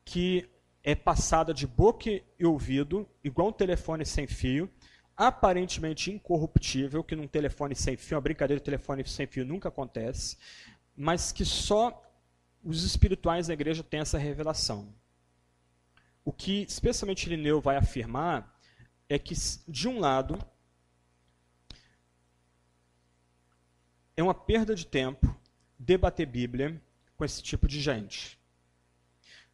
que 0.04 0.50
é 0.82 0.94
passada 0.94 1.54
de 1.54 1.66
boca 1.66 2.10
e 2.10 2.44
ouvido, 2.44 3.08
igual 3.22 3.48
um 3.48 3.52
telefone 3.52 4.04
sem 4.04 4.26
fio, 4.26 4.68
aparentemente 5.16 6.10
incorruptível, 6.10 7.04
que 7.04 7.14
num 7.14 7.28
telefone 7.28 7.76
sem 7.76 7.96
fio, 7.96 8.16
uma 8.16 8.20
brincadeira 8.20 8.60
de 8.60 8.64
telefone 8.64 9.06
sem 9.06 9.26
fio 9.26 9.46
nunca 9.46 9.68
acontece, 9.68 10.36
mas 10.96 11.30
que 11.32 11.44
só 11.44 12.02
os 12.62 12.82
espirituais 12.82 13.46
da 13.46 13.54
igreja 13.54 13.82
têm 13.84 14.00
essa 14.00 14.18
revelação. 14.18 14.92
O 16.24 16.32
que 16.32 16.62
especialmente 16.62 17.26
Irineu 17.26 17.60
vai 17.60 17.76
afirmar 17.76 18.53
é 19.08 19.18
que, 19.18 19.34
de 19.68 19.88
um 19.88 20.00
lado, 20.00 20.38
é 24.16 24.22
uma 24.22 24.34
perda 24.34 24.74
de 24.74 24.86
tempo 24.86 25.34
debater 25.78 26.26
Bíblia 26.26 26.80
com 27.16 27.24
esse 27.24 27.42
tipo 27.42 27.66
de 27.66 27.80
gente. 27.80 28.38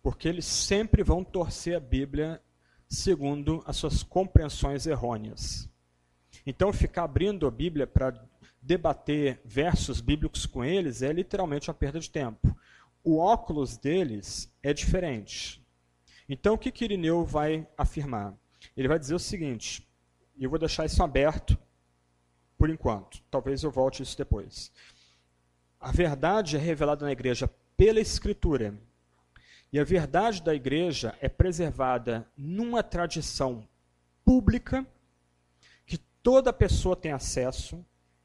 Porque 0.03 0.28
eles 0.28 0.46
sempre 0.46 1.03
vão 1.03 1.24
torcer 1.24 1.76
a 1.76 1.80
Bíblia 1.80 2.42
segundo 2.88 3.62
as 3.66 3.76
suas 3.76 4.03
compreensões 4.03 4.86
errôneas. 4.86 5.68
Então, 6.44 6.72
ficar 6.72 7.05
abrindo 7.05 7.46
a 7.46 7.51
Bíblia 7.51 7.86
para 7.86 8.20
debater 8.61 9.40
versos 9.44 10.01
bíblicos 10.01 10.46
com 10.46 10.64
eles 10.64 11.03
é 11.03 11.12
literalmente 11.12 11.68
uma 11.68 11.74
perda 11.74 12.01
de 12.01 12.11
tempo. 12.11 12.57
O 13.03 13.18
óculos 13.18 13.76
deles 13.76 14.53
é 14.62 14.72
diferente. 14.72 15.64
Então, 16.28 16.55
o 16.55 16.59
que, 16.59 16.70
que 16.70 16.84
Irineu 16.84 17.24
vai 17.24 17.66
afirmar? 17.76 18.34
Ele 18.77 18.89
vai 18.89 18.99
dizer 18.99 19.14
o 19.14 19.18
seguinte, 19.18 19.87
e 20.37 20.45
eu 20.45 20.51
vou 20.51 20.59
deixar 20.59 20.87
isso 20.87 21.03
aberto 21.03 21.59
por 22.57 22.68
enquanto, 22.68 23.23
talvez 23.31 23.62
eu 23.62 23.71
volte 23.71 24.03
isso 24.03 24.16
depois. 24.16 24.71
A 25.81 25.91
verdade 25.91 26.57
é 26.57 26.59
revelada 26.59 27.05
na 27.05 27.12
igreja 27.12 27.51
pela 27.77 28.01
Escritura 28.01 28.79
e 29.73 29.79
a 29.79 29.85
verdade 29.85 30.43
da 30.43 30.55
igreja 30.55 31.16
é 31.21 31.29
preservada 31.29 32.29
numa 32.37 32.83
tradição 32.83 33.66
pública 34.25 34.85
que 35.87 35.97
toda 36.23 36.53
pessoa 36.53 36.97
tem 36.97 37.12
acesso, 37.12 37.85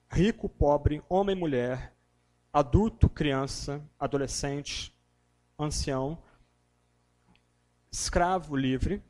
rico, 0.10 0.50
pobre, 0.50 1.04
homem, 1.08 1.36
mulher, 1.36 1.94
adulto, 2.52 3.08
criança, 3.08 3.82
adolescente, 4.00 4.94
ancião, 5.58 6.18
escravo, 7.92 8.56
livre. 8.56 9.02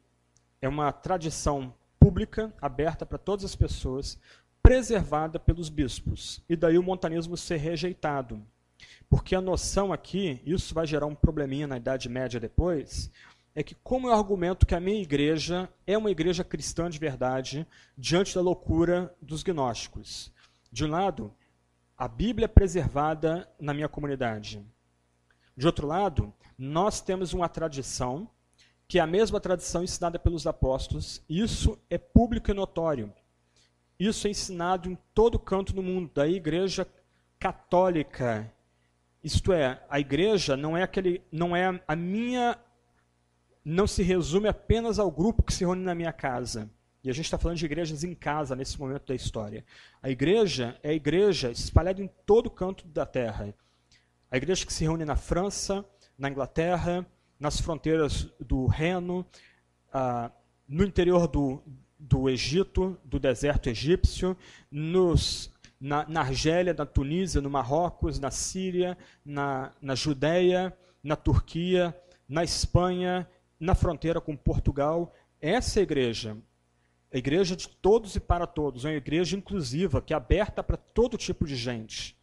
É 0.66 0.68
uma 0.68 0.92
tradição 0.92 1.72
pública, 2.00 2.52
aberta 2.60 3.06
para 3.06 3.20
todas 3.20 3.46
as 3.46 3.56
pessoas, 3.56 4.20
preservada 4.64 5.40
pelos 5.40 5.70
bispos. 5.70 6.42
E 6.50 6.56
daí 6.56 6.76
o 6.80 6.82
montanismo 6.82 7.38
ser 7.38 7.58
rejeitado. 7.58 8.42
Porque 9.08 9.36
a 9.36 9.42
noção 9.42 9.94
aqui, 9.94 10.42
isso 10.44 10.74
vai 10.74 10.88
gerar 10.88 11.06
um 11.06 11.14
probleminha 11.14 11.68
na 11.68 11.78
Idade 11.78 12.10
Média 12.10 12.40
depois, 12.40 13.12
é 13.54 13.62
que 13.62 13.76
como 13.76 14.08
eu 14.08 14.14
argumento 14.16 14.66
que 14.66 14.74
a 14.74 14.80
minha 14.80 15.00
igreja 15.00 15.70
é 15.86 15.96
uma 15.96 16.10
igreja 16.10 16.44
cristã 16.44 16.90
de 16.90 16.98
verdade 16.98 17.68
diante 17.96 18.34
da 18.34 18.42
loucura 18.42 19.16
dos 19.22 19.44
gnósticos? 19.44 20.34
De 20.72 20.84
um 20.84 20.90
lado, 20.90 21.32
a 21.96 22.08
Bíblia 22.08 22.46
é 22.46 22.48
preservada 22.48 23.48
na 23.60 23.72
minha 23.72 23.88
comunidade. 23.88 24.66
De 25.56 25.68
outro 25.68 25.86
lado, 25.86 26.34
nós 26.58 27.02
temos 27.02 27.34
uma 27.34 27.48
tradição 27.48 28.28
que 28.88 29.00
é 29.00 29.02
a 29.02 29.08
mesma 29.08 29.40
tradição 29.40 29.84
ensinada 29.84 30.20
pelos 30.20 30.46
apóstolos, 30.46 31.22
isso 31.28 31.78
é 31.90 31.98
público 31.98 32.52
e 32.52 32.54
notório. 32.54 33.12
Isso 34.00 34.28
é 34.28 34.30
ensinado 34.30 34.90
em 34.90 34.98
todo 35.14 35.40
canto 35.40 35.74
do 35.74 35.82
mundo, 35.82 36.12
da 36.14 36.28
igreja 36.28 36.88
católica 37.40 38.52
isto 39.26 39.52
é, 39.52 39.82
a 39.90 40.00
igreja 40.00 40.56
não 40.56 40.78
é 40.78 40.84
aquele, 40.84 41.20
não 41.32 41.56
é 41.56 41.82
a 41.88 41.96
minha, 41.96 42.60
não 43.66 43.88
se 43.88 44.04
resume 44.04 44.48
apenas 44.48 45.00
ao 45.00 45.10
grupo 45.10 45.42
que 45.42 45.52
se 45.52 45.62
reúne 45.62 45.84
na 45.84 45.96
minha 45.96 46.14
casa. 46.14 46.70
E 47.04 47.10
a 47.10 47.14
gente 47.14 47.26
está 47.26 47.36
falando 47.36 47.58
de 47.58 47.66
igrejas 47.66 48.04
em 48.04 48.14
casa 48.14 48.56
nesse 48.56 48.80
momento 48.80 49.08
da 49.08 49.16
história. 49.16 49.66
A 50.00 50.12
igreja 50.12 50.80
é 50.84 50.92
a 50.92 50.94
igreja 50.94 51.50
espalhada 51.50 52.04
em 52.04 52.10
todo 52.24 52.52
canto 52.52 52.88
da 52.88 53.04
terra. 53.04 53.52
A 54.30 54.38
igreja 54.38 54.64
que 54.64 54.72
se 54.72 54.84
reúne 54.84 55.06
na 55.06 55.16
França, 55.16 55.84
na 56.16 56.30
Inglaterra, 56.30 57.04
nas 57.40 57.60
fronteiras 57.60 58.28
do 58.40 58.66
Reno, 58.66 59.26
ah, 59.92 60.32
no 60.68 60.84
interior 60.84 61.28
do, 61.28 61.62
do 62.00 62.30
Egito, 62.30 62.98
do 63.04 63.20
deserto 63.20 63.70
egípcio, 63.70 64.36
nos 64.72 65.52
na, 65.80 66.08
na 66.08 66.22
Argélia, 66.22 66.74
na 66.74 66.86
Tunísia, 66.86 67.42
no 67.42 67.50
Marrocos, 67.50 68.20
na 68.20 68.32
Síria, 68.32 68.98
na, 69.24 69.72
na 69.82 69.96
Judéia, 69.96 70.76
na 71.04 71.16
Turquia, 71.16 71.96
na 72.28 72.44
Espanha, 72.44 73.28
na 73.60 73.76
fronteira 73.76 74.20
com 74.20 74.36
Portugal. 74.36 75.14
Essa 75.40 75.82
igreja 75.82 76.38
a 77.16 77.18
igreja 77.18 77.56
de 77.56 77.70
todos 77.70 78.14
e 78.18 78.20
para 78.20 78.46
todos, 78.46 78.84
uma 78.84 78.92
igreja 78.92 79.38
inclusiva, 79.38 80.02
que 80.02 80.14
é 80.14 80.18
aberta 80.18 80.62
para 80.62 80.76
todo 80.76 81.18
tipo 81.18 81.46
de 81.46 81.56
gente, 81.56 82.18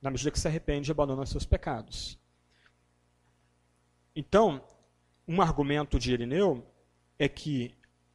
na 0.00 0.10
medida 0.10 0.30
que 0.30 0.40
se 0.40 0.48
arrepende 0.48 0.90
e 0.90 0.92
abandona 0.92 1.26
seus 1.26 1.44
pecados. 1.44 2.18
Então, 4.14 4.62
um 5.26 5.40
argumento 5.40 5.98
de 5.98 6.12
Irineu 6.12 6.66
é 7.18 7.28
que 7.28 7.74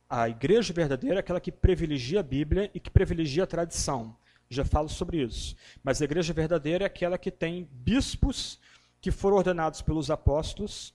a 0.10 0.30
igreja 0.30 0.74
verdadeira 0.74 1.18
é 1.18 1.20
aquela 1.20 1.40
que 1.40 1.52
privilegia 1.52 2.20
a 2.20 2.24
Bíblia 2.24 2.72
e 2.74 2.80
que 2.80 2.90
privilegia 2.90 3.44
a 3.44 3.48
tradição. 3.48 4.16
Já 4.50 4.64
falo 4.64 4.88
sobre 4.88 5.22
isso. 5.22 5.56
Mas 5.84 6.02
a 6.02 6.06
igreja 6.06 6.34
verdadeira 6.34 6.86
é 6.86 6.88
aquela 6.88 7.18
que 7.18 7.32
tem 7.32 7.68
bispos 7.72 8.60
que 9.02 9.12
foram 9.12 9.38
ordenados 9.38 9.82
pelos 9.82 10.10
apóstolos 10.10 10.94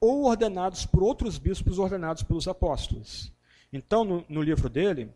ou 0.00 0.24
ordenados 0.24 0.84
por 0.84 1.02
outros 1.02 1.38
bispos 1.38 1.78
ordenados 1.78 2.22
pelos 2.22 2.48
apóstolos. 2.48 3.32
Então, 3.72 4.04
no, 4.04 4.24
no 4.28 4.42
livro 4.42 4.68
dele, 4.68 5.10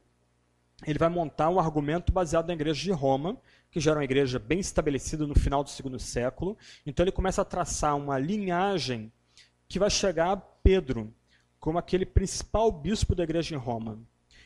ele 0.87 0.99
vai 0.99 1.09
montar 1.09 1.51
um 1.51 1.59
argumento 1.59 2.13
baseado 2.13 2.47
na 2.47 2.55
igreja 2.55 2.81
de 2.81 2.93
Roma, 2.93 3.37
que 3.71 3.81
já 3.81 3.91
era 3.91 4.01
uma 4.01 4.05
igreja 4.05 4.39
bem 4.39 4.61
estabelecida 4.61 5.27
no 5.27 5.35
final 5.35 5.65
do 5.65 5.71
segundo 5.71 5.99
século. 5.99 6.57
Então, 6.87 7.05
ele 7.05 7.13
começa 7.13 7.43
a 7.43 7.45
traçar 7.45 7.97
uma 7.97 8.19
linhagem 8.19 9.13
que 9.69 9.79
vai 9.79 9.91
chegar 9.91 10.33
a 10.33 10.37
Pedro, 10.37 11.13
como 11.59 11.79
aquele 11.79 12.07
principal 12.07 12.71
bispo 12.71 13.15
da 13.15 13.25
igreja 13.25 13.55
em 13.55 13.59
Roma. 13.59 13.99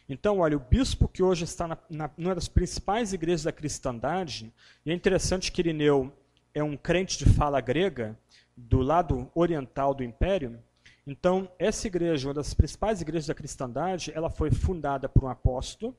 Então, 0.08 0.40
olha, 0.40 0.56
o 0.56 0.60
bispo 0.60 1.06
que 1.06 1.22
hoje 1.22 1.44
está 1.44 1.68
na, 1.68 1.78
na, 1.88 2.10
numa 2.16 2.34
das 2.34 2.48
principais 2.48 3.12
igrejas 3.12 3.44
da 3.44 3.52
cristandade, 3.52 4.52
e 4.84 4.90
é 4.90 4.94
interessante 4.94 5.52
que 5.52 5.60
Irineu 5.60 6.12
é 6.52 6.62
um 6.62 6.76
crente 6.76 7.16
de 7.18 7.26
fala 7.26 7.60
grega, 7.60 8.18
do 8.56 8.80
lado 8.80 9.30
oriental 9.34 9.94
do 9.94 10.02
império. 10.02 10.58
Então, 11.06 11.50
essa 11.58 11.86
igreja, 11.86 12.28
uma 12.28 12.34
das 12.34 12.52
principais 12.52 13.00
igrejas 13.00 13.26
da 13.26 13.34
cristandade, 13.34 14.12
ela 14.14 14.28
foi 14.28 14.50
fundada 14.50 15.08
por 15.08 15.24
um 15.24 15.28
apóstolo, 15.28 15.96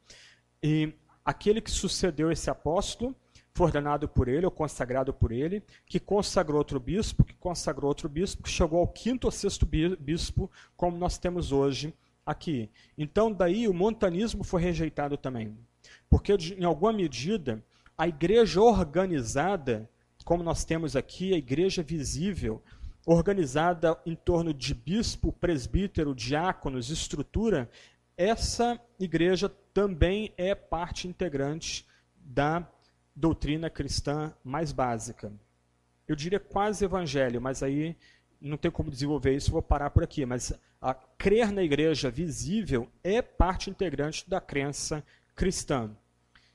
e 0.61 0.93
aquele 1.23 1.61
que 1.61 1.71
sucedeu 1.71 2.31
esse 2.31 2.49
apóstolo 2.49 3.15
foi 3.53 3.65
ordenado 3.65 4.07
por 4.07 4.27
ele, 4.27 4.45
ou 4.45 4.51
consagrado 4.51 5.13
por 5.13 5.31
ele, 5.31 5.61
que 5.85 5.99
consagrou 5.99 6.57
outro 6.57 6.79
bispo, 6.79 7.23
que 7.23 7.33
consagrou 7.35 7.89
outro 7.89 8.07
bispo, 8.07 8.43
que 8.43 8.49
chegou 8.49 8.79
ao 8.79 8.87
quinto 8.87 9.25
ou 9.25 9.31
sexto 9.31 9.65
bispo, 9.65 10.49
como 10.75 10.97
nós 10.97 11.17
temos 11.17 11.51
hoje 11.51 11.93
aqui. 12.25 12.69
Então, 12.97 13.31
daí 13.31 13.67
o 13.67 13.73
montanismo 13.73 14.43
foi 14.43 14.61
rejeitado 14.61 15.17
também. 15.17 15.57
Porque, 16.09 16.33
em 16.33 16.63
alguma 16.63 16.93
medida, 16.93 17.63
a 17.97 18.07
igreja 18.07 18.61
organizada, 18.61 19.89
como 20.23 20.43
nós 20.43 20.63
temos 20.63 20.95
aqui, 20.95 21.33
a 21.33 21.37
igreja 21.37 21.83
visível, 21.83 22.61
organizada 23.05 23.99
em 24.05 24.15
torno 24.15 24.53
de 24.53 24.73
bispo, 24.73 25.31
presbítero, 25.31 26.15
diáconos, 26.15 26.89
estrutura, 26.89 27.69
essa 28.15 28.79
igreja 28.99 29.49
também 29.73 30.33
é 30.37 30.53
parte 30.53 31.07
integrante 31.07 31.85
da 32.15 32.67
doutrina 33.15 33.69
cristã 33.69 34.33
mais 34.43 34.71
básica. 34.71 35.31
Eu 36.07 36.15
diria 36.15 36.39
quase 36.39 36.85
evangelho, 36.85 37.41
mas 37.41 37.63
aí 37.63 37.95
não 38.39 38.57
tem 38.57 38.71
como 38.71 38.91
desenvolver 38.91 39.35
isso, 39.35 39.51
vou 39.51 39.61
parar 39.61 39.89
por 39.91 40.03
aqui. 40.03 40.25
Mas 40.25 40.53
a 40.81 40.93
crer 40.93 41.51
na 41.51 41.63
igreja 41.63 42.09
visível 42.09 42.89
é 43.03 43.21
parte 43.21 43.69
integrante 43.69 44.29
da 44.29 44.41
crença 44.41 45.03
cristã. 45.35 45.91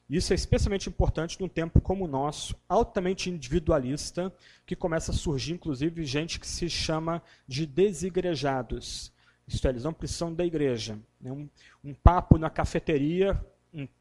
Isso 0.08 0.32
é 0.32 0.36
especialmente 0.36 0.88
importante 0.88 1.40
num 1.40 1.48
tempo 1.48 1.80
como 1.80 2.04
o 2.04 2.08
nosso, 2.08 2.54
altamente 2.68 3.28
individualista, 3.28 4.32
que 4.64 4.76
começa 4.76 5.10
a 5.10 5.14
surgir, 5.14 5.54
inclusive, 5.54 6.04
gente 6.04 6.38
que 6.38 6.46
se 6.46 6.70
chama 6.70 7.20
de 7.46 7.66
desigrejados. 7.66 9.12
Isto 9.48 9.66
é, 9.66 9.70
eles 9.70 9.84
não 9.84 9.92
precisam 9.92 10.32
da 10.32 10.44
igreja. 10.44 10.98
Um, 11.24 11.48
um 11.82 11.94
papo 11.94 12.38
na 12.38 12.48
cafeteria 12.48 13.40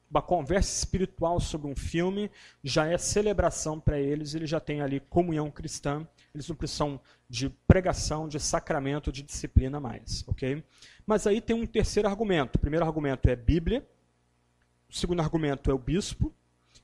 uma 0.10 0.22
conversa 0.22 0.78
espiritual 0.78 1.40
sobre 1.40 1.68
um 1.68 1.76
filme 1.76 2.30
já 2.64 2.88
é 2.88 2.98
celebração 2.98 3.80
para 3.80 4.00
eles, 4.00 4.34
eles 4.34 4.50
já 4.50 4.60
têm 4.60 4.82
ali 4.82 5.00
comunhão 5.00 5.50
cristã, 5.52 6.08
eles 6.34 6.48
não 6.48 6.56
precisam 6.56 7.00
de 7.28 7.50
pregação, 7.68 8.28
de 8.28 8.40
sacramento, 8.40 9.12
de 9.12 9.24
disciplina 9.24 9.80
mais, 9.80 10.24
ok? 10.28 10.64
Mas 11.06 11.26
aí 11.28 11.42
tem 11.42 11.56
um 11.56 11.66
terceiro 11.66 12.08
argumento. 12.08 12.56
O 12.56 12.60
primeiro 12.60 12.86
argumento 12.86 13.30
é 13.30 13.36
Bíblia, 13.36 13.86
o 14.90 14.94
segundo 14.94 15.22
argumento 15.22 15.70
é 15.70 15.74
o 15.74 15.80
bispo, 15.80 16.34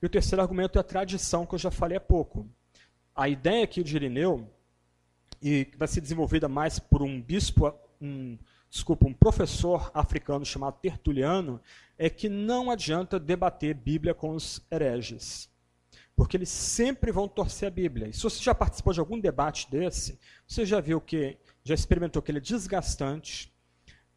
e 0.02 0.06
o 0.06 0.10
terceiro 0.10 0.42
argumento 0.42 0.78
é 0.78 0.82
a 0.82 0.84
tradição, 0.84 1.46
que 1.46 1.54
eu 1.54 1.60
já 1.60 1.70
falei 1.70 1.98
há 1.98 2.02
pouco. 2.02 2.48
A 3.16 3.30
ideia 3.30 3.64
aqui 3.64 3.84
de 3.84 3.96
Irineu, 3.96 4.50
e 5.42 5.70
vai 5.78 5.88
ser 5.88 6.02
desenvolvida 6.02 6.48
mais 6.48 6.80
por 6.80 7.02
um 7.02 7.22
bispo, 7.22 7.74
um 8.02 8.38
desculpa, 8.72 9.06
um 9.06 9.14
professor 9.14 9.92
africano 9.94 10.46
chamado 10.46 10.80
Tertuliano, 10.82 11.62
é 11.98 12.10
que 12.10 12.30
não 12.30 12.72
adianta 12.72 13.20
debater 13.20 13.76
Bíblia 13.76 14.14
com 14.14 14.34
os 14.34 14.66
hereges. 14.72 15.50
Porque 16.16 16.38
eles 16.38 16.50
sempre 16.50 17.12
vão 17.12 17.28
torcer 17.28 17.68
a 17.68 17.72
Bíblia. 17.72 18.08
E 18.08 18.14
se 18.14 18.24
você 18.24 18.42
já 18.42 18.56
participou 18.56 18.94
de 18.94 19.00
algum 19.02 19.20
debate 19.20 19.70
desse, 19.70 20.18
você 20.48 20.66
já 20.66 20.80
viu 20.80 21.02
que, 21.02 21.38
já 21.64 21.76
experimentou 21.76 22.22
que 22.22 22.32
ele 22.32 22.38
é 22.38 22.42
desgastante 22.42 23.52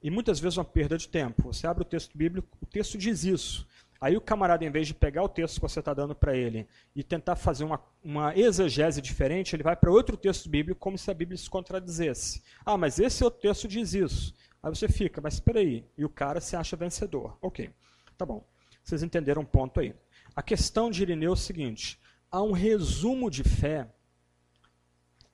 e 0.01 0.11
muitas 0.11 0.39
vezes 0.39 0.57
uma 0.57 0.65
perda 0.65 0.97
de 0.97 1.09
tempo. 1.09 1.53
Você 1.53 1.67
abre 1.67 1.83
o 1.83 1.87
texto 1.87 2.17
bíblico, 2.17 2.57
o 2.61 2.67
texto 2.67 2.97
diz 2.97 3.25
isso. 3.25 3.67
Aí 4.05 4.19
o 4.19 4.21
camarada, 4.21 4.63
em 4.63 4.71
vez 4.71 4.87
de 4.87 4.93
pegar 4.93 5.23
o 5.23 5.29
texto 5.31 5.55
que 5.55 5.63
você 5.63 5.79
está 5.79 5.95
dando 5.95 6.15
para 6.15 6.37
ele 6.37 6.69
e 6.95 7.03
tentar 7.03 7.37
fazer 7.37 7.65
uma, 7.65 7.81
uma 8.03 8.37
exegese 8.37 9.01
diferente, 9.01 9.57
ele 9.57 9.63
vai 9.63 9.75
para 9.75 9.91
outro 9.91 10.15
texto 10.15 10.47
bíblico 10.47 10.79
como 10.79 10.99
se 10.99 11.11
a 11.11 11.15
Bíblia 11.15 11.39
se 11.39 11.49
contradizesse. 11.49 12.43
Ah, 12.67 12.77
mas 12.77 12.99
esse 12.99 13.25
outro 13.25 13.41
texto 13.41 13.67
diz 13.67 13.95
isso. 13.95 14.35
Aí 14.63 14.69
você 14.69 14.89
fica, 14.89 15.23
mas 15.23 15.35
espera 15.35 15.61
aí, 15.61 15.87
e 15.97 16.05
o 16.05 16.11
cara 16.11 16.39
se 16.39 16.55
acha 16.55 16.77
vencedor. 16.77 17.39
Ok, 17.41 17.71
tá 18.19 18.27
bom. 18.27 18.47
Vocês 18.83 19.03
entenderam 19.03 19.41
um 19.41 19.47
ponto 19.47 19.81
aí. 19.81 19.95
A 20.37 20.43
questão 20.43 20.91
de 20.91 21.01
Irineu 21.01 21.31
é 21.31 21.33
o 21.33 21.37
seguinte, 21.37 21.99
há 22.31 22.43
um 22.43 22.53
resumo 22.53 23.31
de 23.31 23.43
fé, 23.43 23.89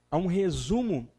há 0.09 0.16
um 0.16 0.29
resumo 0.29 1.11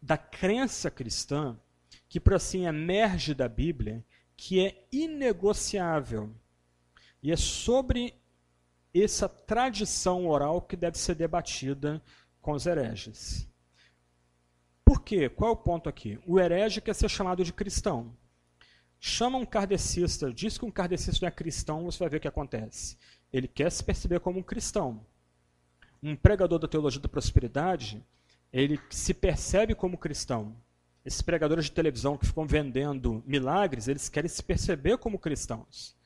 da 0.00 0.16
crença 0.16 0.90
cristã 0.90 1.60
que, 2.08 2.18
por 2.18 2.32
assim, 2.32 2.64
emerge 2.64 3.34
da 3.34 3.50
Bíblia, 3.50 4.02
que 4.44 4.58
é 4.58 4.88
inegociável. 4.90 6.28
E 7.22 7.30
é 7.30 7.36
sobre 7.36 8.12
essa 8.92 9.28
tradição 9.28 10.26
oral 10.26 10.60
que 10.60 10.74
deve 10.74 10.98
ser 10.98 11.14
debatida 11.14 12.02
com 12.40 12.50
os 12.50 12.66
hereges. 12.66 13.48
Por 14.84 15.00
quê? 15.04 15.28
Qual 15.28 15.50
é 15.50 15.52
o 15.52 15.56
ponto 15.56 15.88
aqui? 15.88 16.18
O 16.26 16.40
herege 16.40 16.80
quer 16.80 16.92
ser 16.92 17.08
chamado 17.08 17.44
de 17.44 17.52
cristão. 17.52 18.16
Chama 18.98 19.38
um 19.38 19.46
kardecista, 19.46 20.32
diz 20.32 20.58
que 20.58 20.64
um 20.64 20.72
kardecista 20.72 21.24
não 21.24 21.28
é 21.28 21.30
cristão, 21.30 21.84
você 21.84 22.00
vai 22.00 22.08
ver 22.08 22.16
o 22.16 22.20
que 22.20 22.26
acontece. 22.26 22.98
Ele 23.32 23.46
quer 23.46 23.70
se 23.70 23.84
perceber 23.84 24.18
como 24.18 24.40
um 24.40 24.42
cristão. 24.42 25.06
Um 26.02 26.16
pregador 26.16 26.58
da 26.58 26.66
teologia 26.66 27.00
da 27.00 27.08
prosperidade, 27.08 28.04
ele 28.52 28.80
se 28.90 29.14
percebe 29.14 29.72
como 29.72 29.96
cristão. 29.96 30.56
Esses 31.04 31.22
pregadores 31.22 31.64
de 31.64 31.72
televisão 31.72 32.16
que 32.16 32.26
ficam 32.26 32.46
vendendo 32.46 33.22
milagres, 33.26 33.88
eles 33.88 34.08
querem 34.08 34.28
se 34.28 34.42
perceber 34.42 34.98
como 34.98 35.18
cristãos. 35.18 35.96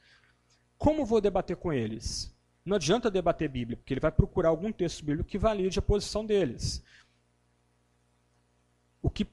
Como 0.78 1.04
vou 1.04 1.20
debater 1.20 1.56
com 1.56 1.72
eles? 1.72 2.34
Não 2.64 2.76
adianta 2.76 3.10
debater 3.10 3.48
Bíblia, 3.48 3.76
porque 3.76 3.92
ele 3.94 4.00
vai 4.00 4.10
procurar 4.10 4.48
algum 4.48 4.72
texto 4.72 5.04
bíblico 5.04 5.28
que 5.28 5.38
valide 5.38 5.78
a 5.78 5.82
posição 5.82 6.24
deles. 6.24 6.82
O 9.00 9.08
que 9.08 9.26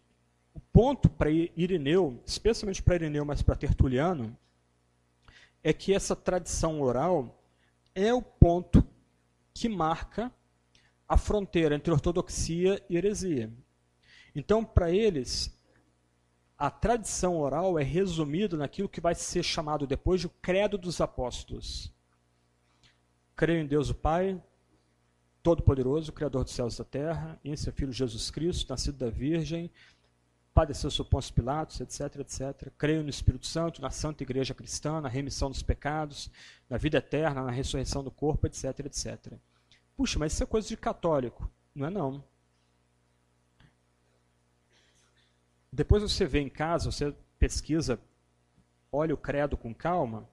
o 0.53 0.59
ponto 0.59 1.09
para 1.09 1.31
Irineu, 1.31 2.21
especialmente 2.25 2.83
para 2.83 2.95
Irineu, 2.95 3.25
mas 3.25 3.41
para 3.41 3.55
Tertuliano, 3.55 4.37
é 5.63 5.73
que 5.73 5.93
essa 5.93 6.15
tradição 6.15 6.81
oral 6.81 7.41
é 7.95 8.13
o 8.13 8.21
ponto 8.21 8.85
que 9.53 9.69
marca 9.69 10.31
a 11.07 11.17
fronteira 11.17 11.75
entre 11.75 11.91
ortodoxia 11.91 12.83
e 12.89 12.97
heresia. 12.97 13.51
Então, 14.35 14.63
para 14.63 14.89
eles, 14.91 15.55
a 16.57 16.71
tradição 16.71 17.37
oral 17.37 17.77
é 17.77 17.83
resumida 17.83 18.55
naquilo 18.57 18.89
que 18.89 19.01
vai 19.01 19.13
ser 19.15 19.43
chamado 19.43 19.85
depois 19.85 20.21
de 20.21 20.27
o 20.27 20.31
credo 20.41 20.77
dos 20.77 21.01
apóstolos. 21.01 21.91
Creio 23.35 23.61
em 23.61 23.67
Deus 23.67 23.89
o 23.89 23.95
Pai, 23.95 24.41
Todo-Poderoso, 25.41 26.11
Criador 26.11 26.43
dos 26.43 26.53
céus 26.53 26.75
e 26.75 26.77
da 26.77 26.85
terra, 26.85 27.39
em 27.43 27.55
seu 27.55 27.73
Filho 27.73 27.91
Jesus 27.91 28.31
Cristo, 28.31 28.69
nascido 28.69 28.97
da 28.97 29.09
Virgem, 29.09 29.69
padeceu 30.53 30.89
sob 30.89 31.09
Pôncio 31.09 31.33
Pilatos, 31.33 31.81
etc, 31.81 32.19
etc. 32.19 32.71
Creio 32.77 33.03
no 33.03 33.09
Espírito 33.09 33.47
Santo, 33.47 33.81
na 33.81 33.89
Santa 33.89 34.23
Igreja 34.23 34.53
Cristã, 34.53 35.01
na 35.01 35.09
remissão 35.09 35.49
dos 35.49 35.63
pecados, 35.63 36.31
na 36.69 36.77
vida 36.77 36.99
eterna, 36.99 37.43
na 37.43 37.51
ressurreição 37.51 38.03
do 38.03 38.11
corpo, 38.11 38.47
etc, 38.47 38.79
etc. 38.85 39.33
Puxa, 39.97 40.17
mas 40.17 40.33
isso 40.33 40.43
é 40.43 40.45
coisa 40.45 40.67
de 40.67 40.77
católico. 40.77 41.49
Não 41.75 41.87
é 41.87 41.89
não. 41.89 42.23
Depois 45.73 46.03
você 46.03 46.25
vê 46.25 46.39
em 46.39 46.49
casa, 46.49 46.91
você 46.91 47.13
pesquisa, 47.39 47.99
olha 48.91 49.13
o 49.13 49.17
credo 49.17 49.57
com 49.57 49.73
calma 49.73 50.29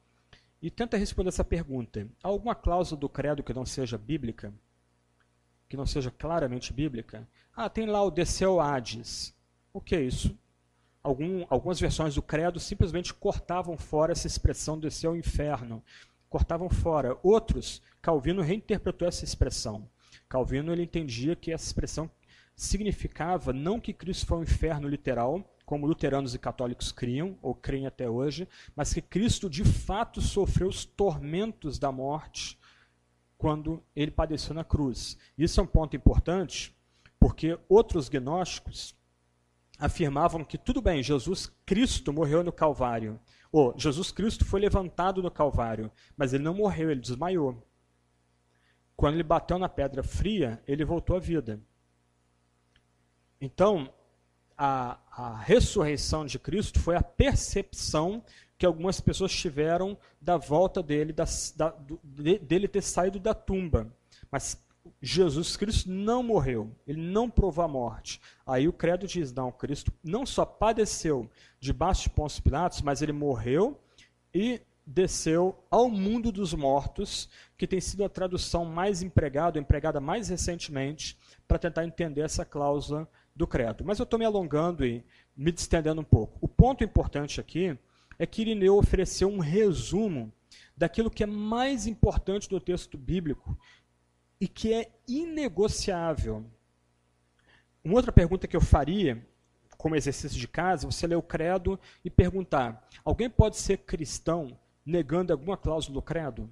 e 0.61 0.71
tenta 0.71 0.97
responder 0.97 1.31
essa 1.31 1.45
pergunta. 1.45 2.07
Há 2.23 2.29
alguma 2.29 2.55
cláusula 2.55 3.01
do 3.01 3.09
credo 3.09 3.43
que 3.43 3.55
não 3.55 3.65
seja 3.65 3.97
bíblica? 3.99 4.53
que 5.69 5.77
não 5.77 5.87
seja 5.87 6.11
claramente 6.11 6.73
bíblica. 6.73 7.29
Ah, 7.55 7.71
tem 7.71 7.87
lá 7.87 8.03
o 8.03 8.11
desceu 8.11 8.61
Hades. 8.61 9.33
O 9.73 9.81
que 9.81 9.95
é 9.95 10.03
isso? 10.03 10.37
algum, 11.03 11.47
algumas 11.49 11.81
versões 11.81 12.15
do 12.15 12.23
credo 12.23 12.61
simplesmente 12.61 13.13
cortavam 13.15 13.77
fora 13.77 14.13
essa 14.13 14.27
expressão 14.27 14.79
descer 14.79 15.07
ao 15.07 15.17
inferno. 15.17 15.83
Cortavam 16.29 16.69
fora. 16.69 17.17
Outros, 17.23 17.83
Calvino 18.01 18.43
reinterpretou 18.43 19.07
essa 19.07 19.25
expressão. 19.25 19.89
Calvino 20.29 20.73
ele 20.73 20.83
entendia 20.83 21.35
que 21.35 21.53
essa 21.53 21.65
expressão 21.65 22.11
significava 22.57 23.53
não 23.53 23.81
que 23.81 23.93
Cristo 23.93 24.27
foi 24.27 24.39
ao 24.39 24.43
inferno 24.43 24.89
literal, 24.89 25.45
como 25.65 25.87
luteranos 25.87 26.35
e 26.35 26.39
católicos 26.39 26.91
criam, 26.91 27.39
ou 27.41 27.55
creem 27.55 27.87
até 27.87 28.11
hoje, 28.11 28.49
mas 28.75 28.93
que 28.93 29.01
Cristo 29.01 29.49
de 29.49 29.65
fato 29.65 30.21
sofreu 30.21 30.69
os 30.69 30.85
tormentos 30.85 31.79
da 31.79 31.93
morte 31.93 32.59
quando 33.39 33.83
ele 33.95 34.11
padeceu 34.11 34.55
na 34.55 34.65
cruz. 34.65 35.17
Isso 35.39 35.61
é 35.61 35.63
um 35.63 35.67
ponto 35.67 35.97
importante, 35.97 36.77
porque 37.19 37.59
outros 37.69 38.09
gnósticos 38.09 38.95
afirmavam 39.79 40.45
que 40.45 40.59
tudo 40.59 40.83
bem, 40.83 41.03
Jesus 41.03 41.51
Cristo 41.65 42.13
morreu 42.13 42.45
no 42.45 42.53
Calvário, 42.53 43.19
ou 43.51 43.75
Jesus 43.79 44.13
Cristo 44.13 44.45
foi 44.45 44.61
levantado 44.61 45.23
no 45.23 45.31
Calvário, 45.31 45.91
mas 46.17 46.35
ele 46.35 46.45
não 46.45 46.55
morreu, 46.55 46.91
ele 46.91 47.01
desmaiou. 47.01 47.67
Quando 48.95 49.15
ele 49.15 49.23
bateu 49.23 49.59
na 49.59 49.69
pedra 49.69 50.03
fria, 50.03 50.63
ele 50.67 50.85
voltou 50.85 51.17
à 51.17 51.19
vida. 51.19 51.59
Então, 53.41 53.93
a, 54.57 54.99
a 55.11 55.37
ressurreição 55.39 56.27
de 56.27 56.39
Cristo 56.39 56.79
foi 56.79 56.95
a 56.95 57.03
percepção 57.03 58.23
que 58.59 58.67
algumas 58.67 59.01
pessoas 59.01 59.33
tiveram 59.33 59.97
da 60.21 60.37
volta 60.37 60.83
dele, 60.83 61.15
da, 61.15 61.25
da, 61.57 61.71
do, 61.71 61.99
dele 62.03 62.69
ter 62.69 62.83
saído 62.83 63.19
da 63.19 63.33
tumba. 63.33 63.91
Mas 64.31 64.63
Jesus 65.01 65.57
Cristo 65.57 65.91
não 65.91 66.23
morreu, 66.23 66.71
ele 66.87 67.01
não 67.01 67.31
provou 67.31 67.65
a 67.65 67.69
morte. 67.69 68.21
Aí 68.47 68.69
o 68.69 68.73
credo 68.73 69.07
diz: 69.07 69.33
não, 69.33 69.51
Cristo 69.51 69.91
não 70.05 70.27
só 70.27 70.45
padeceu 70.45 71.31
debaixo 71.59 72.05
de 72.05 72.11
Pôncio 72.11 72.43
Pilatos, 72.43 72.83
mas 72.83 73.01
ele 73.01 73.13
morreu 73.13 73.81
e 74.35 74.61
desceu 74.87 75.65
ao 75.71 75.89
mundo 75.89 76.33
dos 76.33 76.53
mortos, 76.53 77.31
que 77.57 77.67
tem 77.67 77.81
sido 77.81 78.05
a 78.05 78.09
tradução 78.09 78.65
mais 78.65 79.03
empregada, 79.03 79.59
empregada 79.59 80.01
mais 80.01 80.29
recentemente, 80.29 81.17
para 81.47 81.59
tentar 81.59 81.85
entender 81.85 82.23
essa 82.23 82.45
cláusula 82.45 83.09
do 83.41 83.47
credo. 83.47 83.85
Mas 83.85 83.99
eu 83.99 84.05
estou 84.05 84.19
me 84.19 84.25
alongando 84.25 84.87
e 84.87 85.05
me 85.37 85.51
distendendo 85.51 86.01
um 86.01 86.05
pouco. 86.05 86.39
O 86.41 86.47
ponto 86.47 86.85
importante 86.85 87.41
aqui 87.41 87.77
é 88.19 88.27
que 88.27 88.43
Irineu 88.43 88.77
ofereceu 88.77 89.29
um 89.29 89.39
resumo 89.39 90.33
daquilo 90.77 91.11
que 91.11 91.23
é 91.23 91.27
mais 91.27 91.87
importante 91.87 92.49
do 92.49 92.61
texto 92.61 92.97
bíblico 92.97 93.59
e 94.41 94.47
que 94.47 94.73
é 94.73 94.91
inegociável. 95.09 96.45
Uma 97.83 97.95
outra 97.97 98.13
pergunta 98.13 98.47
que 98.47 98.57
eu 98.57 98.61
faria, 98.61 99.27
como 99.77 99.97
exercício 99.97 100.39
de 100.39 100.47
casa, 100.47 100.87
você 100.87 101.07
ler 101.07 101.17
o 101.17 101.23
credo 101.23 101.81
e 102.05 102.11
perguntar: 102.11 102.87
alguém 103.03 103.31
pode 103.31 103.57
ser 103.57 103.79
cristão 103.79 104.59
negando 104.85 105.33
alguma 105.33 105.57
cláusula 105.57 105.95
do 105.95 106.03
credo? 106.03 106.51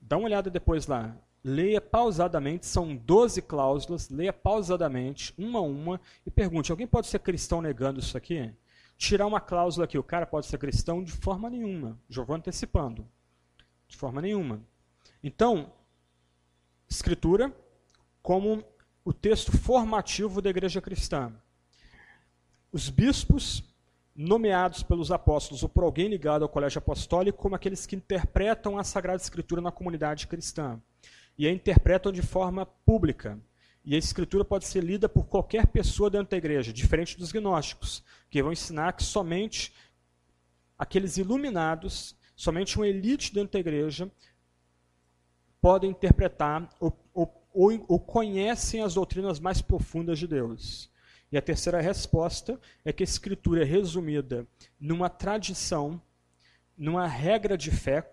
Dá 0.00 0.16
uma 0.16 0.26
olhada 0.26 0.50
depois 0.50 0.86
lá. 0.86 1.16
Leia 1.44 1.80
pausadamente, 1.80 2.64
são 2.64 2.96
12 2.96 3.42
cláusulas, 3.42 4.08
leia 4.08 4.32
pausadamente, 4.32 5.34
uma 5.36 5.58
a 5.58 5.62
uma, 5.62 6.00
e 6.24 6.30
pergunte: 6.30 6.70
alguém 6.70 6.86
pode 6.86 7.06
ser 7.06 7.18
cristão 7.18 7.60
negando 7.60 8.00
isso 8.00 8.16
aqui? 8.16 8.50
Tirar 8.96 9.26
uma 9.26 9.40
cláusula 9.40 9.84
aqui, 9.84 9.98
o 9.98 10.02
cara 10.02 10.24
pode 10.24 10.46
ser 10.46 10.56
cristão 10.56 11.04
de 11.04 11.12
forma 11.12 11.50
nenhuma. 11.50 11.98
Já 12.08 12.22
vou 12.22 12.34
antecipando. 12.34 13.06
De 13.86 13.96
forma 13.96 14.22
nenhuma. 14.22 14.62
Então, 15.22 15.70
Escritura 16.88 17.54
como 18.22 18.64
o 19.04 19.12
texto 19.12 19.52
formativo 19.52 20.40
da 20.40 20.48
igreja 20.48 20.80
cristã. 20.80 21.30
Os 22.72 22.88
bispos, 22.88 23.62
nomeados 24.14 24.82
pelos 24.82 25.10
apóstolos 25.10 25.62
ou 25.62 25.68
por 25.68 25.84
alguém 25.84 26.08
ligado 26.08 26.42
ao 26.42 26.48
colégio 26.48 26.78
apostólico, 26.78 27.36
como 27.38 27.54
aqueles 27.54 27.84
que 27.84 27.96
interpretam 27.96 28.78
a 28.78 28.84
Sagrada 28.84 29.20
Escritura 29.20 29.60
na 29.60 29.70
comunidade 29.70 30.26
cristã. 30.26 30.80
E 31.36 31.46
a 31.46 31.50
interpretam 31.50 32.12
de 32.12 32.22
forma 32.22 32.64
pública. 32.64 33.38
E 33.84 33.94
a 33.94 33.98
Escritura 33.98 34.44
pode 34.44 34.66
ser 34.66 34.82
lida 34.82 35.08
por 35.08 35.26
qualquer 35.26 35.66
pessoa 35.66 36.08
dentro 36.08 36.30
da 36.30 36.36
igreja, 36.36 36.72
diferente 36.72 37.18
dos 37.18 37.32
gnósticos, 37.32 38.02
que 38.30 38.42
vão 38.42 38.52
ensinar 38.52 38.92
que 38.94 39.02
somente 39.02 39.72
aqueles 40.78 41.16
iluminados, 41.16 42.16
somente 42.34 42.76
uma 42.76 42.88
elite 42.88 43.34
dentro 43.34 43.52
da 43.52 43.58
igreja, 43.58 44.10
podem 45.60 45.90
interpretar 45.90 46.68
ou, 46.80 46.96
ou, 47.12 47.48
ou, 47.52 47.84
ou 47.88 48.00
conhecem 48.00 48.82
as 48.82 48.94
doutrinas 48.94 49.38
mais 49.38 49.60
profundas 49.60 50.18
de 50.18 50.26
Deus. 50.26 50.90
E 51.30 51.36
a 51.36 51.42
terceira 51.42 51.80
resposta 51.80 52.60
é 52.84 52.92
que 52.92 53.02
a 53.02 53.04
Escritura 53.04 53.62
é 53.62 53.64
resumida 53.64 54.46
numa 54.78 55.10
tradição, 55.10 56.00
numa 56.76 57.06
regra 57.06 57.56
de 57.56 57.70
fé, 57.70 58.10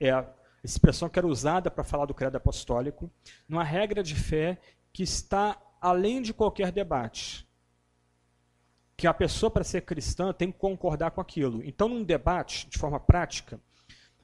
é 0.00 0.10
a 0.10 0.22
expressão 0.64 1.08
que 1.08 1.18
era 1.18 1.26
usada 1.26 1.70
para 1.70 1.84
falar 1.84 2.06
do 2.06 2.14
credo 2.14 2.36
apostólico, 2.36 3.10
numa 3.48 3.64
regra 3.64 4.02
de 4.02 4.14
fé 4.14 4.58
que 4.92 5.02
está 5.02 5.60
além 5.80 6.22
de 6.22 6.32
qualquer 6.32 6.72
debate. 6.72 7.46
Que 8.96 9.06
a 9.06 9.14
pessoa, 9.14 9.50
para 9.50 9.64
ser 9.64 9.82
cristã, 9.82 10.32
tem 10.32 10.50
que 10.50 10.58
concordar 10.58 11.10
com 11.10 11.20
aquilo. 11.20 11.62
Então, 11.64 11.88
num 11.88 12.02
debate, 12.02 12.68
de 12.68 12.78
forma 12.78 12.98
prática, 12.98 13.60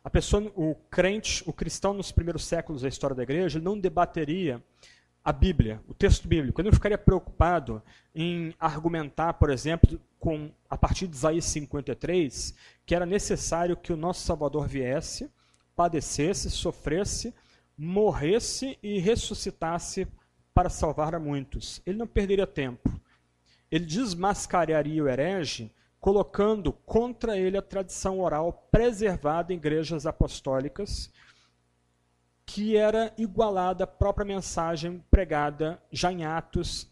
a 0.03 0.09
pessoa, 0.09 0.51
o 0.57 0.75
crente, 0.91 1.43
o 1.47 1.53
cristão 1.53 1.93
nos 1.93 2.11
primeiros 2.11 2.45
séculos 2.45 2.83
da 2.83 2.89
história 2.89 3.15
da 3.15 3.23
igreja, 3.23 3.61
não 3.61 3.79
debateria 3.79 4.63
a 5.23 5.33
Bíblia, 5.33 5.83
o 5.87 5.93
texto 5.93 6.27
bíblico. 6.27 6.61
Ele 6.61 6.69
não 6.69 6.75
ficaria 6.75 6.97
preocupado 6.97 7.83
em 8.15 8.55
argumentar, 8.59 9.35
por 9.35 9.51
exemplo, 9.51 10.01
com 10.19 10.51
a 10.69 10.79
partir 10.79 11.07
de 11.07 11.17
Isaías 11.17 11.45
53, 11.45 12.55
que 12.87 12.95
era 12.95 13.05
necessário 13.05 13.77
que 13.77 13.93
o 13.93 13.97
nosso 13.97 14.25
Salvador 14.25 14.67
viesse, 14.67 15.31
padecesse, 15.81 16.51
sofresse, 16.51 17.35
morresse 17.75 18.79
e 18.83 18.99
ressuscitasse 18.99 20.07
para 20.53 20.69
salvar 20.69 21.15
a 21.15 21.19
muitos. 21.19 21.81
Ele 21.87 21.97
não 21.97 22.07
perderia 22.07 22.47
tempo. 22.47 23.01
Ele 23.71 23.87
desmascararia 23.87 25.03
o 25.03 25.09
herege 25.09 25.73
colocando 25.99 26.71
contra 26.71 27.39
ele 27.39 27.57
a 27.57 27.63
tradição 27.63 28.21
oral 28.21 28.69
preservada 28.71 29.55
em 29.55 29.57
igrejas 29.57 30.05
apostólicas, 30.05 31.11
que 32.45 32.77
era 32.77 33.15
igualada 33.17 33.85
à 33.85 33.87
própria 33.87 34.27
mensagem 34.27 35.03
pregada 35.11 35.83
já 35.91 36.13
em 36.13 36.27
Atos 36.27 36.91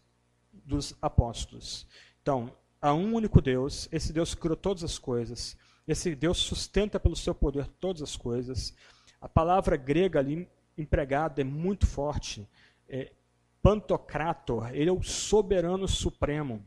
dos 0.65 0.95
Apóstolos. 1.03 1.87
Então, 2.23 2.51
há 2.81 2.95
um 2.95 3.15
único 3.15 3.43
Deus, 3.43 3.87
esse 3.93 4.15
Deus 4.15 4.35
criou 4.35 4.57
todas 4.57 4.83
as 4.83 4.99
coisas, 4.99 5.59
esse 5.89 6.15
Deus 6.15 6.37
sustenta 6.37 7.01
pelo 7.01 7.17
seu 7.17 7.35
poder 7.35 7.67
todas 7.81 8.03
as 8.03 8.15
coisas. 8.15 8.75
A 9.19 9.29
palavra 9.29 9.75
grega 9.75 10.19
ali 10.19 10.47
empregada 10.77 11.41
é 11.41 11.45
muito 11.45 11.87
forte. 11.87 12.47
É, 12.87 13.11
Pantocrator, 13.63 14.71
ele 14.73 14.91
é 14.91 14.93
o 14.93 15.03
soberano 15.03 15.89
supremo. 15.89 16.65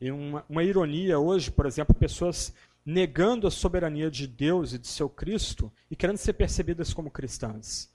E 0.00 0.10
uma, 0.10 0.44
uma 0.48 0.62
ironia 0.62 1.18
hoje, 1.18 1.50
por 1.50 1.66
exemplo, 1.66 1.94
pessoas 1.94 2.54
negando 2.86 3.46
a 3.46 3.50
soberania 3.50 4.10
de 4.10 4.26
Deus 4.26 4.72
e 4.72 4.78
de 4.78 4.86
seu 4.86 5.10
Cristo 5.10 5.70
e 5.90 5.96
querendo 5.96 6.16
ser 6.16 6.32
percebidas 6.34 6.94
como 6.94 7.10
cristãs. 7.10 7.92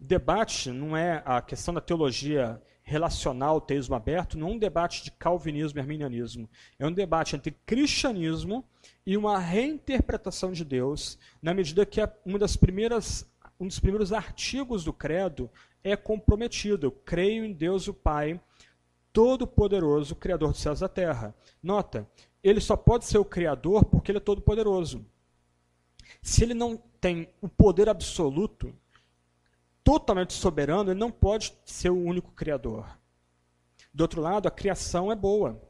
O 0.00 0.04
debate 0.04 0.70
não 0.70 0.96
é 0.96 1.22
a 1.26 1.42
questão 1.42 1.74
da 1.74 1.80
teologia 1.80 2.62
relacional, 2.82 3.60
teísmo 3.60 3.94
aberto, 3.94 4.36
não 4.36 4.48
é 4.48 4.52
um 4.52 4.58
debate 4.58 5.04
de 5.04 5.10
calvinismo 5.12 5.78
e 5.78 5.80
arminianismo. 5.80 6.48
É 6.78 6.86
um 6.86 6.92
debate 6.92 7.36
entre 7.36 7.52
cristianismo 7.64 8.64
e 9.06 9.16
uma 9.16 9.38
reinterpretação 9.38 10.52
de 10.52 10.64
Deus, 10.64 11.18
na 11.40 11.54
medida 11.54 11.86
que 11.86 12.00
uma 12.24 12.38
das 12.38 12.56
primeiras, 12.56 13.30
um 13.58 13.66
dos 13.66 13.78
primeiros 13.78 14.12
artigos 14.12 14.84
do 14.84 14.92
credo 14.92 15.50
é 15.84 15.96
comprometido. 15.96 16.86
Eu 16.86 16.92
creio 16.92 17.44
em 17.44 17.52
Deus 17.52 17.86
o 17.88 17.94
Pai, 17.94 18.40
todo-poderoso, 19.12 20.16
Criador 20.16 20.50
dos 20.50 20.60
céus 20.60 20.78
e 20.78 20.82
da 20.82 20.88
terra. 20.88 21.34
Nota, 21.62 22.08
ele 22.42 22.60
só 22.60 22.76
pode 22.76 23.04
ser 23.04 23.18
o 23.18 23.24
Criador 23.24 23.84
porque 23.84 24.10
ele 24.10 24.18
é 24.18 24.20
todo-poderoso. 24.20 25.06
Se 26.20 26.42
ele 26.42 26.54
não 26.54 26.76
tem 27.00 27.28
o 27.40 27.48
poder 27.48 27.88
absoluto, 27.88 28.74
totalmente 29.84 30.32
soberano, 30.32 30.90
ele 30.90 31.00
não 31.00 31.10
pode 31.10 31.54
ser 31.64 31.90
o 31.90 31.98
único 31.98 32.32
Criador. 32.32 32.86
Do 33.92 34.02
outro 34.02 34.20
lado, 34.20 34.46
a 34.46 34.50
criação 34.50 35.12
é 35.12 35.16
boa. 35.16 35.60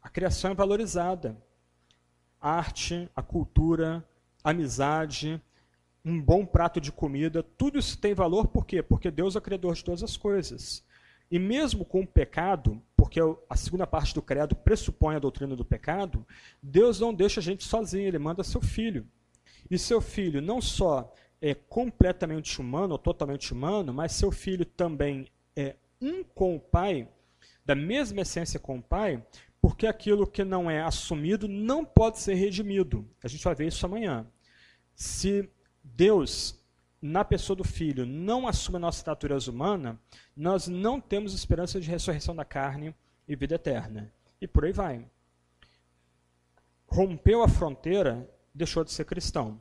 A 0.00 0.08
criação 0.08 0.50
é 0.52 0.54
valorizada. 0.54 1.36
A 2.40 2.52
arte, 2.52 3.08
a 3.14 3.22
cultura, 3.22 4.04
a 4.42 4.50
amizade, 4.50 5.40
um 6.04 6.20
bom 6.20 6.44
prato 6.44 6.80
de 6.80 6.90
comida, 6.90 7.42
tudo 7.42 7.78
isso 7.78 7.96
tem 7.98 8.14
valor 8.14 8.48
por 8.48 8.66
quê? 8.66 8.82
Porque 8.82 9.10
Deus 9.10 9.36
é 9.36 9.38
o 9.38 9.42
Criador 9.42 9.74
de 9.74 9.84
todas 9.84 10.02
as 10.02 10.16
coisas. 10.16 10.84
E 11.30 11.38
mesmo 11.38 11.84
com 11.84 12.00
o 12.00 12.06
pecado, 12.06 12.82
porque 12.96 13.20
a 13.48 13.56
segunda 13.56 13.86
parte 13.86 14.14
do 14.14 14.20
credo 14.20 14.54
pressupõe 14.54 15.16
a 15.16 15.20
doutrina 15.20 15.56
do 15.56 15.64
pecado, 15.64 16.26
Deus 16.62 17.00
não 17.00 17.14
deixa 17.14 17.40
a 17.40 17.42
gente 17.42 17.64
sozinho, 17.64 18.06
ele 18.06 18.18
manda 18.18 18.44
seu 18.44 18.60
filho. 18.60 19.06
E 19.70 19.78
seu 19.78 20.00
filho 20.00 20.42
não 20.42 20.60
só 20.60 21.12
é 21.42 21.54
completamente 21.54 22.60
humano 22.60 22.92
ou 22.92 22.98
totalmente 22.98 23.52
humano, 23.52 23.92
mas 23.92 24.12
seu 24.12 24.30
filho 24.30 24.64
também 24.64 25.26
é 25.56 25.74
um 26.00 26.22
com 26.22 26.54
o 26.54 26.60
Pai, 26.60 27.08
da 27.66 27.74
mesma 27.74 28.20
essência 28.20 28.60
com 28.60 28.78
o 28.78 28.82
Pai, 28.82 29.20
Porque 29.62 29.86
aquilo 29.86 30.26
que 30.26 30.42
não 30.42 30.68
é 30.68 30.82
assumido 30.82 31.46
não 31.46 31.84
pode 31.84 32.18
ser 32.18 32.34
redimido. 32.34 33.08
A 33.22 33.28
gente 33.28 33.44
vai 33.44 33.54
ver 33.54 33.68
isso 33.68 33.86
amanhã. 33.86 34.26
Se 34.92 35.48
Deus, 35.84 36.60
na 37.00 37.24
pessoa 37.24 37.54
do 37.56 37.62
Filho, 37.62 38.04
não 38.04 38.48
assume 38.48 38.78
a 38.78 38.80
nossa 38.80 39.08
natureza 39.08 39.52
humana, 39.52 40.00
nós 40.36 40.66
não 40.66 41.00
temos 41.00 41.32
esperança 41.32 41.80
de 41.80 41.88
ressurreição 41.88 42.34
da 42.34 42.44
carne 42.44 42.92
e 43.28 43.36
vida 43.36 43.54
eterna. 43.54 44.12
E 44.40 44.48
por 44.48 44.64
aí 44.64 44.72
vai. 44.72 45.06
Rompeu 46.88 47.44
a 47.44 47.48
fronteira, 47.48 48.28
deixou 48.52 48.82
de 48.82 48.90
ser 48.90 49.04
cristão. 49.04 49.60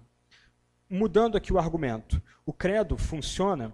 Mudando 0.94 1.38
aqui 1.38 1.54
o 1.54 1.58
argumento. 1.58 2.22
O 2.46 2.52
credo 2.52 2.98
funciona, 2.98 3.74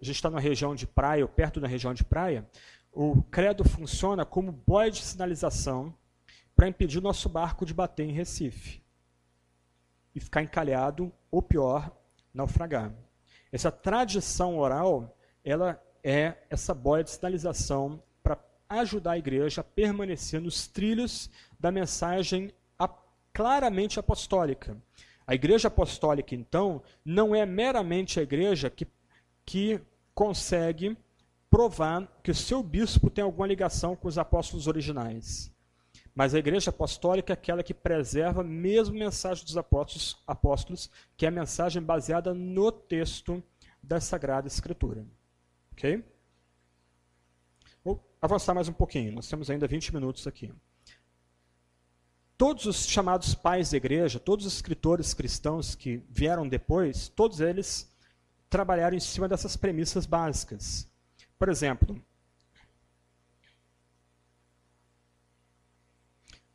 a 0.00 0.02
gente 0.02 0.16
está 0.16 0.30
na 0.30 0.40
região 0.40 0.74
de 0.74 0.86
praia, 0.86 1.22
ou 1.22 1.28
perto 1.28 1.60
da 1.60 1.68
região 1.68 1.92
de 1.92 2.02
praia, 2.02 2.48
o 2.90 3.22
credo 3.24 3.68
funciona 3.68 4.24
como 4.24 4.50
boia 4.50 4.90
de 4.90 5.02
sinalização 5.02 5.94
para 6.56 6.66
impedir 6.66 7.00
o 7.00 7.02
nosso 7.02 7.28
barco 7.28 7.66
de 7.66 7.74
bater 7.74 8.08
em 8.08 8.12
Recife 8.12 8.82
e 10.14 10.20
ficar 10.20 10.42
encalhado, 10.42 11.12
ou 11.30 11.42
pior, 11.42 11.94
naufragar. 12.32 12.90
Essa 13.52 13.70
tradição 13.70 14.56
oral, 14.56 15.14
ela 15.44 15.78
é 16.02 16.34
essa 16.48 16.72
boia 16.72 17.04
de 17.04 17.10
sinalização 17.10 18.02
para 18.22 18.42
ajudar 18.70 19.12
a 19.12 19.18
igreja 19.18 19.60
a 19.60 19.64
permanecer 19.64 20.40
nos 20.40 20.66
trilhos 20.66 21.28
da 21.60 21.70
mensagem 21.70 22.50
claramente 23.34 23.98
apostólica. 23.98 24.76
A 25.26 25.34
igreja 25.34 25.68
apostólica, 25.68 26.34
então, 26.34 26.82
não 27.04 27.34
é 27.34 27.46
meramente 27.46 28.20
a 28.20 28.22
igreja 28.22 28.68
que, 28.68 28.86
que 29.44 29.80
consegue 30.14 30.96
provar 31.50 32.06
que 32.22 32.30
o 32.30 32.34
seu 32.34 32.62
bispo 32.62 33.08
tem 33.08 33.24
alguma 33.24 33.46
ligação 33.46 33.96
com 33.96 34.08
os 34.08 34.18
apóstolos 34.18 34.66
originais. 34.66 35.52
Mas 36.14 36.34
a 36.34 36.38
igreja 36.38 36.70
apostólica 36.70 37.32
é 37.32 37.34
aquela 37.34 37.62
que 37.62 37.74
preserva 37.74 38.44
mesmo 38.44 38.94
a 38.96 38.98
mensagem 38.98 39.44
dos 39.44 39.56
apóstolos, 39.56 40.22
apóstolos, 40.26 40.90
que 41.16 41.24
é 41.24 41.28
a 41.28 41.32
mensagem 41.32 41.82
baseada 41.82 42.32
no 42.32 42.70
texto 42.70 43.42
da 43.82 44.00
Sagrada 44.00 44.46
Escritura. 44.46 45.04
Ok? 45.72 46.04
Vou 47.82 48.04
avançar 48.20 48.54
mais 48.54 48.68
um 48.68 48.72
pouquinho, 48.72 49.12
nós 49.12 49.28
temos 49.28 49.50
ainda 49.50 49.66
20 49.66 49.92
minutos 49.94 50.26
aqui. 50.26 50.52
Todos 52.36 52.66
os 52.66 52.88
chamados 52.88 53.32
pais 53.32 53.70
da 53.70 53.76
igreja, 53.76 54.18
todos 54.18 54.44
os 54.44 54.54
escritores 54.54 55.14
cristãos 55.14 55.76
que 55.76 56.02
vieram 56.10 56.48
depois, 56.48 57.08
todos 57.08 57.40
eles 57.40 57.88
trabalharam 58.50 58.96
em 58.96 59.00
cima 59.00 59.28
dessas 59.28 59.56
premissas 59.56 60.04
básicas. 60.04 60.88
Por 61.38 61.48
exemplo, 61.48 62.04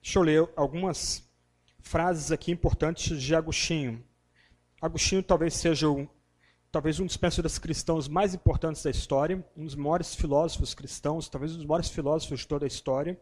deixa 0.02 0.20
eu 0.20 0.24
ler 0.24 0.50
algumas 0.54 1.24
frases 1.80 2.30
aqui 2.30 2.52
importantes 2.52 3.22
de 3.22 3.34
Agostinho. 3.34 4.04
Agostinho 4.82 5.24
talvez 5.24 5.54
seja 5.54 5.90
um, 5.90 6.06
talvez 6.70 7.00
um 7.00 7.06
dos 7.06 7.16
pensadores 7.16 7.58
cristãos 7.58 8.10
mais 8.10 8.34
importantes 8.34 8.84
da 8.84 8.90
história, 8.90 9.46
um 9.56 9.64
dos 9.64 9.76
maiores 9.76 10.14
filósofos 10.14 10.74
cristãos, 10.74 11.30
talvez 11.30 11.54
um 11.54 11.58
dos 11.58 11.66
maiores 11.66 11.90
filósofos 11.90 12.42
de 12.42 12.48
toda 12.48 12.66
a 12.66 12.68
história. 12.68 13.18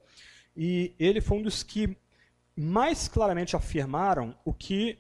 E 0.56 0.96
ele 0.98 1.22
foi 1.22 1.38
um 1.38 1.44
dos 1.44 1.62
que 1.62 1.96
mais 2.58 3.08
claramente 3.08 3.56
afirmaram 3.56 4.36
o 4.44 4.52
que 4.52 4.98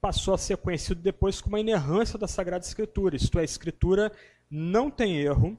passou 0.00 0.34
a 0.34 0.38
ser 0.38 0.56
conhecido 0.56 1.00
depois 1.00 1.40
como 1.40 1.56
a 1.56 1.60
inerrância 1.60 2.18
da 2.18 2.28
Sagrada 2.28 2.64
Escritura. 2.64 3.16
Isto 3.16 3.38
é, 3.38 3.42
a 3.42 3.44
Escritura 3.44 4.12
não 4.48 4.90
tem 4.90 5.18
erro, 5.18 5.58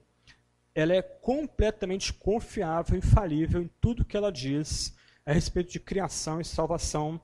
ela 0.73 0.93
é 0.93 1.01
completamente 1.01 2.13
confiável, 2.13 2.97
infalível 2.97 3.61
em 3.61 3.69
tudo 3.81 4.05
que 4.05 4.15
ela 4.15 4.31
diz 4.31 4.95
a 5.25 5.33
respeito 5.33 5.71
de 5.71 5.79
criação 5.79 6.39
e 6.39 6.45
salvação 6.45 7.19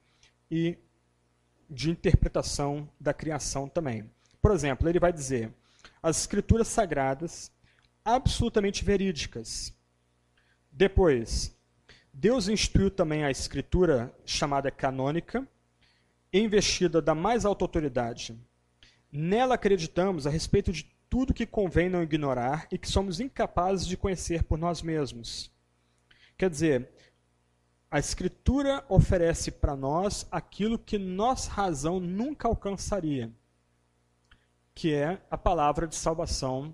e 0.52 0.78
de 1.70 1.90
interpretação 1.90 2.90
da 3.00 3.14
criação 3.14 3.70
também. 3.70 4.10
Por 4.42 4.52
exemplo, 4.52 4.88
ele 4.90 5.00
vai 5.00 5.14
dizer: 5.14 5.54
as 6.02 6.20
escrituras 6.20 6.68
sagradas 6.68 7.52
absolutamente 8.04 8.84
verídicas. 8.84 9.74
Depois, 10.72 11.56
Deus 12.14 12.48
instituiu 12.48 12.92
também 12.92 13.24
a 13.24 13.32
escritura 13.32 14.14
chamada 14.26 14.70
canônica, 14.70 15.48
investida 16.34 17.02
da 17.02 17.16
mais 17.16 17.46
alta 17.46 17.64
autoridade. 17.64 18.38
Nela 19.12 19.56
acreditamos 19.56 20.28
a 20.28 20.30
respeito 20.30 20.72
de 20.72 20.84
tudo 21.10 21.34
que 21.34 21.46
convém 21.46 21.90
não 21.90 22.04
ignorar 22.04 22.68
e 22.72 22.78
que 22.78 22.88
somos 22.88 23.20
incapazes 23.20 23.88
de 23.88 23.98
conhecer 23.98 24.44
por 24.44 24.58
nós 24.58 24.82
mesmos. 24.82 25.52
Quer 26.38 26.50
dizer, 26.50 26.90
a 27.90 27.98
Escritura 27.98 28.86
oferece 28.88 29.50
para 29.50 29.76
nós 29.76 30.28
aquilo 30.30 30.78
que 30.78 31.00
nossa 31.00 31.50
razão 31.50 32.00
nunca 32.00 32.48
alcançaria, 32.48 33.32
que 34.76 34.94
é 34.94 35.20
a 35.32 35.38
palavra 35.38 35.88
de 35.88 35.96
salvação, 35.96 36.74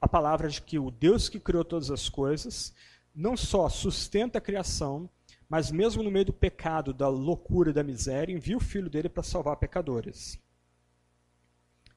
a 0.00 0.06
palavra 0.06 0.48
de 0.48 0.62
que 0.62 0.78
o 0.78 0.92
Deus 0.92 1.28
que 1.28 1.40
criou 1.40 1.64
todas 1.64 1.90
as 1.90 2.08
coisas 2.08 2.72
não 3.14 3.36
só 3.36 3.68
sustenta 3.68 4.38
a 4.38 4.40
criação, 4.40 5.08
mas 5.48 5.70
mesmo 5.70 6.02
no 6.02 6.10
meio 6.10 6.26
do 6.26 6.32
pecado, 6.32 6.92
da 6.92 7.08
loucura 7.08 7.70
e 7.70 7.72
da 7.72 7.82
miséria, 7.82 8.32
envia 8.32 8.56
o 8.56 8.60
filho 8.60 8.90
dele 8.90 9.08
para 9.08 9.22
salvar 9.22 9.56
pecadores. 9.56 10.38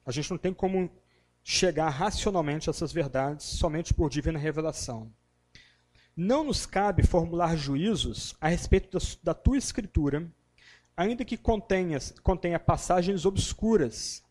A 0.04 0.10
gente 0.10 0.30
não 0.30 0.38
tem 0.38 0.52
como 0.52 0.90
chegar 1.44 1.88
racionalmente 1.88 2.68
a 2.68 2.72
essas 2.72 2.92
verdades 2.92 3.44
somente 3.44 3.92
por 3.92 4.08
divina 4.08 4.38
revelação. 4.38 5.12
Não 6.16 6.44
nos 6.44 6.66
cabe 6.66 7.06
formular 7.06 7.56
juízos 7.56 8.34
a 8.40 8.48
respeito 8.48 8.98
da, 8.98 9.04
da 9.22 9.34
tua 9.34 9.56
escritura, 9.56 10.30
ainda 10.96 11.24
que 11.24 11.36
contenha, 11.36 11.98
contenha 12.22 12.58
passagens 12.58 13.24
obscuras. 13.24 14.22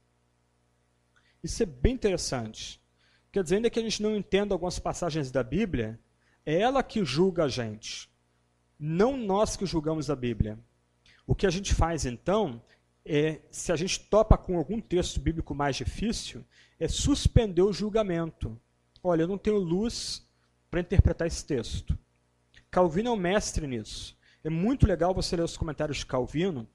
Isso 1.43 1.63
é 1.63 1.65
bem 1.65 1.93
interessante. 1.93 2.79
Quer 3.31 3.43
dizer, 3.43 3.55
ainda 3.55 3.69
que 3.69 3.79
a 3.79 3.83
gente 3.83 4.01
não 4.01 4.15
entenda 4.15 4.53
algumas 4.53 4.77
passagens 4.77 5.31
da 5.31 5.41
Bíblia, 5.41 5.99
é 6.51 6.59
ela 6.59 6.83
que 6.83 7.05
julga 7.05 7.45
a 7.45 7.47
gente, 7.47 8.09
não 8.79 9.15
nós 9.15 9.55
que 9.55 9.65
julgamos 9.65 10.09
a 10.09 10.15
Bíblia. 10.15 10.59
O 11.25 11.33
que 11.33 11.45
a 11.45 11.49
gente 11.49 11.73
faz 11.73 12.05
então 12.05 12.61
é, 13.05 13.41
se 13.49 13.71
a 13.71 13.75
gente 13.75 13.99
topa 13.99 14.37
com 14.37 14.57
algum 14.57 14.79
texto 14.79 15.19
bíblico 15.19 15.55
mais 15.55 15.75
difícil, 15.75 16.45
é 16.79 16.87
suspender 16.87 17.61
o 17.61 17.73
julgamento. 17.73 18.59
Olha, 19.03 19.23
eu 19.23 19.27
não 19.27 19.37
tenho 19.37 19.57
luz 19.57 20.27
para 20.69 20.81
interpretar 20.81 21.27
esse 21.27 21.45
texto. 21.45 21.97
Calvino 22.69 23.09
é 23.09 23.11
o 23.11 23.17
mestre 23.17 23.65
nisso. 23.67 24.17
É 24.43 24.49
muito 24.49 24.87
legal 24.87 25.13
você 25.13 25.35
ler 25.35 25.43
os 25.43 25.57
comentários 25.57 25.97
de 25.97 26.05
Calvino, 26.05 26.67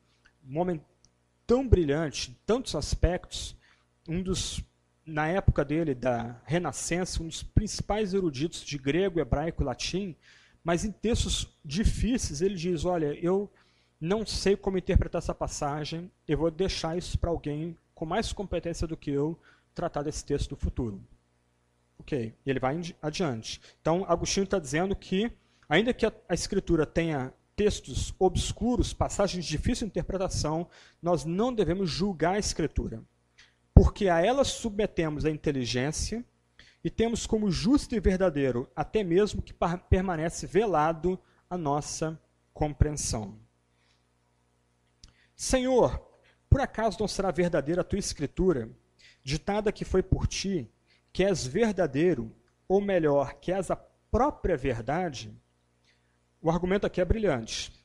um 0.49 0.59
homem 0.59 0.85
tão 1.47 1.67
brilhante, 1.67 2.31
em 2.31 2.37
tantos 2.45 2.75
aspectos, 2.75 3.57
um 4.09 4.23
dos, 4.23 4.63
na 5.07 5.29
época 5.29 5.65
dele, 5.65 5.95
da 5.95 6.37
Renascença, 6.45 7.23
um 7.23 7.29
dos 7.29 7.43
principais 7.43 8.13
eruditos 8.13 8.63
de 8.63 8.77
grego, 8.77 9.21
hebraico 9.21 9.63
e 9.63 9.65
latim, 9.65 10.17
mas 10.65 10.85
em 10.85 10.91
textos 10.91 11.57
difíceis 11.65 12.43
ele 12.43 12.57
diz, 12.57 12.85
olha, 12.85 13.15
eu 13.23 13.49
não 14.01 14.27
sei 14.27 14.57
como 14.57 14.77
interpretar 14.77 15.21
essa 15.21 15.35
passagem, 15.35 16.11
eu 16.27 16.37
vou 16.37 16.51
deixar 16.51 16.99
isso 16.99 17.17
para 17.19 17.31
alguém 17.31 17.77
com 17.95 18.05
mais 18.05 18.33
competência 18.33 18.87
do 18.87 18.97
que 18.97 19.11
eu 19.11 19.39
tratar 19.73 20.03
desse 20.03 20.25
texto 20.25 20.51
do 20.51 20.57
futuro. 20.57 21.01
Ok, 21.99 22.35
ele 22.45 22.61
vai 22.61 22.79
adiante. 23.01 23.61
Então, 23.81 24.05
Agostinho 24.09 24.45
está 24.45 24.59
dizendo 24.59 24.95
que, 24.95 25.33
ainda 25.69 25.95
que 25.95 26.05
a, 26.05 26.13
a 26.29 26.35
escritura 26.35 26.85
tenha 26.85 27.33
textos 27.55 28.13
obscuros, 28.19 28.93
passagens 28.93 29.45
de 29.45 29.51
difícil 29.51 29.87
interpretação, 29.87 30.69
nós 31.01 31.25
não 31.25 31.55
devemos 31.55 31.89
julgar 31.89 32.35
a 32.35 32.39
escritura, 32.39 33.03
porque 33.77 34.09
a 34.09 34.25
ela 34.25 34.43
submetemos 34.43 35.27
a 35.27 35.31
inteligência 35.31 36.25
e 36.83 36.89
temos 36.89 37.27
como 37.27 37.51
justo 37.51 37.95
e 37.95 38.01
verdadeiro, 38.01 38.71
até 38.75 39.05
mesmo 39.05 39.43
que 39.43 39.53
permanece 39.91 40.47
velado 40.47 41.21
a 41.51 41.59
nossa 41.59 42.19
compreensão. 42.55 43.39
Senhor, 45.37 46.03
por 46.49 46.63
acaso 46.63 46.97
não 46.99 47.07
será 47.07 47.31
verdadeira 47.31 47.83
a 47.83 47.85
tua 47.85 47.99
escritura, 47.99 48.71
ditada 49.23 49.71
que 49.71 49.85
foi 49.85 50.03
por 50.03 50.27
ti, 50.27 50.73
que 51.13 51.23
és 51.23 51.47
verdadeiro, 51.47 52.35
ou 52.67 52.81
melhor, 52.81 53.35
que 53.35 53.53
és 53.53 53.71
a 53.71 53.77
própria 53.77 54.57
verdade? 54.57 55.31
O 56.41 56.51
argumento 56.51 56.87
aqui 56.87 56.99
é 56.99 57.05
brilhante. 57.05 57.76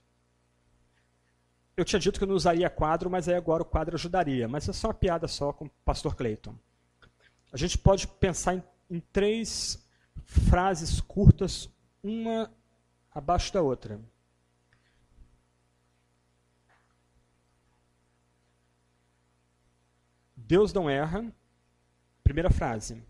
Eu 1.82 1.86
tinha 1.86 2.00
dito 2.00 2.20
que 2.20 2.24
eu 2.24 2.28
não 2.28 2.36
usaria 2.36 2.70
quadro, 2.70 3.10
mas 3.10 3.28
aí 3.28 3.34
agora 3.34 3.64
o 3.64 3.66
quadro 3.66 3.96
ajudaria. 3.96 4.48
Mas 4.48 4.70
é 4.70 4.72
só 4.72 4.90
uma 4.90 4.94
piada 4.94 5.28
só 5.28 5.52
com 5.52 5.66
o 5.66 5.70
pastor 5.84 6.14
Clayton. 6.14 6.56
A 7.52 7.58
gente 7.58 7.76
pode 7.76 8.08
pensar 8.08 8.54
em, 8.54 8.64
em 8.88 9.00
três 9.00 9.84
frases 10.24 11.02
curtas, 11.02 11.68
uma 12.04 12.52
abaixo 13.12 13.52
da 13.52 13.64
outra. 13.64 14.00
Deus 20.38 20.72
não 20.72 20.88
erra. 20.88 21.34
Primeira 22.24 22.52
frase. 22.52 23.04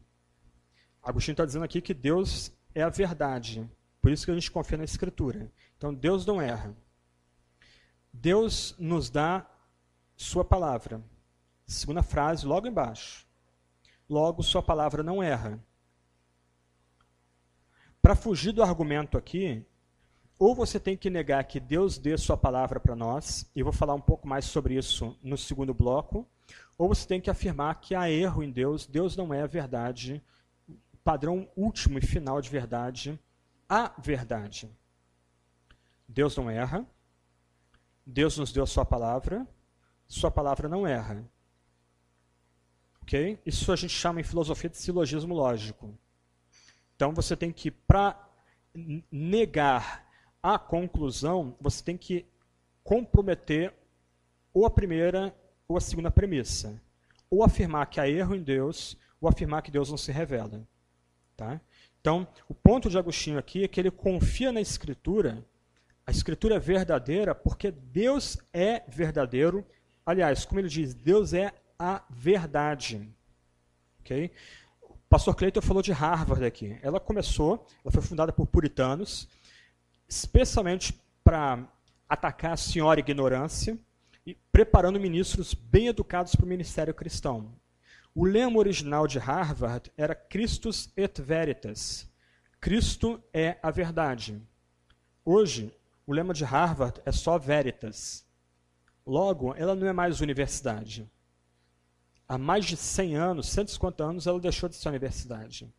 Agostinho 1.03 1.33
está 1.33 1.45
dizendo 1.45 1.65
aqui 1.65 1.81
que 1.81 1.93
Deus 1.93 2.53
é 2.73 2.83
a 2.83 2.89
verdade. 2.89 3.69
Por 4.01 4.13
isso 4.13 4.23
que 4.23 4.31
a 4.31 4.33
gente 4.33 4.49
confia 4.49 4.77
na 4.77 4.85
Escritura. 4.85 5.51
Então, 5.75 5.93
Deus 5.93 6.25
não 6.25 6.41
erra. 6.41 6.73
Deus 8.13 8.75
nos 8.77 9.09
dá 9.09 9.45
Sua 10.15 10.45
palavra. 10.45 11.01
Segunda 11.65 12.03
frase, 12.03 12.45
logo 12.45 12.67
embaixo. 12.67 13.25
Logo, 14.09 14.43
Sua 14.43 14.61
palavra 14.61 15.01
não 15.01 15.23
erra. 15.23 15.59
Para 18.01 18.15
fugir 18.15 18.51
do 18.51 18.63
argumento 18.63 19.17
aqui, 19.17 19.65
ou 20.37 20.55
você 20.55 20.79
tem 20.79 20.97
que 20.97 21.09
negar 21.09 21.43
que 21.43 21.59
Deus 21.59 21.97
dê 21.97 22.17
Sua 22.17 22.35
palavra 22.35 22.79
para 22.79 22.95
nós, 22.95 23.49
e 23.55 23.59
eu 23.59 23.65
vou 23.65 23.73
falar 23.73 23.93
um 23.93 24.01
pouco 24.01 24.27
mais 24.27 24.45
sobre 24.45 24.75
isso 24.75 25.17
no 25.21 25.37
segundo 25.37 25.73
bloco, 25.73 26.27
ou 26.77 26.87
você 26.87 27.07
tem 27.07 27.21
que 27.21 27.29
afirmar 27.29 27.79
que 27.79 27.93
há 27.93 28.09
erro 28.09 28.43
em 28.43 28.51
Deus, 28.51 28.87
Deus 28.87 29.15
não 29.15 29.33
é 29.33 29.43
a 29.43 29.47
verdade, 29.47 30.21
padrão 31.03 31.47
último 31.55 31.99
e 31.99 32.01
final 32.01 32.41
de 32.41 32.49
verdade, 32.49 33.19
a 33.69 33.93
verdade. 33.99 34.69
Deus 36.07 36.35
não 36.35 36.49
erra, 36.49 36.85
Deus 38.05 38.37
nos 38.37 38.51
deu 38.51 38.63
a 38.63 38.67
sua 38.67 38.85
palavra, 38.85 39.47
sua 40.07 40.31
palavra 40.31 40.67
não 40.67 40.85
erra. 40.85 41.23
Ok? 43.01 43.39
Isso 43.45 43.71
a 43.71 43.75
gente 43.75 43.93
chama 43.93 44.21
em 44.21 44.23
filosofia 44.23 44.69
de 44.69 44.77
silogismo 44.77 45.33
lógico. 45.33 45.93
Então 46.95 47.13
você 47.13 47.35
tem 47.35 47.51
que, 47.51 47.71
para 47.71 48.29
negar 49.11 50.07
a 50.41 50.57
conclusão, 50.57 51.55
você 51.59 51.83
tem 51.83 51.97
que 51.97 52.25
comprometer 52.83 53.73
ou 54.53 54.65
a 54.65 54.69
primeira 54.69 55.35
ou 55.67 55.77
a 55.77 55.81
segunda 55.81 56.11
premissa. 56.11 56.81
Ou 57.29 57.43
afirmar 57.43 57.87
que 57.87 57.99
há 57.99 58.09
erro 58.09 58.35
em 58.35 58.43
Deus, 58.43 58.97
ou 59.19 59.29
afirmar 59.29 59.61
que 59.61 59.71
Deus 59.71 59.89
não 59.89 59.97
se 59.97 60.11
revela. 60.11 60.67
Tá? 61.37 61.61
Então, 61.99 62.27
o 62.49 62.53
ponto 62.53 62.89
de 62.89 62.97
Agostinho 62.97 63.37
aqui 63.37 63.63
é 63.63 63.67
que 63.67 63.79
ele 63.79 63.91
confia 63.91 64.51
na 64.51 64.59
Escritura, 64.59 65.45
a 66.05 66.11
Escritura 66.11 66.55
é 66.55 66.59
verdadeira 66.59 67.33
porque 67.35 67.71
Deus 67.71 68.37
é 68.53 68.83
verdadeiro. 68.87 69.65
Aliás, 70.05 70.45
como 70.45 70.59
ele 70.59 70.67
diz, 70.69 70.93
Deus 70.93 71.33
é 71.33 71.53
a 71.77 72.03
verdade. 72.09 73.07
Okay? 74.01 74.31
O 74.81 74.95
pastor 75.09 75.35
Cleiton 75.35 75.61
falou 75.61 75.81
de 75.81 75.91
Harvard 75.91 76.43
aqui. 76.43 76.77
Ela 76.81 76.99
começou, 76.99 77.65
ela 77.83 77.91
foi 77.91 78.01
fundada 78.01 78.31
por 78.31 78.47
puritanos, 78.47 79.27
especialmente 80.07 80.99
para 81.23 81.67
atacar 82.09 82.53
a 82.53 82.57
senhora 82.57 82.99
ignorância, 82.99 83.77
e 84.25 84.35
preparando 84.51 84.99
ministros 84.99 85.53
bem 85.53 85.87
educados 85.87 86.35
para 86.35 86.45
o 86.45 86.49
ministério 86.49 86.93
cristão. 86.93 87.51
O 88.13 88.25
lema 88.25 88.59
original 88.59 89.07
de 89.07 89.17
Harvard 89.17 89.91
era 89.97 90.13
Christus 90.13 90.91
et 90.95 91.19
Veritas. 91.21 92.07
Cristo 92.59 93.21
é 93.33 93.57
a 93.63 93.71
verdade. 93.71 94.39
Hoje, 95.23 95.73
o 96.11 96.13
lema 96.13 96.33
de 96.33 96.43
Harvard 96.43 97.01
é 97.05 97.11
só 97.11 97.37
Veritas. 97.37 98.25
Logo, 99.05 99.55
ela 99.55 99.73
não 99.73 99.87
é 99.87 99.93
mais 99.93 100.21
universidade. 100.21 101.09
Há 102.27 102.37
mais 102.37 102.65
de 102.65 102.77
100 102.77 103.15
anos, 103.15 103.49
150 103.49 104.03
anos, 104.03 104.27
ela 104.27 104.39
deixou 104.39 104.67
de 104.67 104.75
ser 104.75 104.89
universidade. 104.89 105.73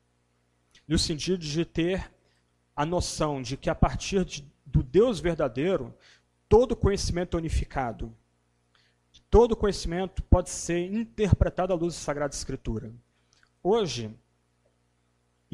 No 0.88 0.98
sentido 0.98 1.44
de 1.44 1.64
ter 1.64 2.12
a 2.74 2.84
noção 2.84 3.42
de 3.42 3.56
que 3.56 3.70
a 3.70 3.74
partir 3.74 4.24
de, 4.24 4.50
do 4.64 4.82
Deus 4.82 5.20
verdadeiro, 5.20 5.94
todo 6.48 6.74
conhecimento 6.74 7.36
é 7.36 7.38
unificado 7.38 8.14
todo 9.32 9.56
conhecimento 9.56 10.22
pode 10.24 10.50
ser 10.50 10.92
interpretado 10.92 11.72
à 11.72 11.76
luz 11.76 11.94
da 11.94 12.00
Sagrada 12.00 12.34
Escritura. 12.34 12.92
Hoje, 13.62 14.14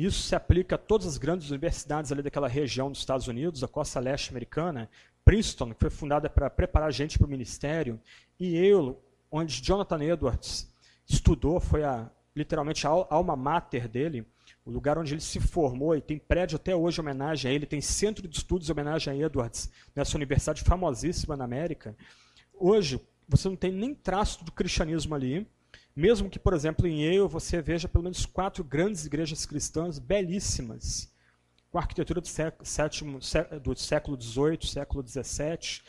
isso 0.04 0.22
se 0.22 0.34
aplica 0.34 0.76
a 0.76 0.78
todas 0.78 1.06
as 1.06 1.18
grandes 1.18 1.50
universidades 1.50 2.12
ali 2.12 2.22
daquela 2.22 2.46
região 2.46 2.90
dos 2.90 3.00
Estados 3.00 3.26
Unidos, 3.26 3.64
a 3.64 3.68
costa 3.68 3.98
leste 3.98 4.30
americana, 4.30 4.88
Princeton, 5.24 5.74
que 5.74 5.80
foi 5.80 5.90
fundada 5.90 6.30
para 6.30 6.48
preparar 6.48 6.92
gente 6.92 7.18
para 7.18 7.26
o 7.26 7.30
ministério, 7.30 8.00
e 8.38 8.56
Yale, 8.56 8.96
onde 9.30 9.62
Jonathan 9.62 10.02
Edwards 10.02 10.72
estudou, 11.06 11.60
foi 11.60 11.84
a, 11.84 12.10
literalmente 12.34 12.86
a 12.86 12.90
alma 12.90 13.34
mater 13.36 13.88
dele, 13.88 14.26
o 14.64 14.70
lugar 14.70 14.98
onde 14.98 15.14
ele 15.14 15.20
se 15.20 15.40
formou, 15.40 15.96
e 15.96 16.00
tem 16.00 16.18
prédio 16.18 16.56
até 16.56 16.74
hoje 16.74 17.00
em 17.00 17.02
homenagem 17.02 17.50
a 17.50 17.54
ele, 17.54 17.66
tem 17.66 17.80
centro 17.80 18.26
de 18.28 18.36
estudos 18.36 18.68
em 18.68 18.72
homenagem 18.72 19.12
a 19.12 19.26
Edwards, 19.26 19.70
nessa 19.94 20.16
universidade 20.16 20.62
famosíssima 20.62 21.36
na 21.36 21.44
América. 21.44 21.96
Hoje, 22.54 23.00
você 23.28 23.48
não 23.48 23.56
tem 23.56 23.70
nem 23.70 23.94
traço 23.94 24.44
do 24.44 24.50
cristianismo 24.50 25.14
ali. 25.14 25.46
Mesmo 25.98 26.30
que, 26.30 26.38
por 26.38 26.54
exemplo, 26.54 26.86
em 26.86 27.02
Yale 27.02 27.26
você 27.26 27.60
veja 27.60 27.88
pelo 27.88 28.04
menos 28.04 28.24
quatro 28.24 28.62
grandes 28.62 29.04
igrejas 29.04 29.44
cristãs 29.44 29.98
belíssimas, 29.98 31.12
com 31.72 31.76
arquitetura 31.76 32.20
do 32.20 32.28
século, 32.28 33.20
do 33.60 33.76
século 33.76 34.22
XVIII, 34.22 34.58
século 34.62 35.04
XVII, 35.04 35.82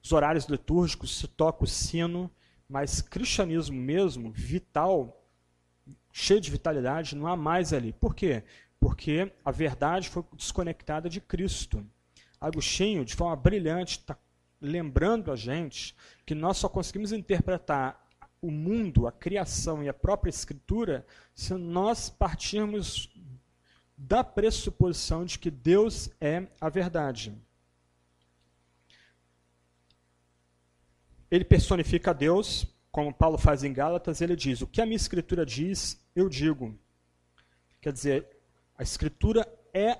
os 0.00 0.12
horários 0.12 0.44
litúrgicos, 0.44 1.18
se 1.18 1.26
toca 1.26 1.64
o 1.64 1.66
sino, 1.66 2.30
mas 2.68 3.02
cristianismo 3.02 3.76
mesmo, 3.76 4.30
vital, 4.30 5.28
cheio 6.12 6.40
de 6.40 6.52
vitalidade, 6.52 7.16
não 7.16 7.26
há 7.26 7.34
mais 7.34 7.72
ali. 7.72 7.92
Por 7.92 8.14
quê? 8.14 8.44
Porque 8.78 9.32
a 9.44 9.50
verdade 9.50 10.08
foi 10.08 10.22
desconectada 10.36 11.10
de 11.10 11.20
Cristo. 11.20 11.84
Agostinho, 12.40 13.04
de 13.04 13.16
forma 13.16 13.34
brilhante, 13.34 13.98
está 13.98 14.16
lembrando 14.60 15.32
a 15.32 15.34
gente 15.34 15.96
que 16.24 16.36
nós 16.36 16.56
só 16.56 16.68
conseguimos 16.68 17.10
interpretar 17.10 18.06
o 18.40 18.50
mundo, 18.50 19.06
a 19.06 19.12
criação 19.12 19.82
e 19.82 19.88
a 19.88 19.94
própria 19.94 20.30
escritura 20.30 21.06
se 21.34 21.54
nós 21.54 22.08
partirmos 22.08 23.10
da 23.96 24.22
pressuposição 24.22 25.24
de 25.24 25.38
que 25.38 25.50
Deus 25.50 26.10
é 26.20 26.46
a 26.60 26.68
verdade. 26.68 27.36
Ele 31.30 31.44
personifica 31.44 32.14
Deus, 32.14 32.66
como 32.90 33.12
Paulo 33.12 33.36
faz 33.36 33.64
em 33.64 33.72
Gálatas, 33.72 34.20
ele 34.20 34.36
diz: 34.36 34.62
O 34.62 34.66
que 34.66 34.80
a 34.80 34.86
minha 34.86 34.96
escritura 34.96 35.44
diz, 35.44 36.00
eu 36.14 36.28
digo. 36.28 36.78
Quer 37.80 37.92
dizer, 37.92 38.26
a 38.76 38.82
escritura 38.82 39.46
é 39.74 39.98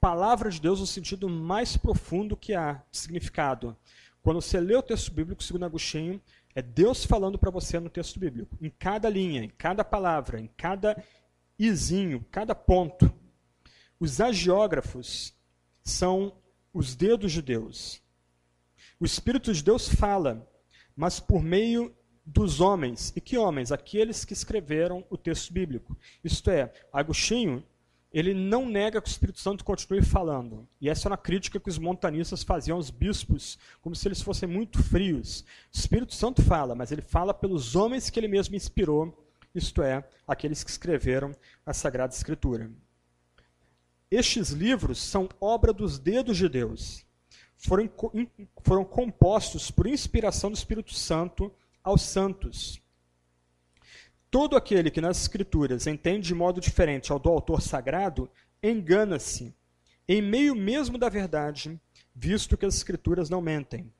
palavra 0.00 0.50
de 0.50 0.60
Deus 0.60 0.80
no 0.80 0.86
sentido 0.86 1.28
mais 1.28 1.76
profundo 1.76 2.36
que 2.36 2.54
há 2.54 2.82
de 2.90 2.98
significado. 2.98 3.76
Quando 4.22 4.40
você 4.40 4.60
lê 4.60 4.74
o 4.74 4.82
texto 4.82 5.12
bíblico, 5.12 5.42
segundo 5.42 5.64
Agostinho, 5.64 6.20
é 6.54 6.62
Deus 6.62 7.04
falando 7.04 7.38
para 7.38 7.50
você 7.50 7.78
no 7.78 7.90
texto 7.90 8.18
bíblico, 8.18 8.56
em 8.60 8.70
cada 8.70 9.08
linha, 9.08 9.42
em 9.44 9.48
cada 9.48 9.84
palavra, 9.84 10.40
em 10.40 10.48
cada 10.56 11.02
izinho, 11.58 12.24
cada 12.30 12.54
ponto. 12.54 13.12
Os 14.00 14.20
agiógrafos 14.20 15.34
são 15.82 16.36
os 16.72 16.94
dedos 16.94 17.32
de 17.32 17.42
Deus. 17.42 18.02
O 19.00 19.04
Espírito 19.04 19.52
de 19.52 19.62
Deus 19.62 19.88
fala, 19.88 20.48
mas 20.96 21.20
por 21.20 21.42
meio 21.42 21.94
dos 22.24 22.60
homens. 22.60 23.12
E 23.16 23.20
que 23.20 23.38
homens? 23.38 23.72
Aqueles 23.72 24.24
que 24.24 24.32
escreveram 24.32 25.04
o 25.08 25.16
texto 25.16 25.52
bíblico. 25.52 25.96
Isto 26.22 26.50
é, 26.50 26.72
Agostinho 26.92 27.64
ele 28.12 28.32
não 28.32 28.66
nega 28.66 29.02
que 29.02 29.08
o 29.08 29.10
Espírito 29.10 29.38
Santo 29.38 29.64
continue 29.64 30.02
falando. 30.02 30.66
E 30.80 30.88
essa 30.88 31.08
é 31.08 31.10
uma 31.10 31.18
crítica 31.18 31.60
que 31.60 31.68
os 31.68 31.78
montanistas 31.78 32.42
faziam 32.42 32.76
aos 32.76 32.90
bispos, 32.90 33.58
como 33.82 33.94
se 33.94 34.08
eles 34.08 34.22
fossem 34.22 34.48
muito 34.48 34.82
frios. 34.82 35.40
O 35.74 35.78
Espírito 35.78 36.14
Santo 36.14 36.42
fala, 36.42 36.74
mas 36.74 36.90
ele 36.90 37.02
fala 37.02 37.34
pelos 37.34 37.76
homens 37.76 38.08
que 38.08 38.18
ele 38.18 38.28
mesmo 38.28 38.56
inspirou, 38.56 39.26
isto 39.54 39.82
é, 39.82 40.06
aqueles 40.26 40.64
que 40.64 40.70
escreveram 40.70 41.32
a 41.66 41.74
Sagrada 41.74 42.14
Escritura. 42.14 42.70
Estes 44.10 44.50
livros 44.50 44.98
são 45.02 45.28
obra 45.38 45.72
dos 45.72 45.98
dedos 45.98 46.38
de 46.38 46.48
Deus. 46.48 47.04
Foram, 47.58 47.90
foram 48.62 48.84
compostos 48.84 49.70
por 49.70 49.86
inspiração 49.86 50.50
do 50.50 50.56
Espírito 50.56 50.94
Santo 50.94 51.52
aos 51.82 52.02
santos. 52.02 52.80
Todo 54.30 54.56
aquele 54.56 54.90
que 54.90 55.00
nas 55.00 55.20
Escrituras 55.20 55.86
entende 55.86 56.28
de 56.28 56.34
modo 56.34 56.60
diferente 56.60 57.10
ao 57.10 57.18
do 57.18 57.30
autor 57.30 57.62
sagrado, 57.62 58.30
engana-se, 58.62 59.54
em 60.06 60.20
meio 60.20 60.54
mesmo 60.54 60.98
da 60.98 61.08
verdade, 61.08 61.80
visto 62.14 62.56
que 62.56 62.66
as 62.66 62.74
Escrituras 62.74 63.30
não 63.30 63.40
mentem. 63.40 63.92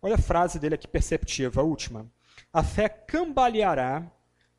Olha 0.00 0.14
a 0.14 0.18
frase 0.18 0.58
dele 0.58 0.76
aqui 0.76 0.86
perceptiva, 0.86 1.60
a 1.60 1.64
última. 1.64 2.10
A 2.52 2.62
fé 2.62 2.88
cambaleará 2.88 4.10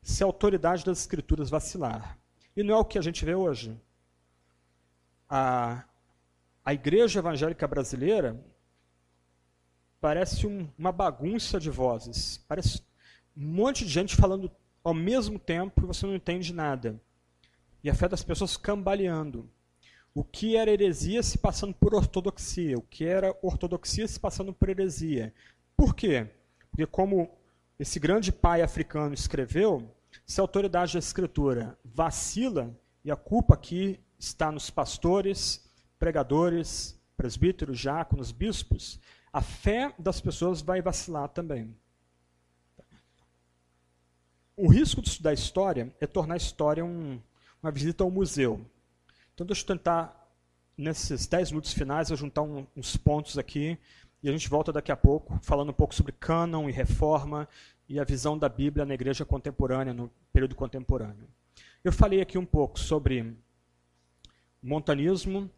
se 0.02 0.22
a 0.22 0.26
autoridade 0.26 0.84
das 0.84 1.00
Escrituras 1.00 1.48
vacilar. 1.48 2.18
E 2.54 2.62
não 2.62 2.74
é 2.74 2.78
o 2.78 2.84
que 2.84 2.98
a 2.98 3.02
gente 3.02 3.24
vê 3.24 3.34
hoje. 3.34 3.80
A, 5.28 5.84
a 6.64 6.74
igreja 6.74 7.20
evangélica 7.20 7.66
brasileira 7.66 8.38
parece 10.00 10.46
um, 10.46 10.68
uma 10.76 10.92
bagunça 10.92 11.58
de 11.58 11.70
vozes. 11.70 12.36
Parece 12.46 12.82
um 13.36 13.46
monte 13.46 13.84
de 13.84 13.90
gente 13.90 14.16
falando 14.16 14.50
ao 14.84 14.94
mesmo 14.94 15.38
tempo 15.38 15.82
e 15.82 15.86
você 15.86 16.06
não 16.06 16.14
entende 16.14 16.52
nada. 16.52 17.00
E 17.82 17.90
a 17.90 17.94
fé 17.94 18.08
das 18.08 18.22
pessoas 18.22 18.56
cambaleando. 18.56 19.48
O 20.14 20.22
que 20.22 20.56
era 20.56 20.70
heresia 20.70 21.22
se 21.22 21.38
passando 21.38 21.74
por 21.74 21.94
ortodoxia, 21.94 22.76
o 22.76 22.82
que 22.82 23.04
era 23.04 23.36
ortodoxia 23.42 24.06
se 24.06 24.20
passando 24.20 24.52
por 24.52 24.68
heresia. 24.68 25.32
Por 25.76 25.94
quê? 25.94 26.28
Porque 26.70 26.86
como 26.86 27.30
esse 27.78 27.98
grande 27.98 28.30
pai 28.30 28.60
africano 28.60 29.14
escreveu, 29.14 29.90
se 30.26 30.40
a 30.40 30.44
autoridade 30.44 30.92
da 30.92 30.98
escritura 30.98 31.78
vacila, 31.82 32.76
e 33.04 33.10
a 33.10 33.16
culpa 33.16 33.54
aqui 33.54 33.98
está 34.18 34.52
nos 34.52 34.70
pastores, 34.70 35.68
pregadores, 35.98 37.00
presbíteros, 37.16 37.78
diáconos, 37.78 38.30
bispos, 38.30 39.00
a 39.32 39.40
fé 39.40 39.92
das 39.98 40.20
pessoas 40.20 40.60
vai 40.60 40.80
vacilar 40.80 41.28
também. 41.28 41.74
O 44.54 44.68
risco 44.68 45.00
de 45.00 45.08
estudar 45.08 45.32
história 45.32 45.94
é 45.98 46.06
tornar 46.06 46.34
a 46.34 46.36
história 46.36 46.84
um, 46.84 47.18
uma 47.62 47.72
visita 47.72 48.04
ao 48.04 48.10
museu. 48.10 48.60
Então, 49.32 49.46
deixa 49.46 49.62
eu 49.62 49.66
tentar, 49.66 50.30
nesses 50.76 51.26
10 51.26 51.52
minutos 51.52 51.72
finais, 51.72 52.10
eu 52.10 52.16
juntar 52.18 52.42
um, 52.42 52.66
uns 52.76 52.94
pontos 52.94 53.38
aqui 53.38 53.78
e 54.22 54.28
a 54.28 54.32
gente 54.32 54.50
volta 54.50 54.70
daqui 54.70 54.92
a 54.92 54.96
pouco 54.96 55.38
falando 55.42 55.70
um 55.70 55.74
pouco 55.74 55.94
sobre 55.94 56.12
cânon 56.12 56.68
e 56.68 56.72
reforma 56.72 57.48
e 57.88 57.98
a 57.98 58.04
visão 58.04 58.36
da 58.36 58.48
Bíblia 58.48 58.84
na 58.84 58.92
igreja 58.92 59.24
contemporânea, 59.24 59.94
no 59.94 60.10
período 60.34 60.54
contemporâneo. 60.54 61.26
Eu 61.82 61.92
falei 61.92 62.20
aqui 62.20 62.36
um 62.36 62.44
pouco 62.44 62.78
sobre 62.78 63.34
montanismo, 64.62 65.50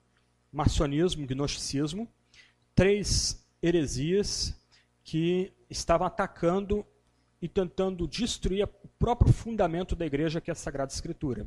marcionismo, 0.53 1.26
gnosticismo, 1.26 2.09
três 2.76 3.45
heresias 3.61 4.55
que 5.03 5.53
estavam 5.68 6.07
atacando 6.07 6.86
e 7.45 7.49
tentando 7.49 8.09
destruir 8.09 8.66
o 8.82 8.84
próprio 9.05 9.30
fundamento 9.34 9.94
da 9.94 10.07
igreja, 10.07 10.40
que 10.40 10.50
é 10.50 10.52
a 10.52 10.55
Sagrada 10.55 10.90
Escritura. 10.90 11.46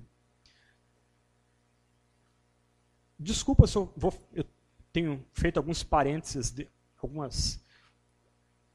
Desculpa 3.18 3.66
se 3.66 3.76
eu, 3.76 3.92
vou, 3.98 4.14
eu 4.32 4.46
tenho 4.94 5.26
feito 5.34 5.58
alguns 5.58 5.82
parênteses, 5.82 6.52
de, 6.52 6.70
algumas. 7.02 7.60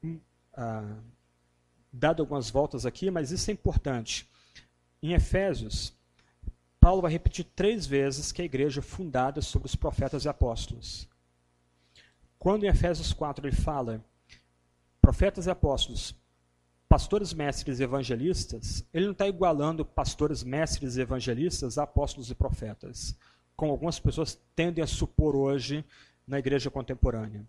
Uh, 0.03 1.01
dado 1.93 2.21
algumas 2.21 2.49
voltas 2.49 2.85
aqui, 2.85 3.09
mas 3.09 3.31
isso 3.31 3.49
é 3.49 3.53
importante. 3.53 4.29
Em 5.01 5.13
Efésios, 5.13 5.93
Paulo 6.77 7.03
vai 7.03 7.11
repetir 7.11 7.45
três 7.55 7.85
vezes 7.85 8.33
que 8.33 8.41
a 8.41 8.45
igreja 8.45 8.81
é 8.81 8.83
fundada 8.83 9.41
sobre 9.41 9.67
os 9.67 9.77
profetas 9.77 10.25
e 10.25 10.27
apóstolos. 10.27 11.07
Quando 12.37 12.65
em 12.65 12.67
Efésios 12.67 13.13
4 13.13 13.47
ele 13.47 13.55
fala 13.55 14.03
profetas 15.01 15.45
e 15.45 15.49
apóstolos, 15.49 16.13
pastores, 16.93 17.33
mestres 17.33 17.79
evangelistas, 17.79 18.87
ele 18.93 19.05
não 19.05 19.13
está 19.13 19.27
igualando 19.27 19.83
pastores, 19.83 20.43
mestres 20.43 20.95
evangelistas 20.95 21.79
a 21.79 21.83
apóstolos 21.85 22.29
e 22.29 22.35
profetas, 22.35 23.17
como 23.55 23.71
algumas 23.71 23.99
pessoas 23.99 24.39
tendem 24.55 24.83
a 24.83 24.85
supor 24.85 25.35
hoje 25.35 25.83
na 26.27 26.37
igreja 26.37 26.69
contemporânea. 26.69 27.47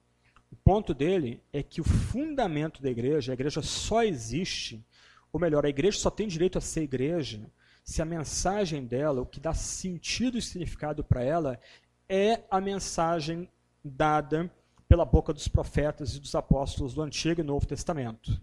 O 0.50 0.56
ponto 0.56 0.94
dele 0.94 1.42
é 1.52 1.62
que 1.62 1.82
o 1.82 1.84
fundamento 1.84 2.80
da 2.80 2.90
igreja, 2.90 3.32
a 3.32 3.34
igreja 3.34 3.60
só 3.60 4.02
existe, 4.02 4.82
ou 5.30 5.38
melhor, 5.38 5.66
a 5.66 5.68
igreja 5.68 5.98
só 5.98 6.08
tem 6.08 6.26
direito 6.26 6.56
a 6.56 6.62
ser 6.62 6.80
igreja 6.80 7.46
se 7.84 8.00
a 8.00 8.06
mensagem 8.06 8.86
dela, 8.86 9.20
o 9.20 9.26
que 9.26 9.40
dá 9.40 9.52
sentido 9.52 10.38
e 10.38 10.42
significado 10.42 11.04
para 11.04 11.22
ela, 11.22 11.60
é 12.08 12.40
a 12.50 12.62
mensagem 12.62 13.46
dada 13.84 14.50
pela 14.88 15.04
boca 15.04 15.34
dos 15.34 15.48
profetas 15.48 16.16
e 16.16 16.18
dos 16.18 16.34
apóstolos 16.34 16.94
do 16.94 17.02
Antigo 17.02 17.42
e 17.42 17.44
Novo 17.44 17.66
Testamento. 17.66 18.40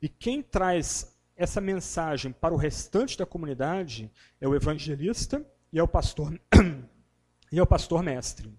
E 0.00 0.08
quem 0.08 0.42
traz 0.42 1.16
essa 1.36 1.60
mensagem 1.60 2.32
para 2.32 2.54
o 2.54 2.56
restante 2.56 3.16
da 3.16 3.26
comunidade 3.26 4.10
é 4.40 4.48
o 4.48 4.54
evangelista 4.54 5.44
e 5.72 5.78
é 5.78 5.82
o 5.82 5.88
pastor 5.88 6.38
e 7.52 7.58
é 7.58 7.62
o 7.62 7.66
pastor 7.66 8.02
mestre. 8.02 8.52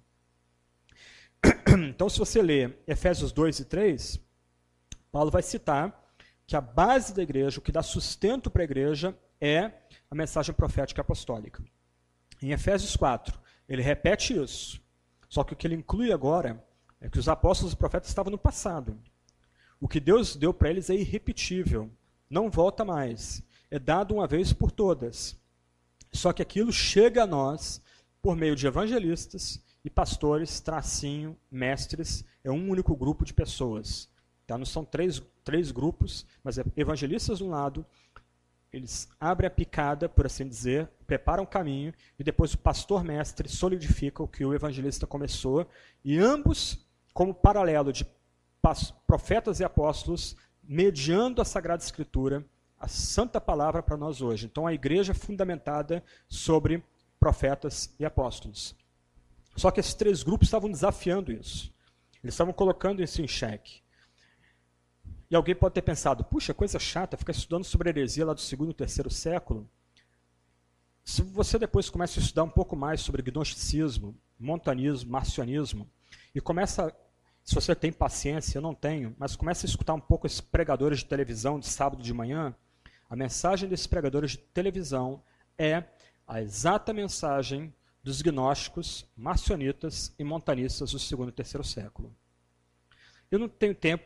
Então, 1.89 2.09
se 2.09 2.17
você 2.17 2.41
ler 2.41 2.81
Efésios 2.87 3.31
2 3.31 3.59
e 3.59 3.65
3, 3.65 4.19
Paulo 5.11 5.29
vai 5.29 5.43
citar 5.43 6.07
que 6.45 6.55
a 6.55 6.61
base 6.61 7.13
da 7.13 7.21
igreja, 7.21 7.59
o 7.59 7.61
que 7.61 7.71
dá 7.71 7.83
sustento 7.83 8.49
para 8.49 8.63
a 8.63 8.65
igreja, 8.65 9.17
é 9.39 9.71
a 10.09 10.15
mensagem 10.15 10.55
profética 10.55 11.01
apostólica. 11.01 11.63
Em 12.41 12.51
Efésios 12.51 12.95
4, 12.95 13.39
ele 13.67 13.81
repete 13.81 14.41
isso. 14.41 14.81
Só 15.29 15.43
que 15.43 15.53
o 15.53 15.55
que 15.55 15.67
ele 15.67 15.75
inclui 15.75 16.11
agora 16.11 16.63
é 17.01 17.09
que 17.09 17.19
os 17.19 17.27
apóstolos 17.27 17.73
e 17.73 17.75
profetas 17.75 18.09
estavam 18.09 18.31
no 18.31 18.37
passado. 18.37 18.97
O 19.79 19.87
que 19.87 19.99
Deus 19.99 20.35
deu 20.35 20.53
para 20.53 20.69
eles 20.69 20.89
é 20.89 20.95
irrepetível, 20.95 21.89
não 22.29 22.49
volta 22.49 22.83
mais. 22.83 23.43
É 23.69 23.77
dado 23.77 24.15
uma 24.15 24.27
vez 24.27 24.51
por 24.51 24.71
todas. 24.71 25.35
Só 26.11 26.33
que 26.33 26.41
aquilo 26.41 26.71
chega 26.71 27.23
a 27.23 27.27
nós 27.27 27.81
por 28.21 28.35
meio 28.35 28.55
de 28.55 28.65
evangelistas 28.65 29.61
e 29.83 29.89
pastores, 29.89 30.59
tracinho, 30.59 31.37
mestres, 31.51 32.25
é 32.43 32.51
um 32.51 32.69
único 32.69 32.95
grupo 32.95 33.23
de 33.23 33.33
pessoas. 33.33 34.09
Tá? 34.45 34.57
Não 34.57 34.65
são 34.65 34.83
três, 34.83 35.21
três 35.43 35.71
grupos, 35.71 36.25
mas 36.43 36.57
é 36.57 36.63
evangelistas 36.75 37.37
de 37.37 37.43
um 37.43 37.49
lado, 37.49 37.85
eles 38.71 39.07
abrem 39.19 39.47
a 39.47 39.51
picada, 39.51 40.09
por 40.09 40.25
assim 40.25 40.47
dizer, 40.47 40.89
preparam 41.05 41.43
o 41.43 41.47
caminho 41.47 41.93
e 42.19 42.23
depois 42.23 42.53
o 42.53 42.57
pastor 42.57 43.03
mestre 43.03 43.47
solidifica 43.47 44.21
o 44.21 44.27
que 44.27 44.43
o 44.43 44.53
evangelista 44.53 45.07
começou 45.07 45.67
e 46.03 46.17
ambos, 46.17 46.85
como 47.13 47.33
paralelo 47.33 47.93
de 47.93 48.05
profetas 49.05 49.59
e 49.59 49.63
apóstolos, 49.63 50.35
mediando 50.63 51.41
a 51.41 51.45
Sagrada 51.45 51.83
Escritura, 51.83 52.45
a 52.79 52.87
santa 52.87 53.39
palavra 53.39 53.81
para 53.81 53.97
nós 53.97 54.21
hoje. 54.21 54.45
Então 54.45 54.67
a 54.67 54.73
igreja 54.73 55.11
é 55.11 55.15
fundamentada 55.15 56.03
sobre 56.27 56.83
profetas 57.19 57.93
e 57.99 58.05
apóstolos. 58.05 58.75
Só 59.55 59.71
que 59.71 59.79
esses 59.79 59.93
três 59.93 60.21
grupos 60.21 60.47
estavam 60.47 60.69
desafiando 60.69 61.31
isso. 61.31 61.73
Eles 62.23 62.33
estavam 62.33 62.53
colocando 62.53 63.01
isso 63.01 63.21
em 63.21 63.27
xeque. 63.27 63.81
E 65.29 65.35
alguém 65.35 65.55
pode 65.55 65.73
ter 65.73 65.81
pensado, 65.81 66.23
puxa, 66.23 66.53
coisa 66.53 66.79
chata, 66.79 67.17
ficar 67.17 67.31
estudando 67.31 67.63
sobre 67.63 67.89
heresia 67.89 68.25
lá 68.25 68.33
do 68.33 68.39
segundo 68.39 68.71
e 68.71 68.73
terceiro 68.73 69.09
século. 69.09 69.69
Se 71.03 71.21
você 71.21 71.57
depois 71.57 71.89
começa 71.89 72.19
a 72.19 72.23
estudar 72.23 72.43
um 72.43 72.49
pouco 72.49 72.75
mais 72.75 73.01
sobre 73.01 73.21
gnosticismo, 73.21 74.15
montanismo, 74.39 75.09
marcionismo, 75.11 75.89
e 76.33 76.39
começa, 76.39 76.95
se 77.47 77.55
você 77.55 77.73
tem 77.73 77.93
paciência, 77.93 78.57
eu 78.57 78.61
não 78.61 78.75
tenho, 78.75 79.15
mas 79.17 79.37
começa 79.37 79.65
a 79.65 79.69
escutar 79.69 79.93
um 79.93 80.01
pouco 80.01 80.27
esses 80.27 80.41
pregadores 80.41 80.99
de 80.99 81.05
televisão 81.05 81.57
de 81.57 81.65
sábado 81.65 82.03
de 82.03 82.13
manhã, 82.13 82.53
a 83.09 83.15
mensagem 83.15 83.69
desses 83.69 83.87
pregadores 83.87 84.31
de 84.31 84.39
televisão 84.39 85.23
é 85.57 85.81
a 86.27 86.41
exata 86.41 86.91
mensagem 86.91 87.73
dos 88.03 88.21
gnósticos, 88.21 89.05
marcionitas 89.15 90.13
e 90.19 90.25
montanistas 90.25 90.91
do 90.91 90.99
segundo 90.99 91.29
e 91.29 91.31
terceiro 91.31 91.63
século. 91.63 92.13
Eu 93.31 93.39
não 93.39 93.47
tenho 93.47 93.73
tempo 93.73 94.03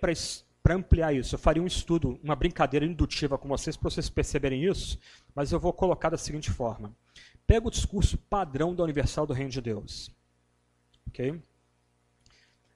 para 0.62 0.76
ampliar 0.76 1.12
isso, 1.12 1.34
eu 1.34 1.40
faria 1.40 1.64
um 1.64 1.68
estudo, 1.68 2.20
uma 2.24 2.36
brincadeira 2.36 2.86
indutiva 2.86 3.40
com 3.40 3.50
vocês, 3.50 3.76
para 3.76 3.90
vocês 3.90 4.08
perceberem 4.08 4.66
isso, 4.66 5.00
mas 5.34 5.52
eu 5.52 5.60
vou 5.60 5.74
colocar 5.74 6.12
da 6.12 6.18
seguinte 6.18 6.52
forma. 6.52 6.96
Pega 7.48 7.68
o 7.68 7.72
discurso 7.72 8.20
padrão 8.20 8.76
da 8.76 8.84
Universal 8.84 9.26
do 9.26 9.34
Reino 9.34 9.50
de 9.50 9.62
Deus. 9.62 10.12
ok? 11.08 11.42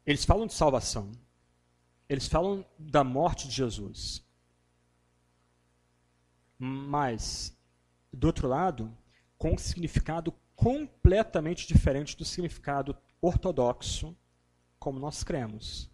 Eles 0.05 0.23
falam 0.23 0.47
de 0.47 0.53
salvação. 0.53 1.11
Eles 2.07 2.27
falam 2.27 2.65
da 2.77 3.03
morte 3.03 3.47
de 3.47 3.55
Jesus. 3.55 4.23
Mas, 6.57 7.57
do 8.13 8.27
outro 8.27 8.47
lado, 8.47 8.95
com 9.37 9.53
um 9.53 9.57
significado 9.57 10.33
completamente 10.55 11.67
diferente 11.67 12.15
do 12.15 12.23
significado 12.23 12.95
ortodoxo, 13.21 14.15
como 14.79 14.99
nós 14.99 15.23
cremos. 15.23 15.89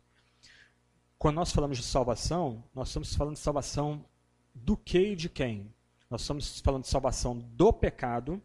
Quando 1.18 1.38
nós 1.38 1.52
falamos 1.52 1.78
de 1.78 1.84
salvação, 1.84 2.64
nós 2.74 2.90
estamos 2.90 3.16
falando 3.16 3.36
de 3.36 3.42
salvação 3.42 4.06
do 4.54 4.76
que 4.76 5.12
e 5.12 5.16
de 5.16 5.30
quem? 5.30 5.74
Nós 6.10 6.22
estamos 6.22 6.60
falando 6.60 6.84
de 6.84 6.90
salvação 6.90 7.40
do 7.40 7.72
pecado, 7.72 8.42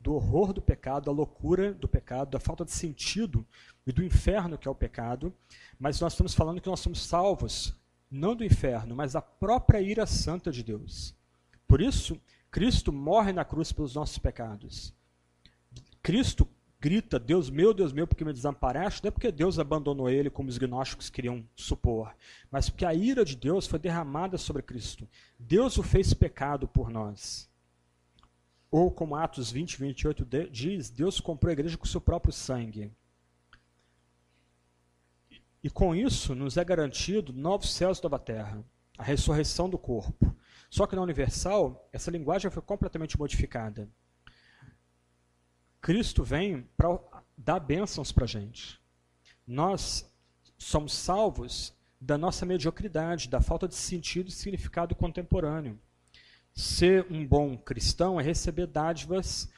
do 0.00 0.14
horror 0.14 0.52
do 0.52 0.62
pecado, 0.62 1.04
da 1.04 1.12
loucura 1.12 1.74
do 1.74 1.86
pecado, 1.86 2.30
da 2.30 2.40
falta 2.40 2.64
de 2.64 2.72
sentido 2.72 3.46
e 3.86 3.92
do 3.92 4.02
inferno 4.02 4.56
que 4.56 4.66
é 4.66 4.70
o 4.70 4.74
pecado, 4.74 5.32
mas 5.78 6.00
nós 6.00 6.14
estamos 6.14 6.34
falando 6.34 6.60
que 6.60 6.68
nós 6.68 6.80
somos 6.80 7.04
salvos 7.04 7.76
não 8.10 8.34
do 8.34 8.44
inferno, 8.44 8.96
mas 8.96 9.12
da 9.12 9.22
própria 9.22 9.80
ira 9.80 10.06
santa 10.06 10.50
de 10.50 10.64
Deus. 10.64 11.14
Por 11.68 11.80
isso, 11.80 12.18
Cristo 12.50 12.92
morre 12.92 13.32
na 13.32 13.44
cruz 13.44 13.70
pelos 13.70 13.94
nossos 13.94 14.18
pecados. 14.18 14.92
Cristo 16.02 16.48
grita, 16.80 17.18
Deus 17.18 17.50
meu, 17.50 17.74
Deus 17.74 17.92
meu, 17.92 18.06
porque 18.06 18.24
me 18.24 18.32
desamparaste, 18.32 19.04
não 19.04 19.08
é 19.08 19.10
porque 19.10 19.30
Deus 19.30 19.58
abandonou 19.58 20.08
ele, 20.08 20.30
como 20.30 20.48
os 20.48 20.56
gnósticos 20.56 21.10
queriam 21.10 21.44
supor, 21.54 22.16
mas 22.50 22.70
porque 22.70 22.86
a 22.86 22.94
ira 22.94 23.22
de 23.22 23.36
Deus 23.36 23.66
foi 23.66 23.78
derramada 23.78 24.38
sobre 24.38 24.62
Cristo. 24.62 25.06
Deus 25.38 25.76
o 25.76 25.82
fez 25.82 26.14
pecado 26.14 26.66
por 26.66 26.90
nós. 26.90 27.49
Ou, 28.70 28.90
como 28.90 29.16
Atos 29.16 29.50
20, 29.50 29.78
28 29.78 30.26
diz, 30.50 30.90
Deus 30.90 31.20
comprou 31.20 31.50
a 31.50 31.52
igreja 31.52 31.76
com 31.76 31.86
seu 31.86 32.00
próprio 32.00 32.32
sangue. 32.32 32.92
E 35.62 35.68
com 35.68 35.94
isso 35.94 36.34
nos 36.34 36.56
é 36.56 36.64
garantido 36.64 37.32
novos 37.32 37.72
céus 37.74 37.98
e 37.98 38.02
nova 38.02 38.18
terra, 38.18 38.64
a 38.96 39.02
ressurreição 39.02 39.68
do 39.68 39.76
corpo. 39.76 40.34
Só 40.70 40.86
que 40.86 40.94
na 40.94 41.02
Universal, 41.02 41.88
essa 41.92 42.10
linguagem 42.10 42.50
foi 42.50 42.62
completamente 42.62 43.18
modificada. 43.18 43.88
Cristo 45.80 46.22
vem 46.22 46.68
para 46.76 46.98
dar 47.36 47.58
bênçãos 47.58 48.12
para 48.12 48.24
a 48.24 48.28
gente. 48.28 48.80
Nós 49.46 50.08
somos 50.56 50.92
salvos 50.92 51.74
da 52.00 52.16
nossa 52.16 52.46
mediocridade, 52.46 53.28
da 53.28 53.40
falta 53.40 53.66
de 53.66 53.74
sentido 53.74 54.28
e 54.28 54.32
significado 54.32 54.94
contemporâneo. 54.94 55.78
Ser 56.60 57.06
um 57.10 57.26
bom 57.26 57.56
cristão 57.56 58.20
é 58.20 58.22
receber 58.22 58.66
dádivas 58.66 59.48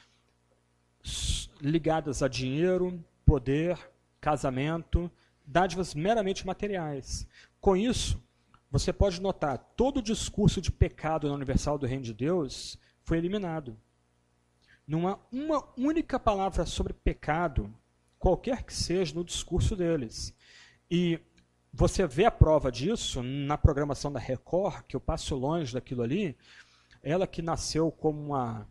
ligadas 1.59 2.23
a 2.23 2.29
dinheiro, 2.29 3.03
poder, 3.25 3.77
casamento, 4.21 5.11
dádivas 5.45 5.93
meramente 5.93 6.47
materiais. 6.47 7.27
Com 7.59 7.75
isso, 7.75 8.23
você 8.71 8.93
pode 8.93 9.21
notar, 9.21 9.57
todo 9.75 9.97
o 9.97 10.01
discurso 10.01 10.61
de 10.61 10.71
pecado 10.71 11.27
na 11.27 11.33
Universal 11.33 11.77
do 11.77 11.85
Reino 11.85 12.05
de 12.05 12.13
Deus 12.13 12.79
foi 13.01 13.17
eliminado. 13.17 13.77
Não 14.87 15.05
há 15.05 15.19
uma 15.29 15.61
única 15.77 16.17
palavra 16.17 16.65
sobre 16.65 16.93
pecado, 16.93 17.69
qualquer 18.17 18.63
que 18.63 18.73
seja, 18.73 19.13
no 19.13 19.25
discurso 19.25 19.75
deles. 19.75 20.33
E 20.89 21.19
você 21.73 22.07
vê 22.07 22.23
a 22.23 22.31
prova 22.31 22.71
disso 22.71 23.21
na 23.21 23.57
programação 23.57 24.09
da 24.09 24.21
Record, 24.21 24.85
que 24.87 24.95
eu 24.95 25.01
passo 25.01 25.35
longe 25.35 25.73
daquilo 25.73 26.01
ali. 26.01 26.37
Ela 27.03 27.27
que 27.27 27.41
nasceu 27.41 27.91
como 27.91 28.27
uma 28.27 28.65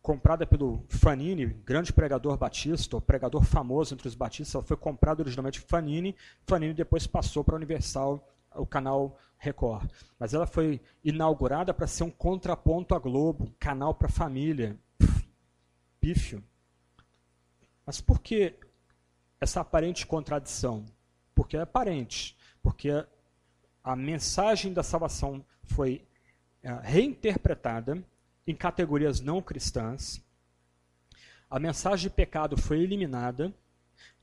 comprada 0.00 0.46
pelo 0.46 0.84
Fanini, 0.88 1.46
grande 1.46 1.92
pregador 1.92 2.36
batista, 2.36 3.00
pregador 3.00 3.42
famoso 3.42 3.94
entre 3.94 4.06
os 4.06 4.14
batistas, 4.14 4.54
ela 4.54 4.62
foi 4.62 4.76
comprada 4.76 5.22
originalmente 5.22 5.60
Fanini, 5.60 6.14
Fanini 6.46 6.74
depois 6.74 7.06
passou 7.06 7.42
para 7.42 7.54
a 7.54 7.56
Universal 7.56 8.22
o 8.54 8.66
canal 8.66 9.18
Record. 9.38 9.90
Mas 10.18 10.34
ela 10.34 10.46
foi 10.46 10.80
inaugurada 11.02 11.74
para 11.74 11.86
ser 11.86 12.04
um 12.04 12.10
contraponto 12.10 12.94
à 12.94 12.98
Globo, 12.98 13.44
um 13.44 13.54
canal 13.58 13.94
para 13.94 14.08
família. 14.08 14.78
Pífio. 16.00 16.44
Mas 17.86 18.00
por 18.00 18.20
que 18.20 18.54
essa 19.40 19.60
aparente 19.60 20.06
contradição? 20.06 20.84
Porque 21.34 21.56
é 21.56 21.60
aparente. 21.60 22.36
Porque 22.62 22.90
a 23.82 23.96
mensagem 23.96 24.72
da 24.72 24.82
salvação 24.82 25.44
foi 25.62 26.06
reinterpretada 26.82 28.02
em 28.46 28.54
categorias 28.54 29.20
não 29.20 29.40
cristãs. 29.40 30.22
A 31.48 31.58
mensagem 31.58 32.08
de 32.08 32.14
pecado 32.14 32.56
foi 32.56 32.80
eliminada 32.80 33.52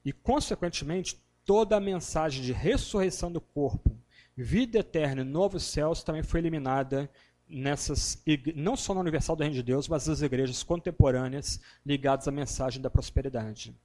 e, 0.04 0.12
consequentemente, 0.12 1.22
toda 1.46 1.78
a 1.78 1.80
mensagem 1.80 2.44
de 2.44 2.52
ressurreição 2.52 3.32
do 3.32 3.42
corpo 3.42 4.02
vida 4.36 4.80
eterna 4.80 5.22
e 5.22 5.26
novos 5.26 5.64
céus 5.64 6.04
também 6.04 6.24
foi 6.24 6.40
eliminada 6.40 7.10
nessas 7.48 8.24
não 8.56 8.78
só 8.78 8.94
na 8.94 9.02
Universal 9.02 9.36
do 9.36 9.44
Reino 9.44 9.56
de 9.56 9.64
Deus, 9.64 9.88
mas 9.88 10.08
nas 10.08 10.22
igrejas 10.22 10.64
contemporâneas 10.64 11.60
ligadas 11.86 12.28
à 12.28 12.32
mensagem 12.32 12.82
da 12.82 12.90
prosperidade. 12.90 13.76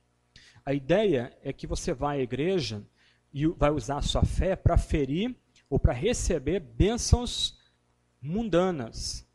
A 0.65 0.73
ideia 0.73 1.37
é 1.43 1.53
que 1.53 1.67
você 1.67 1.93
vai 1.93 2.21
à 2.21 2.23
igreja 2.23 2.83
e 3.33 3.47
vai 3.47 3.71
usar 3.71 3.99
a 3.99 4.03
sua 4.03 4.23
fé 4.23 4.55
para 4.55 4.79
ferir 4.79 5.35
ou 5.69 5.79
para 5.79 5.93
receber 5.93 6.61
bênçãos 6.61 7.59
mundanas, 8.27 9.27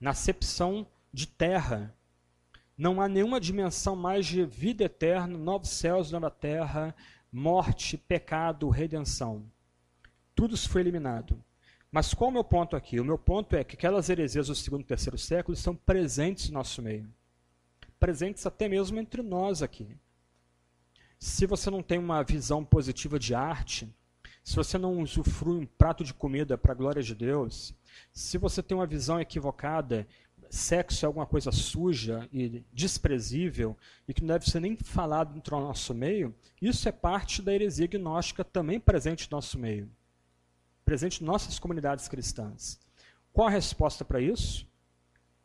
na 0.00 0.10
acepção 0.10 0.86
de 1.12 1.26
terra. 1.26 1.94
Não 2.76 3.00
há 3.00 3.08
nenhuma 3.08 3.40
dimensão 3.40 3.96
mais 3.96 4.26
de 4.26 4.44
vida 4.44 4.84
eterna, 4.84 5.36
novos 5.36 5.70
céus, 5.70 6.10
nova 6.10 6.30
terra, 6.30 6.94
morte, 7.32 7.96
pecado, 7.96 8.68
redenção 8.68 9.44
tudo 10.36 10.54
isso 10.54 10.68
foi 10.68 10.82
eliminado. 10.82 11.42
Mas 11.90 12.12
qual 12.12 12.28
é 12.28 12.30
o 12.30 12.34
meu 12.34 12.44
ponto 12.44 12.76
aqui? 12.76 13.00
O 13.00 13.04
meu 13.04 13.16
ponto 13.16 13.56
é 13.56 13.64
que 13.64 13.74
aquelas 13.74 14.10
heresias 14.10 14.48
do 14.48 14.54
segundo 14.54 14.82
e 14.82 14.84
terceiro 14.84 15.16
século 15.16 15.56
estão 15.56 15.74
presentes 15.74 16.50
no 16.50 16.54
nosso 16.54 16.82
meio. 16.82 17.08
Presentes 17.98 18.44
até 18.44 18.68
mesmo 18.68 19.00
entre 19.00 19.22
nós 19.22 19.62
aqui. 19.62 19.88
Se 21.18 21.46
você 21.46 21.70
não 21.70 21.82
tem 21.82 21.98
uma 21.98 22.22
visão 22.22 22.62
positiva 22.62 23.18
de 23.18 23.34
arte, 23.34 23.88
se 24.44 24.54
você 24.54 24.76
não 24.76 25.00
usufrui 25.00 25.58
um 25.58 25.66
prato 25.66 26.04
de 26.04 26.12
comida 26.12 26.58
para 26.58 26.72
a 26.72 26.76
glória 26.76 27.02
de 27.02 27.14
Deus, 27.14 27.72
se 28.12 28.38
você 28.38 28.62
tem 28.62 28.76
uma 28.76 28.86
visão 28.86 29.20
equivocada, 29.20 30.06
sexo 30.48 31.04
é 31.04 31.06
alguma 31.06 31.26
coisa 31.26 31.50
suja 31.50 32.28
e 32.32 32.64
desprezível 32.72 33.76
e 34.06 34.14
que 34.14 34.22
não 34.22 34.28
deve 34.28 34.48
ser 34.48 34.60
nem 34.60 34.76
falado 34.76 35.34
dentro 35.34 35.56
do 35.56 35.62
nosso 35.62 35.92
meio, 35.94 36.34
isso 36.60 36.88
é 36.88 36.92
parte 36.92 37.42
da 37.42 37.52
heresia 37.52 37.86
gnóstica 37.86 38.44
também 38.44 38.78
presente 38.78 39.30
no 39.30 39.36
nosso 39.36 39.58
meio 39.58 39.90
presente 40.86 41.20
em 41.20 41.26
nossas 41.26 41.58
comunidades 41.58 42.06
cristãs. 42.06 42.78
Qual 43.32 43.48
a 43.48 43.50
resposta 43.50 44.04
para 44.04 44.20
isso? 44.20 44.66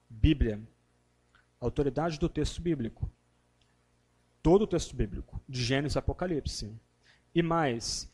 Bíblia. 0.07 0.61
Autoridade 1.59 2.19
do 2.19 2.29
texto 2.29 2.61
bíblico. 2.61 3.09
Todo 4.43 4.61
o 4.61 4.67
texto 4.67 4.95
bíblico, 4.95 5.41
de 5.49 5.63
Gênesis 5.63 5.97
a 5.97 5.99
Apocalipse. 5.99 6.71
E 7.33 7.41
mais, 7.41 8.09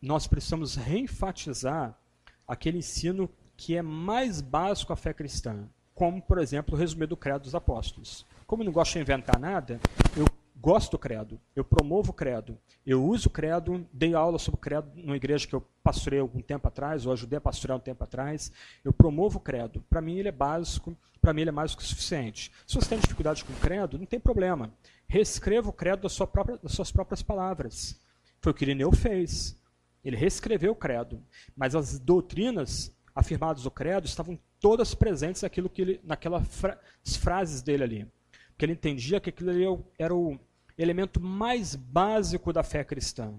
nós 0.00 0.28
precisamos 0.28 0.76
reenfatizar 0.76 1.98
aquele 2.46 2.78
ensino 2.78 3.28
que 3.58 3.76
é 3.76 3.82
mais 3.82 4.40
básico 4.40 4.92
à 4.92 4.96
fé 4.96 5.12
cristã, 5.12 5.68
como, 5.92 6.22
por 6.22 6.38
exemplo, 6.38 6.76
o 6.76 6.78
resumir 6.78 7.06
do 7.06 7.16
Credo 7.16 7.42
dos 7.42 7.56
Apóstolos. 7.56 8.24
Como 8.46 8.62
eu 8.62 8.66
não 8.66 8.72
gosto 8.72 8.92
de 8.92 9.00
inventar 9.00 9.36
nada, 9.38 9.80
eu 10.16 10.24
gosto 10.56 10.92
do 10.92 10.98
credo, 10.98 11.40
eu 11.56 11.64
promovo 11.64 12.10
o 12.12 12.14
credo, 12.14 12.56
eu 12.86 13.04
uso 13.04 13.28
o 13.28 13.32
credo, 13.32 13.84
dei 13.92 14.14
aula 14.14 14.38
sobre 14.38 14.58
o 14.58 14.60
credo 14.60 14.88
numa 14.94 15.16
igreja 15.16 15.46
que 15.46 15.54
eu 15.54 15.66
pastorei 15.82 16.20
algum 16.20 16.40
tempo 16.40 16.68
atrás, 16.68 17.04
ou 17.04 17.12
ajudei 17.12 17.36
a 17.36 17.40
pastorear 17.40 17.76
um 17.76 17.82
tempo 17.82 18.04
atrás, 18.04 18.52
eu 18.84 18.92
promovo 18.92 19.38
o 19.38 19.40
credo. 19.40 19.84
Para 19.90 20.00
mim 20.00 20.16
ele 20.16 20.28
é 20.28 20.32
básico, 20.32 20.96
para 21.20 21.34
mim 21.34 21.40
ele 21.40 21.50
é 21.50 21.52
mais 21.52 21.72
do 21.72 21.78
que 21.78 21.82
suficiente. 21.82 22.52
Se 22.64 22.76
você 22.76 22.88
tem 22.88 23.00
dificuldade 23.00 23.44
com 23.44 23.52
o 23.52 23.56
credo, 23.56 23.98
não 23.98 24.06
tem 24.06 24.20
problema. 24.20 24.72
Reescreva 25.08 25.68
o 25.68 25.72
credo 25.72 26.02
das, 26.02 26.12
sua 26.12 26.28
própria, 26.28 26.58
das 26.62 26.72
suas 26.72 26.92
próprias 26.92 27.22
palavras. 27.22 28.00
Foi 28.40 28.52
o 28.52 28.54
que 28.54 28.64
Irineu 28.64 28.92
fez. 28.92 29.56
Ele 30.04 30.16
reescreveu 30.16 30.72
o 30.72 30.76
credo, 30.76 31.20
mas 31.56 31.74
as 31.74 31.98
doutrinas 31.98 32.96
afirmadas 33.18 33.64
no 33.64 33.70
credo 33.70 34.06
estavam 34.06 34.38
todas 34.60 34.94
presentes 34.94 35.42
naquilo 35.42 35.68
que 35.68 35.82
ele, 35.82 36.00
naquelas 36.04 36.46
fra 36.46 36.78
frases 37.18 37.62
dele 37.62 37.82
ali. 37.82 38.12
Porque 38.50 38.64
ele 38.64 38.74
entendia 38.74 39.20
que 39.20 39.30
aquilo 39.30 39.50
ali 39.50 39.64
era 39.98 40.14
o 40.14 40.38
elemento 40.76 41.20
mais 41.20 41.74
básico 41.74 42.52
da 42.52 42.62
fé 42.62 42.84
cristã. 42.84 43.34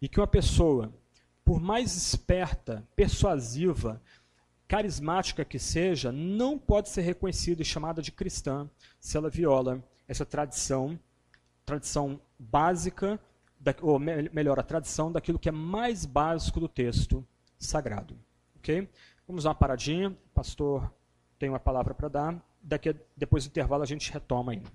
E 0.00 0.08
que 0.08 0.18
uma 0.18 0.26
pessoa, 0.26 0.90
por 1.44 1.60
mais 1.60 1.94
esperta, 1.94 2.82
persuasiva, 2.96 4.00
carismática 4.66 5.44
que 5.44 5.58
seja, 5.58 6.10
não 6.10 6.58
pode 6.58 6.88
ser 6.88 7.02
reconhecida 7.02 7.60
e 7.60 7.66
chamada 7.66 8.00
de 8.00 8.10
cristã 8.10 8.68
se 8.98 9.18
ela 9.18 9.28
viola 9.28 9.84
essa 10.08 10.24
tradição, 10.24 10.98
tradição 11.66 12.18
básica, 12.38 13.20
ou 13.82 13.98
melhor, 13.98 14.58
a 14.58 14.62
tradição 14.62 15.12
daquilo 15.12 15.38
que 15.38 15.50
é 15.50 15.52
mais 15.52 16.06
básico 16.06 16.58
do 16.58 16.68
texto 16.68 17.26
sagrado. 17.58 18.16
Ok? 18.62 18.88
Vamos 19.26 19.42
dar 19.42 19.50
uma 19.50 19.56
paradinha. 19.56 20.10
O 20.10 20.14
pastor 20.32 20.88
tem 21.36 21.48
uma 21.48 21.58
palavra 21.58 21.92
para 21.92 22.08
dar. 22.08 22.48
Daqui 22.62 22.90
a, 22.90 22.94
depois 23.16 23.44
do 23.44 23.48
intervalo 23.48 23.82
a 23.82 23.86
gente 23.86 24.12
retoma 24.12 24.52
ainda. 24.52 24.70